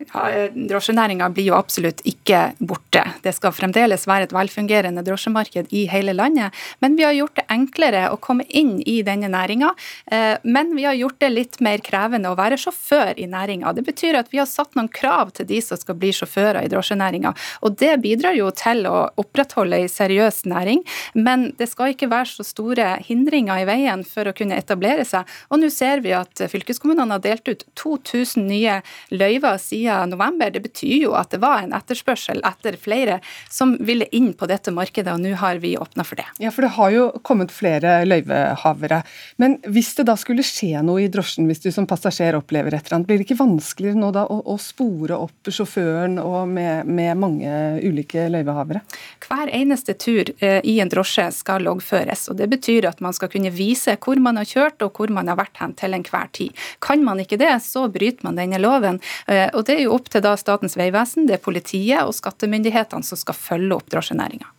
Ja, 0.09 0.47
Drosjenæringa 0.49 1.29
blir 1.33 1.51
jo 1.51 1.55
absolutt 1.57 2.01
ikke 2.07 2.39
borte. 2.59 3.03
Det 3.23 3.33
skal 3.35 3.53
fremdeles 3.55 4.07
være 4.09 4.27
et 4.27 4.33
velfungerende 4.35 5.03
drosjemarked 5.05 5.69
i 5.75 5.85
hele 5.91 6.15
landet. 6.17 6.55
Men 6.81 6.95
vi 6.97 7.05
har 7.05 7.13
gjort 7.15 7.37
det 7.37 7.45
enklere 7.53 8.07
å 8.11 8.19
komme 8.21 8.45
inn 8.47 8.79
i 8.89 9.01
denne 9.05 9.29
næringa. 9.31 9.71
Eh, 10.11 10.37
men 10.43 10.73
vi 10.75 10.85
har 10.87 10.97
gjort 10.97 11.19
det 11.21 11.31
litt 11.33 11.59
mer 11.63 11.83
krevende 11.85 12.31
å 12.31 12.37
være 12.39 12.57
sjåfør 12.61 13.19
i 13.21 13.27
næringa. 13.29 13.73
Det 13.77 13.85
betyr 13.87 14.19
at 14.19 14.31
vi 14.33 14.41
har 14.41 14.49
satt 14.49 14.75
noen 14.77 14.89
krav 14.91 15.33
til 15.37 15.49
de 15.49 15.61
som 15.63 15.79
skal 15.79 15.99
bli 16.01 16.11
sjåfører 16.15 16.63
i 16.65 16.71
drosjenæringa. 16.71 17.33
Og 17.61 17.77
det 17.81 17.93
bidrar 18.03 18.37
jo 18.37 18.49
til 18.55 18.87
å 18.89 19.05
opprettholde 19.21 19.83
ei 19.83 19.91
seriøs 19.91 20.43
næring. 20.49 20.83
Men 21.13 21.51
det 21.59 21.69
skal 21.71 21.93
ikke 21.93 22.11
være 22.11 22.31
så 22.31 22.47
store 22.47 22.95
hindringer 23.05 23.61
i 23.61 23.69
veien 23.69 24.05
for 24.07 24.27
å 24.27 24.35
kunne 24.35 24.57
etablere 24.57 25.05
seg. 25.07 25.29
Og 25.51 25.61
nå 25.61 25.71
ser 25.73 26.01
vi 26.05 26.15
at 26.17 26.41
fylkeskommunene 26.51 27.17
har 27.17 27.23
delt 27.23 27.47
ut 27.51 27.65
2000 27.79 28.47
nye 28.49 28.81
løyver 29.13 29.59
siden 29.61 29.90
november. 30.09 30.51
Det 30.53 30.63
betyr 30.63 31.07
jo 31.07 31.15
at 31.19 31.33
det 31.33 31.41
var 31.43 31.63
en 31.63 31.75
etterspørsel 31.77 32.41
etter 32.47 32.77
flere 32.81 33.19
som 33.49 33.75
ville 33.79 34.07
inn 34.15 34.31
på 34.37 34.47
dette 34.49 34.73
markedet, 34.73 35.13
og 35.13 35.21
nå 35.23 35.35
har 35.39 35.61
vi 35.63 35.75
åpna 35.79 36.05
for 36.07 36.19
det. 36.19 36.27
Ja, 36.43 36.51
for 36.53 36.65
det 36.65 36.73
har 36.77 36.93
jo 36.95 37.07
kommet 37.27 37.53
flere 37.53 38.01
løyvehavere. 38.07 39.01
Men 39.41 39.57
hvis 39.67 39.93
det 39.97 40.07
da 40.09 40.17
skulle 40.19 40.45
skje 40.45 40.81
noe 40.85 41.05
i 41.05 41.09
drosjen, 41.11 41.47
hvis 41.49 41.63
du 41.63 41.69
som 41.73 41.87
passasjer 41.89 42.37
opplever 42.37 42.75
et 42.75 42.85
eller 42.85 42.99
annet, 42.99 43.09
blir 43.09 43.21
det 43.21 43.27
ikke 43.27 43.41
vanskeligere 43.41 43.99
nå 44.01 44.11
da 44.15 44.25
å, 44.29 44.41
å 44.53 44.57
spore 44.61 45.17
opp 45.17 45.51
sjåføren 45.51 46.19
og 46.21 46.49
med, 46.51 46.89
med 46.89 47.19
mange 47.19 47.55
ulike 47.83 48.27
løyvehavere? 48.31 48.83
Hver 49.25 49.51
eneste 49.55 49.95
tur 49.99 50.31
eh, 50.39 50.59
i 50.67 50.79
en 50.83 50.91
drosje 50.91 51.27
skal 51.35 51.65
loggføres. 51.67 52.27
og 52.31 52.39
Det 52.39 52.49
betyr 52.51 52.89
at 52.89 53.01
man 53.03 53.15
skal 53.15 53.31
kunne 53.31 53.53
vise 53.53 53.97
hvor 54.01 54.19
man 54.21 54.39
har 54.39 54.47
kjørt 54.47 54.85
og 54.85 54.97
hvor 54.97 55.11
man 55.13 55.29
har 55.31 55.39
vært 55.39 55.61
hen 55.61 55.75
til 55.79 55.97
enhver 55.97 56.31
tid. 56.35 56.57
Kan 56.83 57.05
man 57.05 57.21
ikke 57.23 57.39
det, 57.41 57.53
så 57.65 57.87
bryter 57.91 58.27
man 58.27 58.39
denne 58.39 58.61
loven. 58.61 59.01
Eh, 59.27 59.47
og 59.53 59.65
Det 59.67 59.80
er 59.81 59.89
jo 59.89 59.97
opp 59.97 60.09
til 60.11 60.23
da 60.23 60.33
Statens 60.39 60.77
vegvesen, 60.79 61.27
det 61.29 61.37
er 61.37 61.43
politiet 61.43 62.05
og 62.05 62.15
skattemyndighetene 62.17 63.05
som 63.05 63.19
skal 63.19 63.37
følge 63.37 63.77
opp 63.77 63.89
drosjenæringa. 63.91 64.49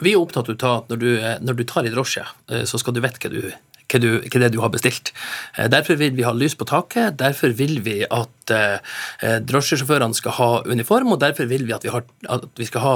Vi 0.00 0.14
er 0.14 0.20
opptatt 0.20 0.48
av 0.64 0.78
at 0.78 0.92
når 0.92 1.00
du, 1.00 1.08
når 1.44 1.58
du 1.58 1.64
tar 1.68 1.84
i 1.84 1.92
drosje, 1.92 2.24
eh, 2.48 2.64
så 2.64 2.80
skal 2.80 2.96
du 2.96 3.02
vite 3.04 3.20
hva 3.20 3.32
du 3.34 3.42
hva, 3.90 4.00
du, 4.02 4.10
hva 4.22 4.42
det 4.42 4.52
du 4.54 4.60
har 4.62 4.72
bestilt. 4.72 5.12
Derfor 5.56 5.98
vil 6.00 6.14
vi 6.16 6.26
ha 6.26 6.34
lys 6.36 6.56
på 6.58 6.68
taket. 6.68 7.18
Derfor 7.20 7.54
vil 7.58 7.80
vi 7.84 8.02
at 8.06 8.52
drosjesjåførene 9.46 10.16
skal 10.16 10.34
ha 10.34 10.48
uniform, 10.66 11.12
og 11.14 11.20
derfor 11.22 11.46
vil 11.50 11.68
vi 11.68 11.74
at 11.76 11.84
vi, 11.86 11.92
har, 11.94 12.02
at 12.26 12.46
vi 12.58 12.66
skal 12.66 12.82
ha 12.82 12.94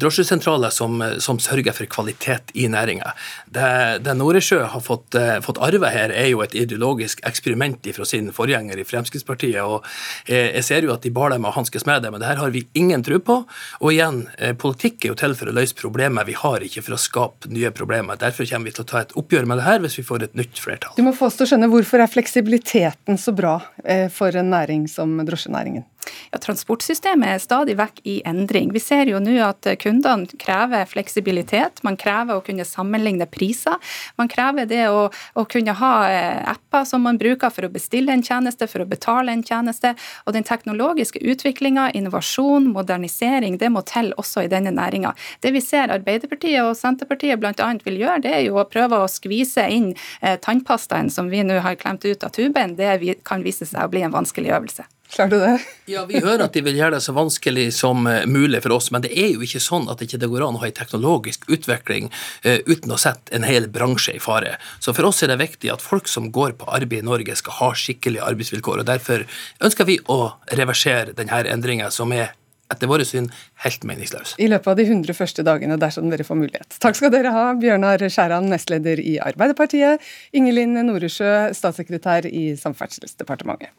drosjesentraler 0.00 0.72
som, 0.74 0.98
som, 1.22 1.38
sørger 1.40 1.76
for 1.76 1.86
kvalitet 1.90 2.50
i 2.58 2.66
næringa. 2.70 3.12
Det, 3.46 3.68
det 4.02 4.16
Noresjø 4.18 4.64
har 4.72 4.82
fått, 4.82 5.14
fått 5.46 5.60
arve 5.62 5.92
her, 5.94 6.10
er 6.10 6.32
jo 6.32 6.42
et 6.42 6.56
ideologisk 6.58 7.22
eksperiment 7.28 7.86
fra 7.94 8.06
sin 8.08 8.32
forgjenger 8.34 8.80
i 8.80 8.86
Fremskrittspartiet. 8.88 9.62
og 9.62 9.86
Jeg 10.26 10.64
ser 10.66 10.86
jo 10.86 10.94
at 10.96 11.06
de 11.06 11.14
bar 11.14 11.30
dem 11.32 11.46
og 11.46 11.54
hanskes 11.56 11.86
med 11.86 12.02
det, 12.02 12.10
men 12.12 12.22
det 12.22 12.30
her 12.32 12.42
har 12.42 12.50
vi 12.54 12.66
ingen 12.74 13.04
tro 13.06 13.20
på. 13.22 13.38
Og 13.80 13.94
igjen, 13.94 14.24
politikk 14.60 15.04
er 15.04 15.14
jo 15.14 15.20
til 15.20 15.36
for 15.38 15.50
å 15.50 15.56
løse 15.56 15.76
problemer. 15.78 16.26
Vi 16.28 16.36
har 16.38 16.64
ikke 16.66 16.84
for 16.84 16.96
å 16.96 17.00
skape 17.00 17.50
nye 17.52 17.72
problemer. 17.74 18.18
Derfor 18.20 18.48
kommer 18.50 18.70
vi 18.70 18.76
til 18.76 18.86
å 18.86 18.90
ta 18.92 19.04
et 19.04 19.14
oppgjør 19.18 19.48
med 19.48 19.60
det 19.60 19.66
her 19.66 19.79
hvis 19.84 19.98
vi 20.00 20.06
får 20.06 20.26
et 20.26 20.36
nytt 20.38 20.60
flertall. 20.60 20.94
Du 20.96 21.04
må 21.06 21.14
få 21.16 21.28
oss 21.28 21.38
til 21.38 21.46
å 21.46 21.52
skjønne 21.52 21.70
Hvorfor 21.70 22.02
er 22.02 22.10
fleksibiliteten 22.10 23.18
så 23.20 23.34
bra 23.36 23.58
eh, 23.84 24.08
for 24.12 24.34
en 24.36 24.52
næring 24.52 24.86
som 24.90 25.12
drosjenæringen? 25.26 25.86
Ja, 26.30 26.38
Transportsystemet 26.38 27.28
er 27.34 27.42
stadig 27.42 27.74
vekk 27.78 28.00
i 28.08 28.16
endring. 28.26 28.70
Vi 28.72 28.80
ser 28.82 29.08
jo 29.10 29.20
nå 29.22 29.34
at 29.44 29.66
kundene 29.82 30.28
krever 30.40 30.86
fleksibilitet. 30.88 31.82
Man 31.86 31.98
krever 32.00 32.38
å 32.38 32.44
kunne 32.44 32.66
sammenligne 32.66 33.26
priser. 33.30 33.76
Man 34.20 34.30
krever 34.30 34.68
det 34.70 34.84
å, 34.88 35.08
å, 35.10 35.44
kunne 35.50 35.74
ha 35.76 35.92
eh, 36.08 36.40
apper 36.52 36.86
som 36.88 37.04
man 37.06 37.18
bruker 37.20 37.52
for 37.52 37.66
å 37.66 37.72
bestille 37.72 38.14
en 38.14 38.24
tjeneste, 38.24 38.68
for 38.70 38.84
å 38.84 38.88
betale 38.88 39.34
en 39.34 39.44
tjeneste. 39.46 39.92
Og 40.24 40.36
den 40.36 40.46
teknologiske 40.46 41.22
utviklinga, 41.32 41.90
innovasjon, 41.98 42.70
modernisering, 42.74 43.58
det 43.60 43.72
må 43.74 43.84
til 43.88 44.12
også 44.20 44.46
i 44.46 44.52
denne 44.52 44.72
næringa. 44.76 45.12
Det 45.42 45.52
vi 45.54 45.64
ser 45.64 45.92
Arbeiderpartiet 45.92 46.62
og 46.64 46.78
Senterpartiet 46.78 47.42
bl.a. 47.42 47.72
vil 47.84 48.00
gjøre, 48.04 48.22
det 48.24 48.36
er 48.36 48.46
jo 48.46 48.60
å 48.60 48.68
prøve 48.70 49.02
å 49.02 49.10
skvise 49.10 49.66
inn 49.70 49.92
eh, 50.20 50.38
tannpastaen 50.40 51.10
som 51.12 51.28
vi 51.32 51.42
nå 51.44 51.60
har 51.64 51.78
klemt 51.80 52.06
ut 52.06 52.24
av 52.24 52.34
tuben. 52.36 52.78
Det 52.78 53.20
kan 53.26 53.44
vise 53.44 53.68
seg 53.68 53.84
å 53.84 53.92
bli 53.92 54.06
en 54.06 54.14
vanskelig 54.14 54.54
øvelse. 54.56 54.86
Klarer 55.10 55.30
du 55.30 55.38
det? 55.42 55.54
Ja, 55.90 56.04
Vi 56.06 56.20
hører 56.22 56.44
at 56.46 56.54
de 56.54 56.62
vil 56.62 56.78
gjøre 56.78 56.94
det 56.96 57.02
så 57.02 57.14
vanskelig 57.16 57.66
som 57.74 58.06
eh, 58.06 58.26
mulig 58.30 58.62
for 58.62 58.76
oss, 58.76 58.90
men 58.94 59.02
det 59.02 59.10
er 59.18 59.32
jo 59.34 59.42
ikke 59.42 59.62
sånn 59.62 59.88
at 59.90 59.98
det 59.98 60.06
ikke 60.06 60.30
går 60.30 60.46
an 60.46 60.58
å 60.58 60.62
ha 60.62 60.68
en 60.70 60.76
teknologisk 60.76 61.48
utvikling 61.50 62.10
uh, 62.46 62.58
uten 62.70 62.94
å 62.94 62.98
sette 63.00 63.34
en 63.34 63.46
hel 63.46 63.66
bransje 63.72 64.14
i 64.14 64.22
fare. 64.22 64.56
Så 64.78 64.94
for 64.94 65.10
oss 65.10 65.22
er 65.24 65.32
det 65.32 65.40
viktig 65.42 65.72
at 65.74 65.82
folk 65.82 66.08
som 66.10 66.30
går 66.34 66.54
på 66.60 66.68
arbeid 66.70 67.02
i 67.02 67.08
Norge, 67.10 67.34
skal 67.38 67.58
ha 67.58 67.72
skikkelige 67.74 68.26
arbeidsvilkår. 68.26 68.82
og 68.82 68.90
Derfor 68.90 69.26
ønsker 69.66 69.88
vi 69.88 69.98
å 70.12 70.20
reversere 70.58 71.16
denne 71.16 71.42
endringa, 71.50 71.90
som 71.94 72.14
er 72.14 72.36
etter 72.70 72.90
våre 72.90 73.04
syn 73.06 73.28
helt 73.64 73.84
meningsløs. 73.88 74.36
I 74.38 74.46
løpet 74.50 74.70
av 74.70 74.78
de 74.78 74.86
100 74.86 75.16
første 75.18 75.44
dagene, 75.46 75.78
dersom 75.80 76.10
dere 76.12 76.26
får 76.26 76.38
mulighet. 76.38 76.78
Takk 76.82 76.98
skal 77.00 77.10
dere 77.14 77.34
ha, 77.34 77.48
Bjørnar 77.58 78.06
Skjæran, 78.06 78.50
nestleder 78.52 79.02
i 79.02 79.18
Arbeiderpartiet, 79.22 80.06
Ingelin 80.36 80.78
Noresjø, 80.86 81.50
statssekretær 81.56 82.30
i 82.30 82.52
Samferdselsdepartementet. 82.60 83.74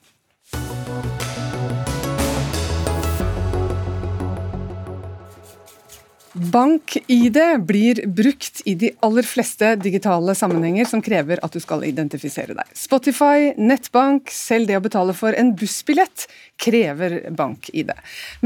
Bank-ID 6.33 7.37
blir 7.67 8.07
brukt 8.07 8.61
i 8.65 8.75
de 8.75 8.91
aller 9.03 9.25
fleste 9.27 9.73
digitale 9.75 10.35
sammenhenger 10.35 10.87
som 10.87 11.01
krever 11.03 11.41
at 11.43 11.51
du 11.51 11.59
skal 11.59 11.83
identifisere 11.83 12.55
deg. 12.55 12.69
Spotify, 12.77 13.51
nettbank, 13.59 14.31
selv 14.31 14.69
det 14.69 14.77
å 14.79 14.83
betale 14.85 15.15
for 15.17 15.35
en 15.35 15.51
bussbillett 15.59 16.29
krever 16.61 17.17
bank-ID. 17.35 17.91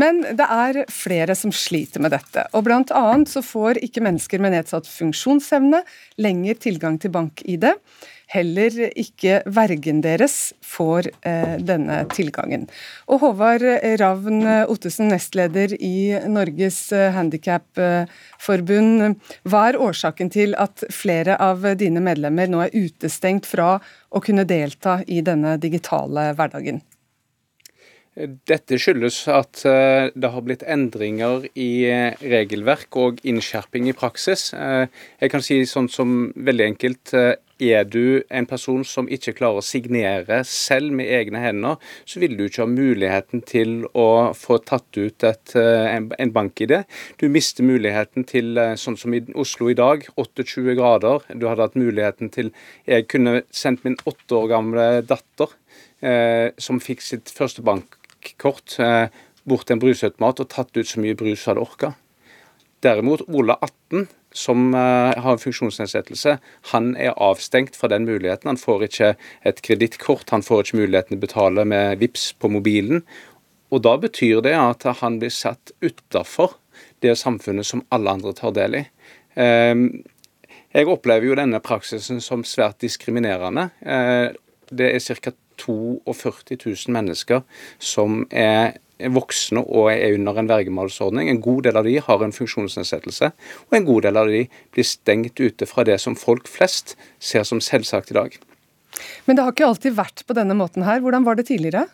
Men 0.02 0.24
det 0.26 0.50
er 0.50 0.82
flere 0.90 1.38
som 1.38 1.54
sliter 1.54 2.02
med 2.02 2.16
dette, 2.16 2.48
og 2.58 2.66
blant 2.66 2.94
annet 2.96 3.30
så 3.30 3.46
får 3.46 3.84
ikke 3.86 4.04
mennesker 4.06 4.42
med 4.42 4.56
nedsatt 4.58 4.90
funksjonsevne 4.90 5.84
lenger 6.26 6.62
tilgang 6.66 6.98
til 7.02 7.14
bank-ID. 7.14 7.70
Heller 8.36 8.92
ikke 9.00 9.38
vergen 9.48 10.02
deres 10.04 10.54
får 10.66 11.08
eh, 11.24 11.56
denne 11.64 12.02
tilgangen. 12.12 12.66
Og 13.08 13.22
Håvard 13.24 13.64
Ravn 14.02 14.44
Ottesen, 14.72 15.08
nestleder 15.14 15.76
i 15.80 16.20
Norges 16.28 16.92
eh, 16.96 17.14
Handikapforbund. 17.16 19.22
Hva 19.48 19.62
er 19.70 19.80
årsaken 19.82 20.30
til 20.34 20.56
at 20.60 20.84
flere 20.94 21.38
av 21.42 21.64
dine 21.80 22.04
medlemmer 22.04 22.48
nå 22.52 22.66
er 22.66 22.76
utestengt 22.76 23.48
fra 23.48 23.80
å 24.10 24.22
kunne 24.24 24.48
delta 24.50 25.00
i 25.08 25.22
denne 25.26 25.58
digitale 25.62 26.34
hverdagen? 26.36 26.82
Dette 28.16 28.78
skyldes 28.80 29.18
at 29.28 29.66
eh, 29.68 30.08
det 30.16 30.30
har 30.32 30.44
blitt 30.46 30.62
endringer 30.64 31.50
i 31.52 31.84
eh, 31.92 32.16
regelverk 32.24 32.96
og 33.02 33.20
innskjerping 33.28 33.90
i 33.92 33.96
praksis. 33.98 34.54
Jeg 34.56 35.34
kan 35.34 35.44
si 35.44 35.60
sånn 35.68 35.90
som 35.92 36.32
veldig 36.36 36.70
enkelt 36.70 37.12
er 37.62 37.86
du 37.88 38.24
en 38.30 38.48
person 38.48 38.84
som 38.88 39.08
ikke 39.12 39.36
klarer 39.38 39.62
å 39.62 39.66
signere 39.66 40.42
selv 40.48 40.92
med 40.96 41.08
egne 41.08 41.40
hender, 41.40 41.80
så 42.06 42.20
vil 42.20 42.36
du 42.38 42.46
ikke 42.46 42.64
ha 42.66 42.70
muligheten 42.70 43.44
til 43.48 43.86
å 43.96 44.34
få 44.36 44.60
tatt 44.66 44.98
ut 44.98 45.24
et, 45.24 45.56
eh, 45.56 45.96
en 45.96 46.32
bank-ID. 46.32 46.84
Du 47.18 47.30
mister 47.30 47.64
muligheten 47.64 48.26
til, 48.28 48.58
eh, 48.58 48.76
sånn 48.76 48.98
som 48.98 49.14
i 49.14 49.22
Oslo 49.36 49.70
i 49.70 49.74
dag, 49.74 50.06
28 50.18 50.76
grader. 50.76 51.22
Du 51.38 51.48
hadde 51.48 51.62
hatt 51.62 51.76
muligheten 51.76 52.32
til 52.32 52.52
Jeg 52.88 53.08
kunne 53.08 53.44
sendt 53.52 53.84
min 53.84 53.96
åtte 54.06 54.36
år 54.36 54.50
gamle 54.50 55.06
datter, 55.06 55.48
eh, 56.02 56.52
som 56.58 56.80
fikk 56.80 57.02
sitt 57.02 57.26
første 57.26 57.64
bankkort, 57.64 58.80
eh, 58.80 59.10
bort 59.48 59.66
til 59.66 59.76
en 59.76 59.80
brusautomat 59.80 60.40
og 60.40 60.50
tatt 60.50 60.76
ut 60.76 60.86
så 60.86 60.98
mye 60.98 61.16
brus 61.16 61.46
hun 61.46 61.56
hadde 61.56 61.68
orka. 61.68 61.96
Derimot 62.84 63.24
Ola 63.28 63.58
18 63.62 64.08
som 64.36 64.74
uh, 64.76 65.16
har 65.16 65.32
en 65.32 65.40
funksjonsnedsettelse, 65.40 66.38
han 66.74 66.90
er 67.00 67.16
avstengt 67.24 67.78
fra 67.80 67.88
den 67.92 68.04
muligheten. 68.08 68.50
Han 68.52 68.60
får 68.60 68.84
ikke 68.90 69.14
et 69.48 69.62
kredittkort, 69.64 70.34
han 70.36 70.44
får 70.44 70.66
ikke 70.66 70.82
muligheten 70.82 71.16
til 71.16 71.22
å 71.22 71.24
betale 71.24 71.66
med 71.72 72.02
VIPS 72.02 72.34
på 72.42 72.52
mobilen. 72.52 73.06
Og 73.72 73.82
Da 73.84 73.96
betyr 73.98 74.44
det 74.44 74.54
at 74.60 74.84
han 75.02 75.20
blir 75.20 75.32
satt 75.34 75.72
utafor 75.82 76.58
det 77.04 77.16
samfunnet 77.18 77.66
som 77.66 77.86
alle 77.96 78.12
andre 78.12 78.36
tar 78.36 78.52
del 78.56 78.82
i. 78.82 78.84
Uh, 79.40 80.04
jeg 80.76 80.92
opplever 80.92 81.30
jo 81.30 81.40
denne 81.40 81.64
praksisen 81.64 82.20
som 82.20 82.44
svært 82.44 82.84
diskriminerende. 82.84 83.70
Uh, 83.88 84.36
det 84.68 84.92
er 84.92 85.20
ca. 85.24 85.32
42 85.56 86.58
000 86.66 86.92
mennesker 86.92 87.46
som 87.80 88.26
er 88.28 88.76
voksne 89.16 89.62
og 89.66 89.90
er 89.92 90.16
under 90.16 90.40
en 90.40 90.50
vergemålsordning. 90.50 91.30
En 91.30 91.42
god 91.44 91.66
del 91.68 91.80
av 91.80 91.88
de 91.88 91.98
har 92.00 92.24
en 92.24 92.36
funksjonsnedsettelse, 92.36 93.32
og 93.68 93.78
en 93.78 93.88
god 93.88 94.08
del 94.08 94.20
av 94.22 94.32
de 94.32 94.46
blir 94.76 94.88
stengt 94.88 95.40
ute 95.40 95.68
fra 95.70 95.86
det 95.88 96.00
som 96.04 96.18
folk 96.20 96.48
flest 96.52 96.96
ser 97.20 97.44
som 97.48 97.62
selvsagt 97.64 98.14
i 98.14 98.20
dag. 98.20 98.40
Men 99.28 99.36
det 99.36 99.44
har 99.44 99.56
ikke 99.56 99.68
alltid 99.68 99.98
vært 99.98 100.24
på 100.28 100.38
denne 100.38 100.56
måten 100.58 100.86
her. 100.88 101.02
Hvordan 101.04 101.28
var 101.28 101.36
det 101.36 101.50
tidligere? 101.50 101.88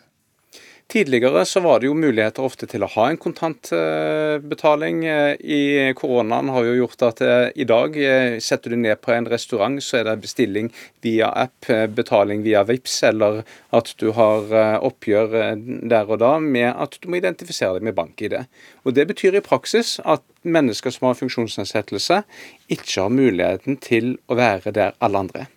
Tidligere 0.88 1.46
så 1.46 1.60
var 1.60 1.80
det 1.80 1.88
jo 1.88 1.94
muligheter 1.96 2.44
ofte 2.44 2.68
til 2.68 2.84
å 2.84 2.90
ha 2.92 3.06
en 3.10 3.20
kontantbetaling. 3.22 5.06
I 5.40 5.94
Koronaen 5.96 6.50
har 6.52 6.68
jo 6.68 6.74
gjort 6.82 7.06
at 7.08 7.22
eh, 7.24 7.48
i 7.56 7.68
dag 7.70 7.96
eh, 7.96 8.36
setter 8.44 8.74
du 8.74 8.80
ned 8.82 9.00
på 9.00 9.14
en 9.16 9.30
restaurant, 9.32 9.80
så 9.84 10.02
er 10.02 10.10
det 10.10 10.18
bestilling 10.26 10.68
via 11.06 11.32
app, 11.46 11.70
eh, 11.72 11.86
betaling 11.88 12.44
via 12.44 12.66
VIPS, 12.68 12.98
eller 13.12 13.42
at 13.72 13.94
du 14.04 14.10
har 14.18 14.52
oppgjør 14.84 15.56
der 15.56 16.12
og 16.12 16.20
da 16.20 16.34
med 16.44 16.70
at 16.74 17.00
du 17.00 17.08
må 17.12 17.22
identifisere 17.22 17.78
deg 17.78 17.88
med 17.88 17.96
bank-ID. 17.96 18.42
Og 18.84 18.96
Det 18.98 19.08
betyr 19.14 19.40
i 19.40 19.46
praksis 19.46 19.96
at 20.04 20.26
mennesker 20.44 20.92
som 20.92 21.08
har 21.08 21.20
funksjonsnedsettelse, 21.20 22.24
ikke 22.68 22.98
har 22.98 23.14
muligheten 23.16 23.80
til 23.80 24.18
å 24.28 24.36
være 24.40 24.76
der 24.76 24.98
alle 25.00 25.24
andre. 25.24 25.48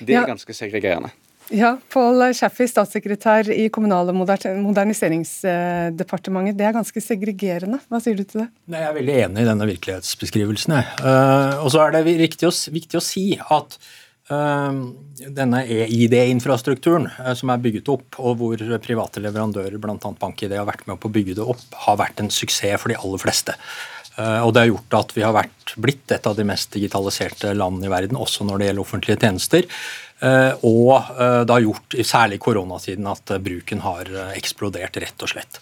Det 0.00 0.16
er 0.16 0.28
ganske 0.28 0.56
segregerende. 0.56 1.12
Ja, 1.50 1.78
Pål 1.92 2.34
Chaffey, 2.36 2.68
statssekretær 2.70 3.50
i 3.50 3.68
Kommunal- 3.72 4.08
og 4.08 4.14
moderniseringsdepartementet. 4.16 6.58
Det 6.58 6.66
er 6.68 6.72
ganske 6.76 7.00
segregerende. 7.02 7.78
Hva 7.90 8.00
sier 8.02 8.16
du 8.16 8.24
til 8.24 8.40
det? 8.44 8.48
Nei, 8.70 8.80
jeg 8.80 8.88
er 8.88 8.98
veldig 8.98 9.16
enig 9.24 9.40
i 9.42 9.50
denne 9.50 9.70
virkelighetsbeskrivelsen. 9.72 10.72
Uh, 11.02 11.52
og 11.64 11.68
så 11.74 11.78
er 11.84 11.90
det 11.96 12.02
viktig 12.06 12.46
å, 12.48 12.52
viktig 12.72 12.96
å 13.00 13.04
si 13.04 13.26
at 13.42 13.70
uh, 14.30 14.72
denne 15.26 15.58
EID-infrastrukturen 15.66 17.06
uh, 17.18 17.34
som 17.38 17.46
er 17.52 17.64
bygget 17.64 17.92
opp, 17.92 18.08
og 18.22 18.32
hvor 18.40 18.56
private 18.84 19.18
leverandører, 19.24 19.78
bl.a. 19.82 19.96
BankID, 19.98 20.52
har 20.56 20.70
vært 20.70 20.86
med 20.88 20.96
på 21.02 21.08
å 21.10 21.16
bygge 21.18 21.36
det 21.40 21.46
opp, 21.56 21.66
har 21.88 21.96
vært 22.00 22.18
en 22.22 22.32
suksess 22.32 22.78
for 22.80 22.88
de 22.94 23.00
aller 23.00 23.20
fleste. 23.22 23.54
Og 24.12 24.50
det 24.52 24.60
har 24.60 24.68
gjort 24.68 24.94
at 24.98 25.10
vi 25.16 25.22
har 25.24 25.32
vært, 25.32 25.70
blitt 25.80 26.12
et 26.12 26.26
av 26.28 26.34
de 26.36 26.44
mest 26.44 26.68
digitaliserte 26.74 27.54
landene 27.56 27.88
i 27.88 27.94
verden, 27.94 28.18
også 28.20 28.44
når 28.44 28.60
det 28.60 28.66
gjelder 28.66 28.84
offentlige 28.84 29.22
tjenester. 29.24 29.62
Eh, 30.22 30.52
og 30.68 30.92
eh, 31.18 31.40
det 31.42 31.54
har 31.54 31.64
gjort, 31.64 31.96
særlig 32.06 32.38
i 32.38 32.42
koronasiden, 32.42 33.08
at 33.10 33.32
eh, 33.34 33.40
bruken 33.42 33.82
har 33.82 34.10
eksplodert, 34.36 34.98
rett 35.02 35.24
og 35.24 35.32
slett. 35.32 35.58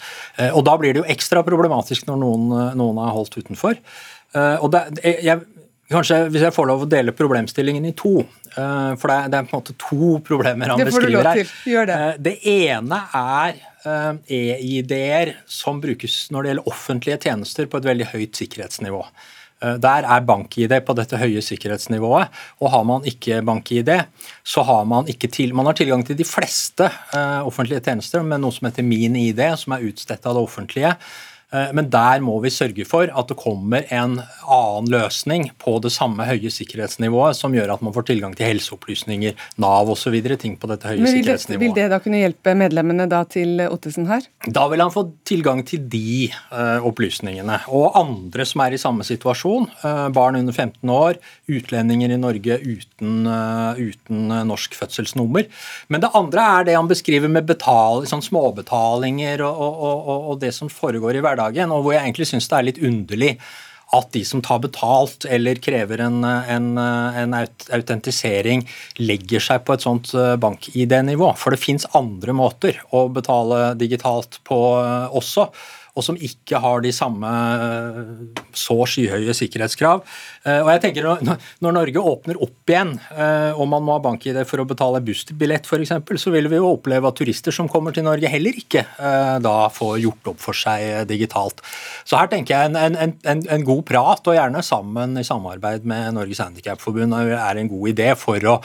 Og 0.52 0.64
da 0.66 0.76
blir 0.80 0.94
det 0.94 1.02
jo 1.02 1.08
ekstra 1.08 1.42
problematisk 1.46 2.08
når 2.10 2.20
noen, 2.20 2.52
noen 2.78 3.00
er 3.00 3.14
holdt 3.16 3.38
utenfor. 3.40 3.80
Og 4.60 4.68
det, 4.70 4.80
jeg, 5.02 5.40
kanskje 5.90 6.20
Hvis 6.30 6.44
jeg 6.44 6.54
får 6.54 6.68
lov 6.70 6.84
å 6.84 6.86
dele 6.86 7.10
problemstillingen 7.18 7.88
i 7.88 7.90
to 7.98 8.12
For 8.54 9.10
det 9.10 9.16
er, 9.16 9.24
det 9.32 9.40
er 9.40 9.48
på 9.48 9.50
en 9.50 9.58
måte 9.58 9.74
to 9.74 10.10
problemer 10.22 10.70
han 10.70 10.78
beskriver 10.86 11.26
her. 11.26 11.40
Det. 11.90 11.98
det 12.22 12.36
ene 12.52 13.00
er 13.18 13.58
EID-er 14.30 15.34
som 15.50 15.82
brukes 15.82 16.20
når 16.30 16.46
det 16.46 16.52
gjelder 16.52 16.70
offentlige 16.70 17.18
tjenester 17.26 17.66
på 17.66 17.82
et 17.82 17.90
veldig 17.90 18.06
høyt 18.12 18.38
sikkerhetsnivå. 18.38 19.02
Eh, 19.60 19.76
der 19.80 20.06
er 20.08 20.24
bank-ID 20.24 20.72
på 20.86 20.96
dette 20.96 21.18
høye 21.20 21.42
sikkerhetsnivået. 21.44 22.32
og 22.60 22.70
Har 22.72 22.84
man 22.84 23.04
ikke 23.04 23.42
bank-ID, 23.44 23.90
så 24.44 24.62
har 24.62 24.84
man 24.84 25.08
ikke 25.08 25.28
til, 25.28 25.54
man 25.54 25.66
har 25.66 25.76
tilgang 25.76 26.04
til 26.06 26.16
de 26.16 26.24
fleste 26.24 26.88
uh, 27.14 27.46
offentlige 27.46 27.80
tjenester 27.80 28.22
med 28.22 28.40
noe 28.40 28.52
som 28.52 28.68
heter 28.68 28.86
Min 28.86 29.16
ID, 29.16 29.42
som 29.60 29.76
er 29.76 29.84
utstedt 29.84 30.26
av 30.26 30.36
det 30.36 30.42
offentlige. 30.42 30.94
Eh, 31.50 31.70
men 31.74 31.88
der 31.90 32.22
må 32.22 32.36
vi 32.44 32.52
sørge 32.54 32.86
for 32.86 33.10
at 33.10 33.30
det 33.30 33.36
kommer 33.40 33.86
en 33.90 34.18
annen 34.20 34.90
løsning 34.90 35.48
på 35.60 35.76
det 35.82 35.90
samme 35.94 36.26
høye 36.28 36.50
sikkerhetsnivået, 36.52 37.38
som 37.38 37.54
gjør 37.56 37.74
at 37.74 37.82
man 37.84 37.94
får 37.94 38.06
tilgang 38.12 38.36
til 38.38 38.46
helseopplysninger, 38.52 39.34
Nav 39.62 39.90
osv. 39.90 40.16
Ting 40.40 40.56
på 40.60 40.70
dette 40.70 40.86
høye 40.86 41.00
Men 41.00 41.08
vil 41.08 41.20
sikkerhetsnivået. 41.20 41.60
Det, 41.60 41.64
vil 41.64 41.76
det 41.76 41.88
da 41.90 41.98
kunne 42.02 42.22
hjelpe 42.22 42.54
medlemmene 42.58 43.08
da 43.10 43.24
til 43.28 43.64
Ottesen 43.66 44.06
her? 44.10 44.26
Da 44.46 44.66
vil 44.70 44.82
han 44.82 44.94
få 44.94 45.08
tilgang 45.26 45.64
til 45.66 45.82
de 45.90 46.30
uh, 46.52 46.86
opplysningene. 46.86 47.60
Og 47.74 47.98
andre 47.98 48.46
som 48.46 48.62
er 48.64 48.76
i 48.76 48.80
samme 48.80 49.06
situasjon. 49.06 49.66
Uh, 49.82 50.06
barn 50.14 50.38
under 50.38 50.54
15 50.54 50.94
år, 50.94 51.18
utlendinger 51.50 52.14
i 52.14 52.20
Norge 52.20 52.60
uten, 52.62 53.26
uh, 53.26 53.74
uten 53.78 54.30
norsk 54.46 54.76
fødselsnummer. 54.78 55.48
Men 55.90 56.04
det 56.04 56.12
andre 56.16 56.46
er 56.60 56.70
det 56.70 56.78
han 56.78 56.90
beskriver 56.90 57.32
med 57.32 57.48
betal, 57.48 58.06
sånn 58.08 58.24
småbetalinger 58.24 59.42
og, 59.46 59.60
og, 59.66 59.82
og, 59.90 60.30
og 60.32 60.40
det 60.44 60.54
som 60.56 60.70
foregår 60.72 61.18
i 61.18 61.24
hverdagen 61.24 61.39
hverdagen, 61.40 61.72
og 61.72 61.84
hvor 61.84 61.96
jeg 61.96 62.04
egentlig 62.04 62.28
syns 62.30 62.48
det 62.50 62.58
er 62.58 62.70
litt 62.70 62.80
underlig 62.84 63.34
at 63.90 64.12
de 64.14 64.22
som 64.22 64.38
tar 64.42 64.60
betalt 64.62 65.24
eller 65.26 65.58
krever 65.58 65.98
en, 66.04 66.22
en, 66.22 66.68
en 66.78 67.34
autentisering, 67.34 68.62
legger 69.02 69.42
seg 69.42 69.64
på 69.66 69.74
et 69.74 69.82
sånt 69.82 70.12
eh, 70.14 70.36
bank-ID-nivå. 70.38 71.32
For 71.34 71.50
det 71.50 71.58
fins 71.58 71.88
andre 71.98 72.36
måter 72.36 72.78
å 72.94 73.08
betale 73.10 73.72
digitalt 73.80 74.38
på 74.46 74.60
eh, 74.78 75.08
også 75.10 75.48
og 75.98 76.06
som 76.06 76.18
ikke 76.18 76.60
har 76.62 76.82
de 76.84 76.92
samme 76.94 77.30
eh, 77.30 78.42
så 78.56 78.76
skyhøye 78.88 79.34
sikkerhetskrav. 79.36 80.02
Eh, 80.44 80.60
og 80.62 80.70
jeg 80.74 80.82
tenker 80.84 81.08
Når 81.10 81.74
Norge 81.74 82.04
åpner 82.12 82.38
opp 82.42 82.70
igjen, 82.70 82.94
eh, 83.10 83.50
og 83.56 83.66
man 83.70 83.84
må 83.86 83.96
ha 83.96 84.04
bank-ID 84.04 84.42
for 84.48 84.62
å 84.62 84.68
betale 84.68 85.02
bussbillett 85.04 85.66
f.eks., 85.66 85.94
så 86.20 86.34
vil 86.34 86.50
vi 86.50 86.60
jo 86.60 86.74
oppleve 86.76 87.10
at 87.10 87.18
turister 87.18 87.54
som 87.54 87.68
kommer 87.70 87.94
til 87.96 88.06
Norge, 88.06 88.30
heller 88.30 88.56
ikke 88.56 88.84
da 89.40 89.54
får 89.72 89.96
gjort 90.02 90.28
opp 90.32 90.40
for 90.42 90.56
seg 90.56 91.06
digitalt. 91.08 91.60
Så 92.06 92.18
her 92.18 92.28
tenker 92.30 92.54
jeg 92.54 92.70
en, 92.70 92.76
en, 92.78 93.14
en, 93.28 93.42
en 93.56 93.64
god 93.66 93.82
prat, 93.88 94.28
og 94.28 94.36
gjerne 94.36 94.62
sammen 94.66 95.16
i 95.18 95.24
samarbeid 95.26 95.86
med 95.88 96.14
Norges 96.16 96.42
Handikapforbund, 96.42 97.16
er 97.16 97.60
en 97.60 97.70
god 97.70 97.92
idé 97.92 98.10
for 98.18 98.46
å, 98.52 98.56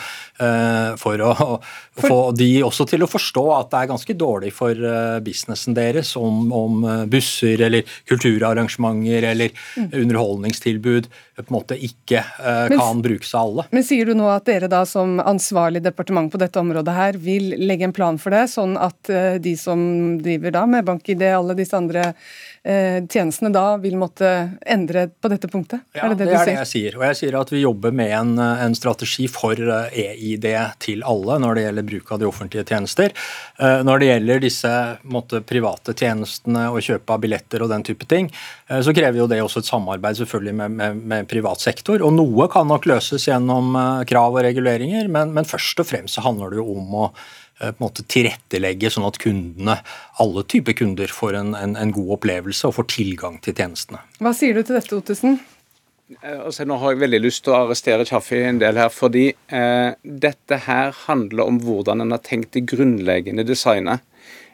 for 1.01 1.25
å 1.25 1.31
for... 1.39 2.05
få 2.05 2.19
de 2.37 2.49
også 2.67 2.87
til 2.89 3.05
å 3.05 3.09
forstå 3.09 3.45
at 3.55 3.71
det 3.71 3.81
er 3.81 3.91
ganske 3.93 4.17
dårlig 4.19 4.51
for 4.55 4.85
businessen 5.25 5.77
deres 5.77 6.13
om, 6.19 6.51
om 6.55 6.85
busser 7.15 7.65
eller 7.67 7.95
kulturarrangementer 8.09 9.29
eller 9.31 9.55
mm. 9.77 9.89
underholdningstilbud 10.03 11.09
på 11.35 11.43
en 11.43 11.55
måte 11.55 11.75
ikke 11.75 12.21
uh, 12.39 12.67
men, 12.71 12.79
kan 12.79 13.01
brukes 13.03 13.33
av 13.35 13.49
alle. 13.49 13.67
Men 13.75 13.85
Sier 13.85 14.07
du 14.07 14.15
nå 14.17 14.29
at 14.31 14.47
dere 14.47 14.69
da 14.71 14.83
som 14.87 15.17
ansvarlig 15.19 15.83
departement 15.83 16.31
på 16.31 16.39
dette 16.41 16.61
området 16.61 16.95
her 16.95 17.19
vil 17.21 17.51
legge 17.59 17.89
en 17.89 17.95
plan 17.95 18.19
for 18.21 18.35
det, 18.35 18.45
sånn 18.53 18.77
at 18.79 19.11
uh, 19.11 19.35
de 19.41 19.55
som 19.59 19.79
driver 20.23 20.55
da 20.55 20.65
med 20.69 20.87
bank-ID, 20.87 21.25
alle 21.35 21.57
disse 21.57 21.75
andre 21.77 22.13
tjenestene 22.65 23.51
da 23.53 23.75
vil 23.77 23.93
måtte 23.99 24.29
endre 24.65 25.05
på 25.21 25.29
dette 25.29 25.49
punktet? 25.51 25.83
Ja, 25.93 26.07
er 26.07 26.15
det 26.15 26.23
det, 26.23 26.29
det 26.31 26.39
er 26.39 26.49
det 26.49 26.55
jeg 26.55 26.69
sier. 26.71 26.97
Og 26.97 27.05
jeg 27.05 27.19
sier 27.19 27.37
at 27.37 27.51
vi 27.53 27.61
jobber 27.61 27.93
med 27.93 28.09
en, 28.17 28.31
en 28.41 28.77
strategi 28.77 29.27
for 29.29 29.53
EID 29.59 30.15
e-ID 30.15 30.47
til 30.81 31.03
alle 31.05 31.37
når 31.41 31.55
det 31.55 31.65
gjelder 31.65 31.87
bruk 31.91 32.11
av 32.11 32.21
de 32.21 32.27
offentlige 32.29 32.65
tjenester. 32.65 33.13
Eh, 33.59 33.83
når 33.85 34.01
det 34.01 34.09
gjelder 34.09 34.43
disse 34.43 34.73
måtte, 35.03 35.43
private 35.45 35.93
tjenestene 35.93 36.67
og 36.71 36.81
kjøp 36.85 37.13
av 37.13 37.21
billetter 37.21 37.65
og 37.65 37.71
den 37.71 37.85
type 37.85 38.09
ting, 38.09 38.31
så 38.65 38.93
krever 38.97 39.21
jo 39.21 39.29
det 39.29 39.41
også 39.43 39.61
et 39.61 39.69
samarbeid 39.69 40.17
selvfølgelig 40.17 40.55
med, 40.57 40.75
med, 40.79 41.01
med 41.13 41.29
privat 41.29 41.61
sektor. 41.61 42.01
Og 42.01 42.15
noe 42.15 42.49
kan 42.51 42.67
nok 42.69 42.87
løses 42.89 43.27
gjennom 43.29 43.75
krav 44.09 44.33
og 44.33 44.45
reguleringer, 44.47 45.09
men, 45.11 45.35
men 45.35 45.47
først 45.47 45.83
og 45.83 45.89
fremst 45.91 46.17
så 46.17 46.25
handler 46.25 46.53
det 46.53 46.63
jo 46.63 46.69
om 46.79 47.01
å 47.03 47.09
Eh, 47.09 47.44
på 47.59 47.71
en 47.71 47.81
måte 47.85 48.03
tilrettelegge 48.11 48.91
sånn 48.91 49.07
at 49.07 49.19
kundene, 49.21 49.77
alle 50.21 50.43
typer 50.51 50.75
kunder 50.75 51.11
får 51.11 51.39
en, 51.39 51.53
en, 51.55 51.75
en, 51.79 51.93
god 51.95 52.17
opplevelse 52.17 52.67
og 52.67 52.75
får 52.79 52.89
tilgang 52.91 53.37
til 53.43 53.55
tjenestene. 53.55 54.01
Hva 54.19 54.33
sier 54.35 54.57
du 54.57 54.63
til 54.63 54.75
dette, 54.75 54.97
Ottesen? 54.97 55.39
Eh, 56.21 56.39
altså, 56.39 56.65
nå 56.67 56.77
har 56.81 56.93
jeg 56.93 57.01
veldig 57.05 57.21
lyst 57.23 57.45
til 57.45 57.55
å 57.55 57.61
arrestere 57.63 58.05
Kjaffi 58.07 58.43
en 58.45 58.59
del 58.61 58.77
her, 58.81 58.91
fordi 58.93 59.29
eh, 59.31 59.95
dette 60.03 60.59
her 60.67 60.93
handler 61.05 61.49
om 61.49 61.61
hvordan 61.63 62.03
en 62.03 62.13
har 62.13 62.21
tenkt 62.25 62.53
det 62.57 62.67
grunnleggende 62.69 63.47
designet. 63.47 64.03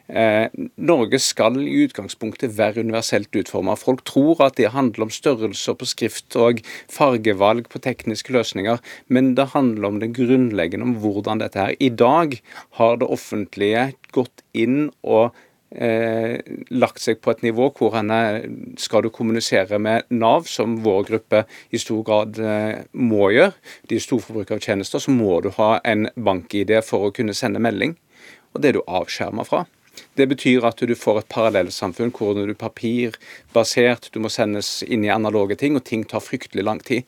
Eh, 0.08 0.47
Norge 0.78 1.20
skal 1.22 1.60
i 1.62 1.84
utgangspunktet 1.86 2.56
være 2.58 2.86
universelt 2.86 3.36
utforma. 3.36 3.76
Folk 3.80 4.04
tror 4.08 4.41
at 4.47 4.58
det 4.60 4.74
handler 4.76 5.08
om 5.08 5.14
størrelser 5.14 5.78
på 5.78 5.89
skrift 5.89 6.36
og 6.39 6.64
fargevalg 6.91 7.70
på 7.72 7.84
tekniske 7.84 8.34
løsninger, 8.34 8.82
men 9.08 9.36
det 9.36 9.52
handler 9.56 9.88
om 9.88 10.02
det 10.02 10.14
grunnleggende, 10.18 10.89
om 10.89 10.97
hvordan 11.04 11.43
dette 11.43 11.60
er. 11.60 11.78
I 11.80 11.89
dag 11.89 12.39
har 12.80 12.99
det 12.99 13.08
offentlige 13.08 13.91
gått 14.12 14.45
inn 14.54 14.89
og 15.02 15.32
Eh, 15.72 16.41
lagt 16.76 16.99
seg 16.99 17.22
på 17.24 17.32
et 17.32 17.43
nivå 17.45 17.70
hvor 17.78 17.93
han 17.95 18.12
skal 18.76 19.06
du 19.06 19.10
kommunisere 19.16 19.78
med 19.80 20.10
Nav, 20.12 20.43
som 20.52 20.74
vår 20.84 21.06
gruppe 21.08 21.45
i 21.72 21.80
stor 21.80 22.02
grad 22.04 22.39
eh, 22.43 22.82
må 22.91 23.30
gjøre. 23.32 23.54
De 23.88 23.95
er 23.95 24.04
storforbrukere 24.04 24.60
av 24.60 24.66
tjenester, 24.66 24.99
så 24.99 25.16
må 25.16 25.39
du 25.39 25.47
ha 25.56 25.78
en 25.88 26.10
bank-ID 26.20 26.76
for 26.84 27.08
å 27.08 27.14
kunne 27.16 27.36
sende 27.38 27.64
melding. 27.64 27.95
Og 28.52 28.60
det 28.60 28.74
er 28.74 28.82
du 28.82 28.84
avskjerma 28.84 29.47
fra. 29.47 29.64
Det 30.20 30.28
betyr 30.28 30.66
at 30.68 30.82
du 30.82 30.95
får 30.97 31.22
et 31.22 31.30
parallellsamfunn 31.32 32.12
hvor 32.16 32.34
du 32.36 32.43
er 32.43 32.58
papirbasert, 32.58 34.10
du 34.14 34.20
må 34.24 34.32
sendes 34.32 34.82
inn 34.84 35.06
i 35.06 35.14
analoge 35.14 35.58
ting, 35.60 35.78
og 35.78 35.86
ting 35.88 36.04
tar 36.08 36.24
fryktelig 36.24 36.66
lang 36.68 36.82
tid. 36.84 37.08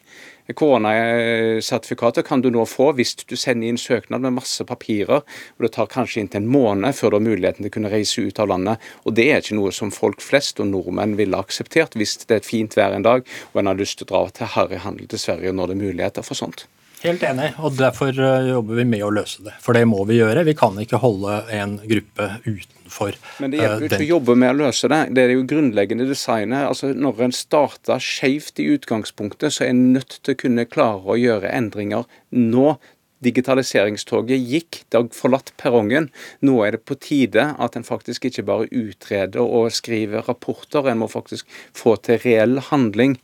Koronasertifikatet 0.52 2.28
kan 2.28 2.42
du 2.44 2.50
nå 2.52 2.66
få 2.68 2.90
hvis 2.98 3.16
du 3.24 3.36
sender 3.40 3.70
inn 3.70 3.80
søknad 3.80 4.26
med 4.26 4.36
masse 4.42 4.66
papirer, 4.68 5.24
og 5.24 5.66
det 5.66 5.72
tar 5.78 5.88
kanskje 5.92 6.24
inntil 6.24 6.44
en 6.44 6.52
måned 6.52 6.98
før 6.98 7.14
du 7.14 7.20
har 7.20 7.26
muligheten 7.30 7.64
til 7.64 7.72
å 7.72 7.76
kunne 7.78 7.94
reise 7.94 8.26
ut 8.28 8.44
av 8.44 8.52
landet. 8.52 8.92
Og 9.08 9.16
Det 9.16 9.30
er 9.32 9.40
ikke 9.40 9.60
noe 9.60 9.72
som 9.72 9.94
folk 9.94 10.22
flest 10.22 10.60
og 10.60 10.68
nordmenn 10.74 11.16
ville 11.20 11.40
akseptert 11.40 11.96
hvis 11.96 12.18
det 12.26 12.32
er 12.32 12.44
et 12.44 12.50
fint 12.50 12.76
vær 12.76 12.96
en 12.96 13.08
dag 13.08 13.24
og 13.54 13.60
en 13.60 13.72
har 13.72 13.80
lyst 13.80 14.02
til 14.02 14.10
å 14.10 14.12
dra 14.12 14.24
til 14.36 14.52
harryhandel 14.58 15.08
til 15.08 15.22
Sverige 15.22 15.56
når 15.56 15.72
det 15.72 15.78
er 15.78 15.86
muligheter 15.86 16.28
for 16.28 16.40
sånt. 16.40 16.68
Helt 17.04 17.24
enig, 17.28 17.50
og 17.60 17.76
derfor 17.76 18.16
eh, 18.16 18.46
jobber 18.54 18.78
vi 18.80 18.86
med 18.88 19.02
å 19.04 19.10
løse 19.12 19.44
det. 19.44 19.58
For 19.60 19.76
det 19.76 19.84
må 19.92 20.06
vi 20.08 20.22
gjøre. 20.22 20.46
Vi 20.48 20.56
kan 20.56 20.78
ikke 20.80 21.02
holde 21.04 21.42
en 21.52 21.76
gruppe 21.84 22.30
utenfor 22.46 23.18
Men 23.44 23.52
det 23.52 23.60
hjelper 23.60 23.88
ikke 23.90 24.06
å 24.06 24.12
jobbe 24.14 24.38
med 24.40 24.54
å 24.54 24.60
løse 24.62 24.88
det. 24.92 25.02
Det 25.12 25.26
er 25.26 25.34
jo 25.36 25.44
grunnleggende 25.50 26.08
designet. 26.08 26.64
Altså, 26.70 26.94
når 26.96 27.26
en 27.28 27.36
starter 27.36 28.04
skjevt 28.04 28.64
i 28.64 28.70
utgangspunktet, 28.78 29.52
så 29.52 29.66
er 29.66 29.74
en 29.74 29.86
nødt 29.98 30.22
til 30.22 30.36
å 30.36 30.42
kunne 30.46 30.68
klare 30.70 31.04
å 31.04 31.20
gjøre 31.20 31.52
endringer 31.52 32.08
nå. 32.32 32.78
Digitaliseringstoget 33.24 34.40
gikk, 34.52 34.82
det 34.92 35.00
har 35.00 35.12
forlatt 35.16 35.54
perrongen. 35.60 36.10
Nå 36.44 36.58
er 36.66 36.76
det 36.76 36.84
på 36.88 36.98
tide 37.00 37.50
at 37.62 37.78
en 37.78 37.88
faktisk 37.88 38.28
ikke 38.28 38.46
bare 38.48 38.68
utreder 38.72 39.44
og 39.44 39.72
skriver 39.76 40.26
rapporter, 40.28 40.90
en 40.90 41.04
må 41.04 41.08
faktisk 41.12 41.48
få 41.76 41.96
til 42.04 42.20
reell 42.26 42.60
handling. 42.72 43.16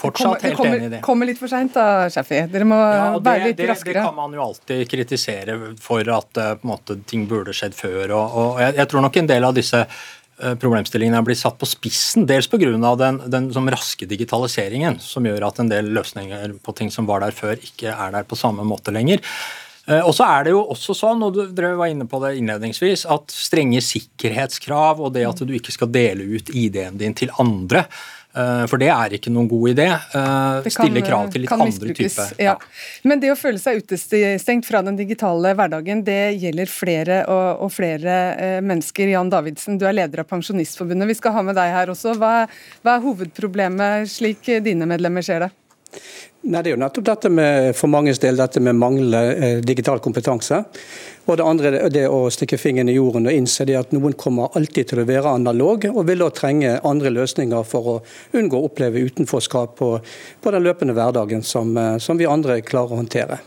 Fortsatt 0.00 0.42
helt 0.42 0.56
kommer, 0.56 0.76
enig 0.76 0.86
i 0.86 0.92
det. 0.94 1.00
kommer 1.04 1.28
litt 1.28 1.40
for 1.40 1.52
seint 1.52 1.74
da, 1.76 2.08
Shafi. 2.12 2.38
Dere 2.48 2.66
må 2.68 2.78
ja, 2.78 3.10
det, 3.18 3.24
være 3.26 3.50
litt 3.50 3.58
det, 3.58 3.66
raskere. 3.68 3.98
Det 3.98 4.06
kan 4.06 4.16
man 4.16 4.32
jo 4.36 4.46
alltid 4.46 4.86
kritisere 4.88 5.56
for 5.80 6.12
at 6.14 6.40
uh, 6.40 6.54
måte, 6.64 6.96
ting 7.10 7.26
burde 7.28 7.52
skjedd 7.56 7.76
før. 7.76 8.14
og, 8.16 8.38
og 8.40 8.62
jeg, 8.64 8.78
jeg, 8.78 8.90
tror 8.92 9.04
nok 9.04 9.20
en 9.20 9.28
del 9.28 9.48
av 9.50 9.56
disse 9.58 9.82
uh, 9.84 10.54
problemstillingene 10.62 11.20
er 11.20 11.26
blitt 11.26 11.42
satt 11.42 11.58
på 11.60 11.68
spissen. 11.68 12.24
Dels 12.30 12.48
pga. 12.48 12.72
den, 13.02 13.20
den 13.34 13.50
som 13.52 13.68
raske 13.68 14.08
digitaliseringen, 14.08 14.96
som 15.04 15.28
gjør 15.28 15.50
at 15.50 15.60
en 15.60 15.72
del 15.72 15.90
løsninger 15.98 16.56
på 16.64 16.76
ting 16.78 16.92
som 16.94 17.08
var 17.10 17.26
der 17.26 17.36
før, 17.36 17.60
ikke 17.60 17.92
er 17.92 18.14
der 18.16 18.28
på 18.28 18.38
samme 18.40 18.64
måte 18.64 18.94
lenger. 18.96 19.20
Uh, 19.84 20.00
og 20.00 20.14
så 20.16 20.30
er 20.30 20.48
det 20.48 20.54
jo 20.54 20.62
også 20.64 20.96
sånn, 20.96 21.26
og 21.28 21.36
dere 21.52 21.74
var 21.76 21.92
inne 21.92 22.08
på 22.08 22.22
det 22.24 22.38
innledningsvis, 22.40 23.04
at 23.04 23.36
strenge 23.36 23.84
sikkerhetskrav 23.84 25.04
og 25.04 25.12
det 25.18 25.28
at 25.28 25.44
du 25.44 25.52
ikke 25.60 25.76
skal 25.76 25.92
dele 25.92 26.24
ut 26.38 26.48
ID-en 26.56 26.96
din 26.96 27.18
til 27.20 27.36
andre, 27.36 27.84
Eh, 27.84 28.19
for 28.70 28.78
det 28.78 28.90
er 28.94 29.16
ikke 29.16 29.32
noen 29.32 29.48
god 29.50 29.72
idé. 29.72 29.86
Kan, 30.12 30.66
stille 30.70 31.02
krav 31.02 31.32
til 31.34 31.44
litt 31.44 31.54
andre 31.54 31.94
type. 31.96 32.26
Ja. 32.38 32.54
Men 33.02 33.22
det 33.22 33.32
å 33.32 33.38
føle 33.38 33.58
seg 33.58 33.82
utestengt 33.82 34.68
fra 34.68 34.84
den 34.86 34.98
digitale 34.98 35.54
hverdagen, 35.58 36.04
det 36.06 36.36
gjelder 36.38 36.70
flere 36.70 37.20
og, 37.26 37.66
og 37.66 37.72
flere 37.74 38.18
eh, 38.34 38.58
mennesker. 38.62 39.10
Jan 39.10 39.32
Davidsen, 39.32 39.80
du 39.80 39.86
er 39.88 39.96
leder 39.98 40.22
av 40.22 40.30
Pensjonistforbundet. 40.30 41.10
Vi 41.10 41.18
skal 41.18 41.34
ha 41.38 41.46
med 41.46 41.58
deg 41.58 41.74
her 41.74 41.90
også. 41.90 42.14
Hva, 42.20 42.34
hva 42.84 42.96
er 42.96 43.04
hovedproblemet, 43.06 44.10
slik 44.10 44.46
dine 44.62 44.86
medlemmer 44.90 45.26
ser 45.26 45.46
det? 45.46 45.50
Nei, 46.40 46.62
Det 46.62 46.70
er 46.70 46.74
jo 46.76 46.80
nettopp 46.80 47.04
dette 47.04 47.30
med 47.32 47.74
for 47.76 47.92
manges 47.92 48.20
del 48.22 48.38
dette 48.38 48.62
med 48.64 48.78
manglende 48.78 49.20
eh, 49.34 49.58
digital 49.64 50.00
kompetanse. 50.00 50.62
Og 51.30 51.36
det 51.38 51.44
andre 51.46 51.70
er 51.78 51.92
det 51.94 52.08
å 52.10 52.24
stikke 52.34 52.58
fingeren 52.58 52.88
i 52.90 52.96
jorden 52.96 53.28
og 53.30 53.36
innse 53.36 53.62
det 53.68 53.76
at 53.78 53.92
noen 53.94 54.16
kommer 54.18 54.50
alltid 54.58 54.88
til 54.90 55.02
å 55.02 55.06
være 55.06 55.36
analog, 55.38 55.86
og 55.92 56.02
vil 56.08 56.24
da 56.24 56.30
trenge 56.34 56.72
andre 56.82 57.12
løsninger 57.14 57.68
for 57.70 57.90
å 57.92 57.94
unngå 58.34 58.58
å 58.58 58.66
oppleve 58.66 59.04
utenforskap 59.06 59.76
på, 59.78 59.92
på 60.42 60.54
den 60.56 60.66
løpende 60.66 60.96
hverdagen 60.98 61.46
som, 61.46 61.70
eh, 61.78 62.00
som 62.02 62.18
vi 62.18 62.26
andre 62.26 62.58
klarer 62.66 62.96
å 62.96 63.00
håndtere. 63.04 63.38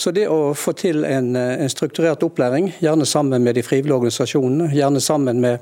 Så 0.00 0.14
det 0.16 0.30
å 0.32 0.54
få 0.56 0.72
til 0.80 1.04
en, 1.04 1.34
en, 1.36 1.68
strukturert 1.68 2.22
opplæring, 2.24 2.70
gjerne 2.80 3.04
sammen 3.04 3.44
med 3.44 3.58
de 3.58 3.66
frivillige 3.66 3.98
organisasjonene, 3.98 4.70
gjerne 4.72 5.04
sammen 5.04 5.44
med 5.44 5.60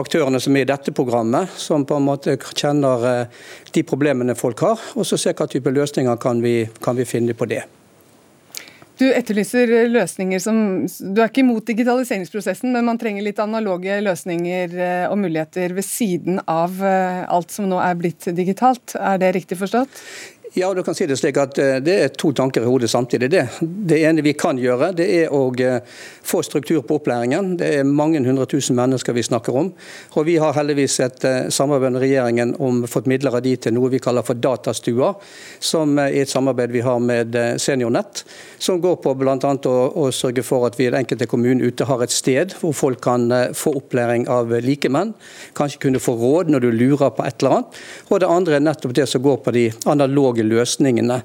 aktørene 0.00 0.40
som 0.40 0.56
er 0.56 0.64
i 0.64 0.70
dette 0.72 0.96
programmet, 0.96 1.52
som 1.60 1.84
på 1.84 2.00
en 2.00 2.08
måte 2.08 2.38
kjenner 2.40 3.08
eh, 3.10 3.48
de 3.76 3.84
problemene 3.84 4.38
folk 4.38 4.64
har, 4.64 4.92
og 4.96 5.04
så 5.04 5.20
se 5.20 5.36
hva 5.36 5.44
type 5.44 5.76
løsninger 5.76 6.16
kan 6.24 6.40
vi, 6.40 6.62
kan 6.80 6.96
vi 6.96 7.04
finne 7.04 7.36
på 7.36 7.52
det. 7.52 7.66
Du 8.96 9.04
etterlyser 9.12 9.68
løsninger 9.92 10.40
som 10.40 10.58
Du 10.86 11.20
er 11.20 11.28
ikke 11.28 11.42
imot 11.42 11.66
digitaliseringsprosessen, 11.68 12.72
men 12.72 12.86
man 12.88 13.00
trenger 13.00 13.26
litt 13.26 13.40
analoge 13.42 13.98
løsninger 14.00 14.72
eh, 14.72 15.04
og 15.10 15.18
muligheter 15.20 15.74
ved 15.76 15.84
siden 15.84 16.40
av 16.48 16.80
eh, 16.80 17.24
alt 17.28 17.52
som 17.52 17.68
nå 17.68 17.80
er 17.82 17.98
blitt 18.00 18.30
digitalt. 18.36 18.96
Er 18.96 19.20
det 19.20 19.34
riktig 19.36 19.60
forstått? 19.60 20.00
Ja, 20.58 20.74
du 20.74 20.82
kan 20.82 20.94
si 20.94 21.04
Det 21.06 21.18
slik 21.20 21.36
at 21.36 21.58
eh, 21.60 21.74
det 21.84 21.94
er 22.00 22.14
to 22.16 22.30
tanker 22.32 22.64
i 22.64 22.68
hodet 22.70 22.88
samtidig. 22.88 23.28
Det, 23.28 23.42
det 23.60 23.98
ene 24.08 24.22
vi 24.24 24.32
kan 24.32 24.56
gjøre, 24.56 24.86
det 24.96 25.04
er 25.12 25.32
å 25.36 25.50
eh, 25.60 25.82
få 26.24 26.38
struktur 26.40 26.78
på 26.80 26.96
opplæringen. 26.96 27.58
Det 27.60 27.68
er 27.76 27.84
mange 27.84 28.22
hundre 28.24 28.46
tusen 28.48 28.78
mennesker 28.78 29.12
vi 29.12 29.24
snakker 29.26 29.52
om. 29.52 29.68
Og 30.16 30.24
Vi 30.24 30.38
har 30.40 30.56
heldigvis 30.56 30.94
et 31.04 31.26
eh, 31.28 31.50
samarbeid 31.52 31.92
med 31.92 32.04
regjeringen 32.06 32.54
om 32.56 32.78
fått 32.88 33.04
midler 33.04 33.36
av 33.36 33.44
de 33.44 33.52
til 33.60 33.74
noe 33.76 33.90
vi 33.92 34.00
kaller 34.00 34.24
for 34.24 34.40
datastua, 34.40 35.10
som 35.60 35.92
er 36.00 36.16
et 36.22 36.32
samarbeid 36.32 36.72
vi 36.72 36.86
har 36.88 37.04
med 37.04 37.36
Seniornett, 37.60 38.24
som 38.56 38.80
går 38.80 38.96
på 39.04 39.12
bl.a. 39.12 39.36
Å, 39.36 39.76
å 39.92 40.08
sørge 40.08 40.40
for 40.40 40.64
at 40.70 40.80
vi 40.80 40.88
i 40.88 40.88
den 40.88 41.02
enkelte 41.02 41.28
kommune 41.28 41.68
ute 41.68 41.84
har 41.84 42.00
et 42.00 42.16
sted 42.16 42.56
hvor 42.62 42.72
folk 42.72 43.04
kan 43.04 43.28
få 43.52 43.74
opplæring 43.76 44.24
av 44.32 44.56
likemenn. 44.64 45.12
Kanskje 45.52 45.84
kunne 45.84 46.00
få 46.00 46.16
råd 46.16 46.56
når 46.56 46.64
du 46.64 46.70
lurer 46.80 47.12
på 47.12 47.28
et 47.28 47.44
eller 47.44 47.58
annet. 47.58 47.84
Og 48.08 48.24
det 48.24 48.34
andre 48.38 48.56
er 48.56 48.66
nettopp 48.70 48.96
det 48.96 49.08
som 49.12 49.24
går 49.28 49.42
på 49.44 49.52
de 49.52 49.68
analoge 49.84 50.45
løsningene. 50.48 51.20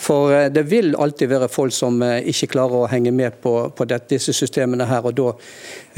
For 0.00 0.34
eh, 0.34 0.48
det 0.52 0.66
vil 0.70 0.94
alltid 0.98 1.32
være 1.32 1.50
folk 1.52 1.74
som 1.74 2.02
eh, 2.04 2.20
ikke 2.32 2.50
klarer 2.54 2.84
å 2.84 2.90
henge 2.92 3.12
med 3.16 3.40
på, 3.42 3.54
på 3.76 3.88
disse 4.10 4.34
systemene 4.36 4.88
her, 4.90 5.06
og 5.06 5.16
da 5.18 5.32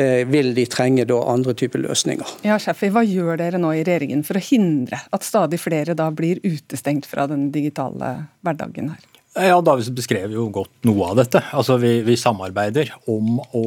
eh, 0.00 0.24
vil 0.28 0.54
de 0.56 0.66
trenge 0.70 1.06
da 1.08 1.20
andre 1.32 1.56
typer 1.58 1.84
løsninger. 1.84 2.38
Ja, 2.46 2.58
Shaffi, 2.62 2.92
Hva 2.94 3.04
gjør 3.06 3.40
dere 3.40 3.60
nå 3.60 3.74
i 3.76 3.84
regjeringen 3.84 4.24
for 4.26 4.40
å 4.40 4.46
hindre 4.50 5.02
at 5.10 5.26
stadig 5.26 5.60
flere 5.62 5.96
da 5.98 6.10
blir 6.14 6.42
utestengt 6.46 7.08
fra 7.08 7.28
den 7.30 7.50
digitale 7.54 8.14
hverdagen 8.46 8.92
her? 8.94 9.06
Ja, 9.38 9.60
Davidsen 9.62 9.94
beskrev 9.94 10.32
jo 10.34 10.48
godt 10.50 10.86
noe 10.88 11.12
av 11.12 11.18
dette. 11.20 11.42
Altså, 11.54 11.76
vi, 11.78 12.00
vi, 12.02 12.16
samarbeider 12.18 12.90
om 13.12 13.36
å 13.54 13.66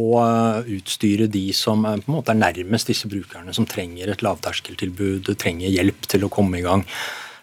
utstyre 0.66 1.30
de 1.32 1.46
som 1.56 1.86
på 1.86 1.94
en 1.96 2.16
måte 2.18 2.34
er 2.34 2.42
nærmest 2.42 2.92
disse 2.92 3.08
brukerne, 3.12 3.54
som 3.56 3.68
trenger 3.70 4.12
et 4.12 4.24
lavterskeltilbud, 4.26 5.32
trenger 5.40 5.72
hjelp 5.72 6.10
til 6.12 6.28
å 6.28 6.32
komme 6.34 6.60
i 6.60 6.66
gang. 6.66 6.84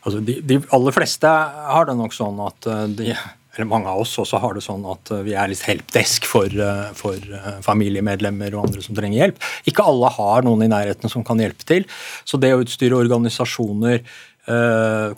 Altså, 0.06 0.22
de, 0.24 0.38
de, 0.46 0.60
aller 0.74 0.94
fleste 0.94 1.28
har 1.28 1.88
det 1.88 1.96
nok 1.98 2.14
sånn 2.14 2.38
at 2.44 2.68
eh, 2.70 2.86
de, 3.00 3.10
eller 3.58 3.68
mange 3.70 3.90
av 3.90 4.04
oss 4.04 4.14
også 4.22 4.40
har 4.42 4.54
det 4.54 4.62
sånn 4.64 4.86
at 4.88 5.12
eh, 5.14 5.24
vi 5.26 5.34
er 5.34 5.50
litt 5.50 5.64
helpdesk 5.66 6.28
for, 6.30 6.46
eh, 6.46 6.88
for, 6.98 7.18
familiemedlemmer 7.66 8.54
og 8.54 8.68
andre 8.68 8.84
som 8.84 8.96
trenger 8.98 9.24
hjelp. 9.24 9.44
Ikke 9.70 9.86
alle 9.88 10.12
har 10.14 10.46
noen 10.46 10.66
i 10.66 10.72
nærheten 10.72 11.10
som 11.12 11.26
kan 11.26 11.42
hjelpe 11.42 11.66
til. 11.68 11.86
Så 12.28 12.40
det 12.40 12.54
å 12.54 12.64
utstyre 12.64 12.98
organisasjoner, 12.98 14.02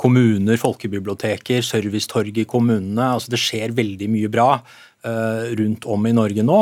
kommuner, 0.03 0.57
folkebiblioteker, 0.59 1.61
servicetorg 1.62 2.41
i 2.43 2.45
kommunene 2.51 3.12
altså 3.14 3.31
Det 3.31 3.39
skjer 3.39 3.70
veldig 3.76 4.09
mye 4.11 4.31
bra 4.33 4.49
rundt 5.61 5.87
om 5.87 6.09
i 6.11 6.14
Norge 6.16 6.43
nå, 6.43 6.57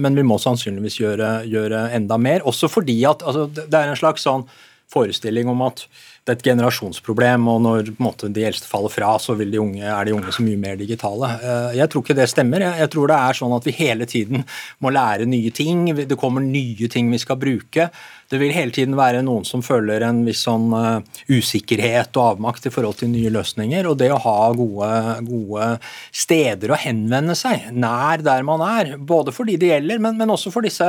men 0.00 0.16
vi 0.16 0.24
må 0.24 0.38
sannsynligvis 0.40 0.96
gjøre, 1.02 1.28
gjøre 1.44 1.82
enda 1.98 2.16
mer. 2.16 2.46
Også 2.48 2.72
fordi 2.72 2.96
at 3.04 3.20
altså, 3.20 3.44
det 3.52 3.68
er 3.76 3.92
en 3.92 4.00
slags 4.00 4.24
sånn 4.24 4.46
forestilling 4.94 5.50
om 5.52 5.60
at 5.66 5.84
det 6.24 6.32
er 6.32 6.38
et 6.38 6.46
generasjonsproblem, 6.46 7.42
og 7.52 7.58
når 7.66 7.88
måte, 8.00 8.30
de 8.32 8.46
eldste 8.48 8.64
faller 8.64 8.88
fra, 8.88 9.10
så 9.20 9.34
de 9.36 9.58
unge, 9.60 9.84
er 9.84 10.06
de 10.08 10.14
unge 10.16 10.32
så 10.32 10.40
mye 10.40 10.56
mer 10.56 10.78
digitale. 10.80 11.28
Eh, 11.36 11.74
jeg 11.76 11.90
tror 11.92 12.00
ikke 12.00 12.16
det 12.16 12.30
stemmer. 12.32 12.64
Jeg 12.80 12.90
tror 12.94 13.10
det 13.10 13.18
er 13.20 13.36
sånn 13.36 13.52
at 13.52 13.66
vi 13.68 13.74
hele 13.76 14.06
tiden 14.08 14.46
må 14.80 14.92
lære 14.94 15.26
nye 15.28 15.52
ting. 15.52 15.90
Det 15.92 16.16
kommer 16.16 16.40
nye 16.40 16.88
ting 16.88 17.10
vi 17.12 17.20
skal 17.20 17.36
bruke. 17.42 17.90
Det 18.32 18.40
vil 18.40 18.54
hele 18.56 18.72
tiden 18.72 18.96
være 18.96 19.20
noen 19.26 19.44
som 19.44 19.60
føler 19.60 20.06
en 20.06 20.22
viss 20.24 20.46
sånn 20.46 20.72
uh, 20.72 21.04
usikkerhet 21.28 22.16
og 22.16 22.38
avmakt 22.38 22.70
i 22.70 22.72
forhold 22.72 23.02
til 23.02 23.12
nye 23.12 23.32
løsninger. 23.34 23.84
Og 23.84 23.98
det 24.00 24.08
å 24.14 24.22
ha 24.24 24.38
gode, 24.56 24.88
gode 25.28 25.68
steder 26.08 26.72
å 26.72 26.80
henvende 26.80 27.36
seg 27.36 27.68
nær 27.76 28.24
der 28.24 28.48
man 28.48 28.64
er, 28.64 28.94
både 28.96 29.36
for 29.36 29.44
de 29.44 29.58
det 29.60 29.74
gjelder, 29.74 30.00
men, 30.00 30.16
men 30.16 30.32
også 30.32 30.54
for 30.56 30.64
disse 30.64 30.88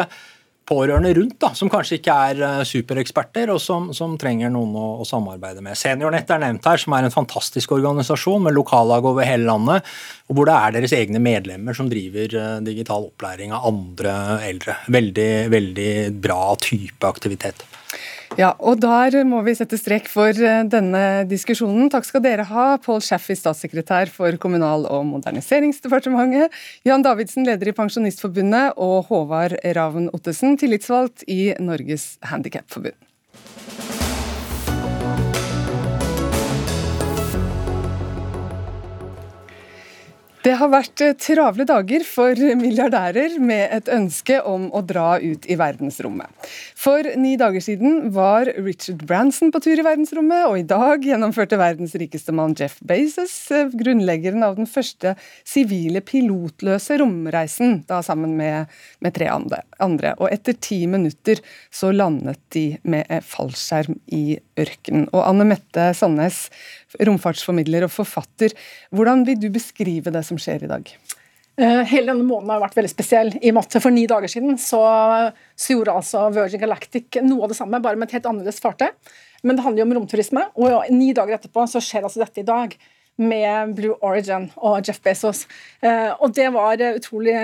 pårørende 0.69 1.13
rundt, 1.17 1.37
da, 1.41 1.51
som 1.57 1.69
kanskje 1.71 1.99
ikke 1.99 2.15
er 2.29 2.41
eh, 2.47 2.63
supereksperter, 2.67 3.51
og 3.53 3.61
som, 3.61 3.91
som 3.95 4.15
trenger 4.21 4.51
noen 4.53 4.73
å, 4.79 4.87
å, 5.03 5.07
samarbeide 5.07 5.63
med. 5.65 5.77
Seniornett 5.79 6.31
er 6.33 6.41
nevnt 6.41 6.65
her, 6.65 6.81
som 6.81 6.95
er 6.97 7.07
en 7.07 7.13
fantastisk 7.13 7.75
organisasjon 7.77 8.47
med 8.47 8.57
lokallag 8.57 9.05
over 9.05 9.27
hele 9.27 9.47
landet, 9.49 9.85
og 10.29 10.39
hvor 10.39 10.49
det 10.49 10.57
er 10.57 10.77
deres 10.79 10.95
egne 10.97 11.21
medlemmer 11.23 11.77
som 11.77 11.89
driver 11.91 12.37
eh, 12.41 12.57
digital 12.65 13.09
opplæring 13.11 13.53
av 13.55 13.69
andre 13.69 14.17
eldre. 14.49 14.79
Veldig, 14.95 15.31
veldig 15.53 15.91
bra 16.25 16.53
type 16.61 17.13
aktivitet. 17.13 17.65
Ja, 18.35 18.49
og 18.59 18.81
der 18.83 19.15
må 19.23 19.39
vi 19.45 19.53
sette 19.55 19.77
strek 19.79 20.09
for 20.11 20.35
eh, 20.35 20.65
denne 20.67 21.23
diskusjonen. 21.29 21.87
Takk 21.91 22.03
skal 22.03 22.23
dere 22.25 22.43
ha, 22.49 22.65
Pål 22.83 22.99
Schaffi, 23.05 23.37
statssekretær 23.39 24.11
for 24.11 24.35
Kommunal- 24.43 24.89
og 24.91 25.05
moderniseringsdepartementet, 25.07 26.51
Jan 26.83 27.05
Davidsen, 27.05 27.47
leder 27.47 27.71
i 27.71 27.75
Pensjonistforbundet, 27.77 28.75
og 28.75 29.07
Håvard 29.07 29.55
Ravn 29.77 30.11
Ottesen, 30.11 30.59
tillitsvalgt 30.59 31.23
i 31.31 31.53
Norges 31.63 32.17
Handikapforbund. 32.27 32.99
Det 40.45 40.53
har 40.59 40.69
vært 40.69 41.01
eh, 41.01 41.15
travle 41.17 41.65
dager 41.65 42.03
for 42.05 42.37
milliardærer 42.59 43.39
med 43.41 43.63
et 43.73 43.87
ønske 43.89 44.37
om 44.45 44.67
å 44.77 44.83
dra 44.85 45.15
ut 45.17 45.47
i 45.49 45.57
verdensrommet. 45.57 46.29
For 46.77 47.07
ni 47.17 47.33
dager 47.41 47.63
siden 47.65 48.11
var 48.13 48.51
Richard 48.59 49.01
Branson 49.09 49.49
på 49.49 49.63
tur 49.65 49.81
i 49.81 49.85
verdensrommet, 49.85 50.45
og 50.45 50.59
i 50.59 50.67
dag 50.69 51.01
gjennomførte 51.01 51.57
verdens 51.57 51.97
rikeste 51.97 52.35
mann 52.35 52.53
Jeff 52.59 52.77
Bezos 52.85 53.33
eh, 53.49 53.73
grunnleggeren 53.73 54.45
av 54.45 54.59
den 54.59 54.69
første 54.69 55.15
sivile 55.41 56.05
pilotløse 56.05 56.99
romreisen, 57.01 57.79
da 57.89 58.03
sammen 58.05 58.37
med, 58.37 58.69
med 59.01 59.17
tre 59.17 59.31
andre. 59.33 60.13
Og 60.19 60.29
etter 60.29 60.61
ti 60.61 60.83
minutter 60.85 61.41
så 61.73 61.89
landet 61.89 62.37
de 62.53 62.67
med 62.85 63.09
fallskjerm 63.25 63.97
i 64.13 64.37
ørkenen. 64.59 65.09
Og 65.11 65.21
Anne 65.25 65.47
Mette 65.47 65.89
Sandnes, 65.97 66.45
romfartsformidler 66.99 67.87
og 67.87 67.93
forfatter, 67.93 68.55
hvordan 68.95 69.25
vil 69.27 69.39
du 69.41 69.49
beskrive 69.53 70.13
det 70.13 70.23
som 70.27 70.39
skjer 70.41 70.65
i 70.65 70.71
dag? 70.71 70.91
Eh, 71.55 71.81
hele 71.87 72.11
denne 72.11 72.25
måneden 72.27 72.51
har 72.51 72.63
vært 72.65 72.75
veldig 72.75 72.91
spesiell. 72.91 73.31
i 73.41 73.53
måte. 73.55 73.79
For 73.79 73.93
ni 73.93 74.05
dager 74.11 74.31
siden 74.31 74.57
så, 74.59 74.81
så, 75.55 75.75
gjorde 75.75 75.99
altså 76.01 76.25
Virgin 76.35 76.63
Galactic 76.65 77.21
noe 77.23 77.45
av 77.45 77.53
det 77.53 77.59
samme, 77.59 77.79
bare 77.83 77.95
med 77.95 78.09
et 78.09 78.17
helt 78.17 78.27
annerledes 78.31 78.59
fartøy. 78.63 78.91
Men 79.45 79.55
det 79.55 79.63
handler 79.63 79.83
jo 79.83 79.87
om 79.87 79.95
romturisme, 79.99 80.43
og 80.57 80.89
ni 80.91 81.13
dager 81.13 81.37
etterpå 81.37 81.67
så 81.69 81.79
skjer 81.83 82.07
altså 82.07 82.23
dette 82.23 82.41
i 82.41 82.47
dag 82.47 82.73
med 83.21 83.75
Blue 83.77 83.95
Origin 84.03 84.49
og 84.57 84.85
Jeff 84.85 84.99
Bezos. 85.03 85.45
Eh, 85.79 86.11
og 86.19 86.33
det 86.35 86.49
var 86.55 86.81
utrolig 86.89 87.35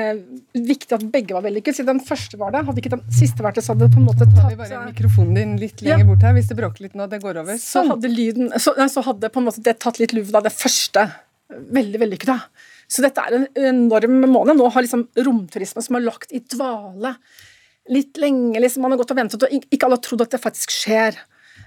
viktig 0.53 0.97
at 0.97 1.05
begge 1.13 1.36
var 1.38 1.45
vellykket. 1.45 1.80
Siden 1.80 1.95
den 1.95 2.03
første 2.05 2.39
var 2.41 2.51
det, 2.51 2.65
hadde 2.67 2.84
ikke 2.84 2.93
den 2.97 3.05
siste 3.15 3.45
vært 3.45 3.59
det, 3.59 3.65
så 3.65 3.74
hadde 3.74 3.88
det 3.88 3.95
på 3.95 4.01
en 4.01 4.09
måte 4.09 4.28
tatt 4.28 4.41
Tar 4.41 4.51
vi 4.51 4.59
bare 4.59 4.84
mikrofonen 4.89 5.38
din 5.39 5.57
litt 5.61 5.84
lenger 5.84 6.03
ja. 6.03 6.09
bort 6.11 6.26
her, 6.28 6.36
hvis 6.36 6.51
det 6.51 6.57
bråker 6.59 6.88
litt 6.88 6.97
nå, 6.99 7.07
det 7.11 7.22
går 7.24 7.41
over. 7.43 7.59
Så 7.61 7.80
sånn. 7.80 7.93
hadde, 7.93 8.11
lyden, 8.11 8.51
så, 8.59 8.76
så 8.91 9.05
hadde 9.07 9.32
på 9.32 9.41
en 9.41 9.47
måte 9.47 9.63
det 9.63 9.78
tatt 9.84 10.01
litt 10.01 10.15
luven 10.17 10.41
av 10.41 10.47
det 10.47 10.53
første 10.55 11.07
veldig 11.51 12.03
vellykket. 12.03 12.51
Så 12.91 13.03
dette 13.05 13.24
er 13.24 13.38
en 13.38 13.47
enorm 13.72 14.19
måned. 14.28 14.57
Nå 14.59 14.67
har 14.72 14.84
liksom 14.84 15.07
romturisme 15.24 15.84
som 15.84 15.95
har 15.95 16.03
lagt 16.03 16.34
i 16.36 16.43
dvale 16.43 17.15
litt 17.91 18.19
lenge. 18.22 18.59
liksom 18.59 18.84
Man 18.84 18.93
har 18.93 19.01
gått 19.01 19.13
og 19.13 19.19
ventet, 19.19 19.43
og 19.43 19.72
ikke 19.72 19.88
alle 19.88 19.99
har 19.99 20.05
trodd 20.05 20.26
at 20.26 20.36
det 20.36 20.41
faktisk 20.43 20.74
skjer. 20.76 21.17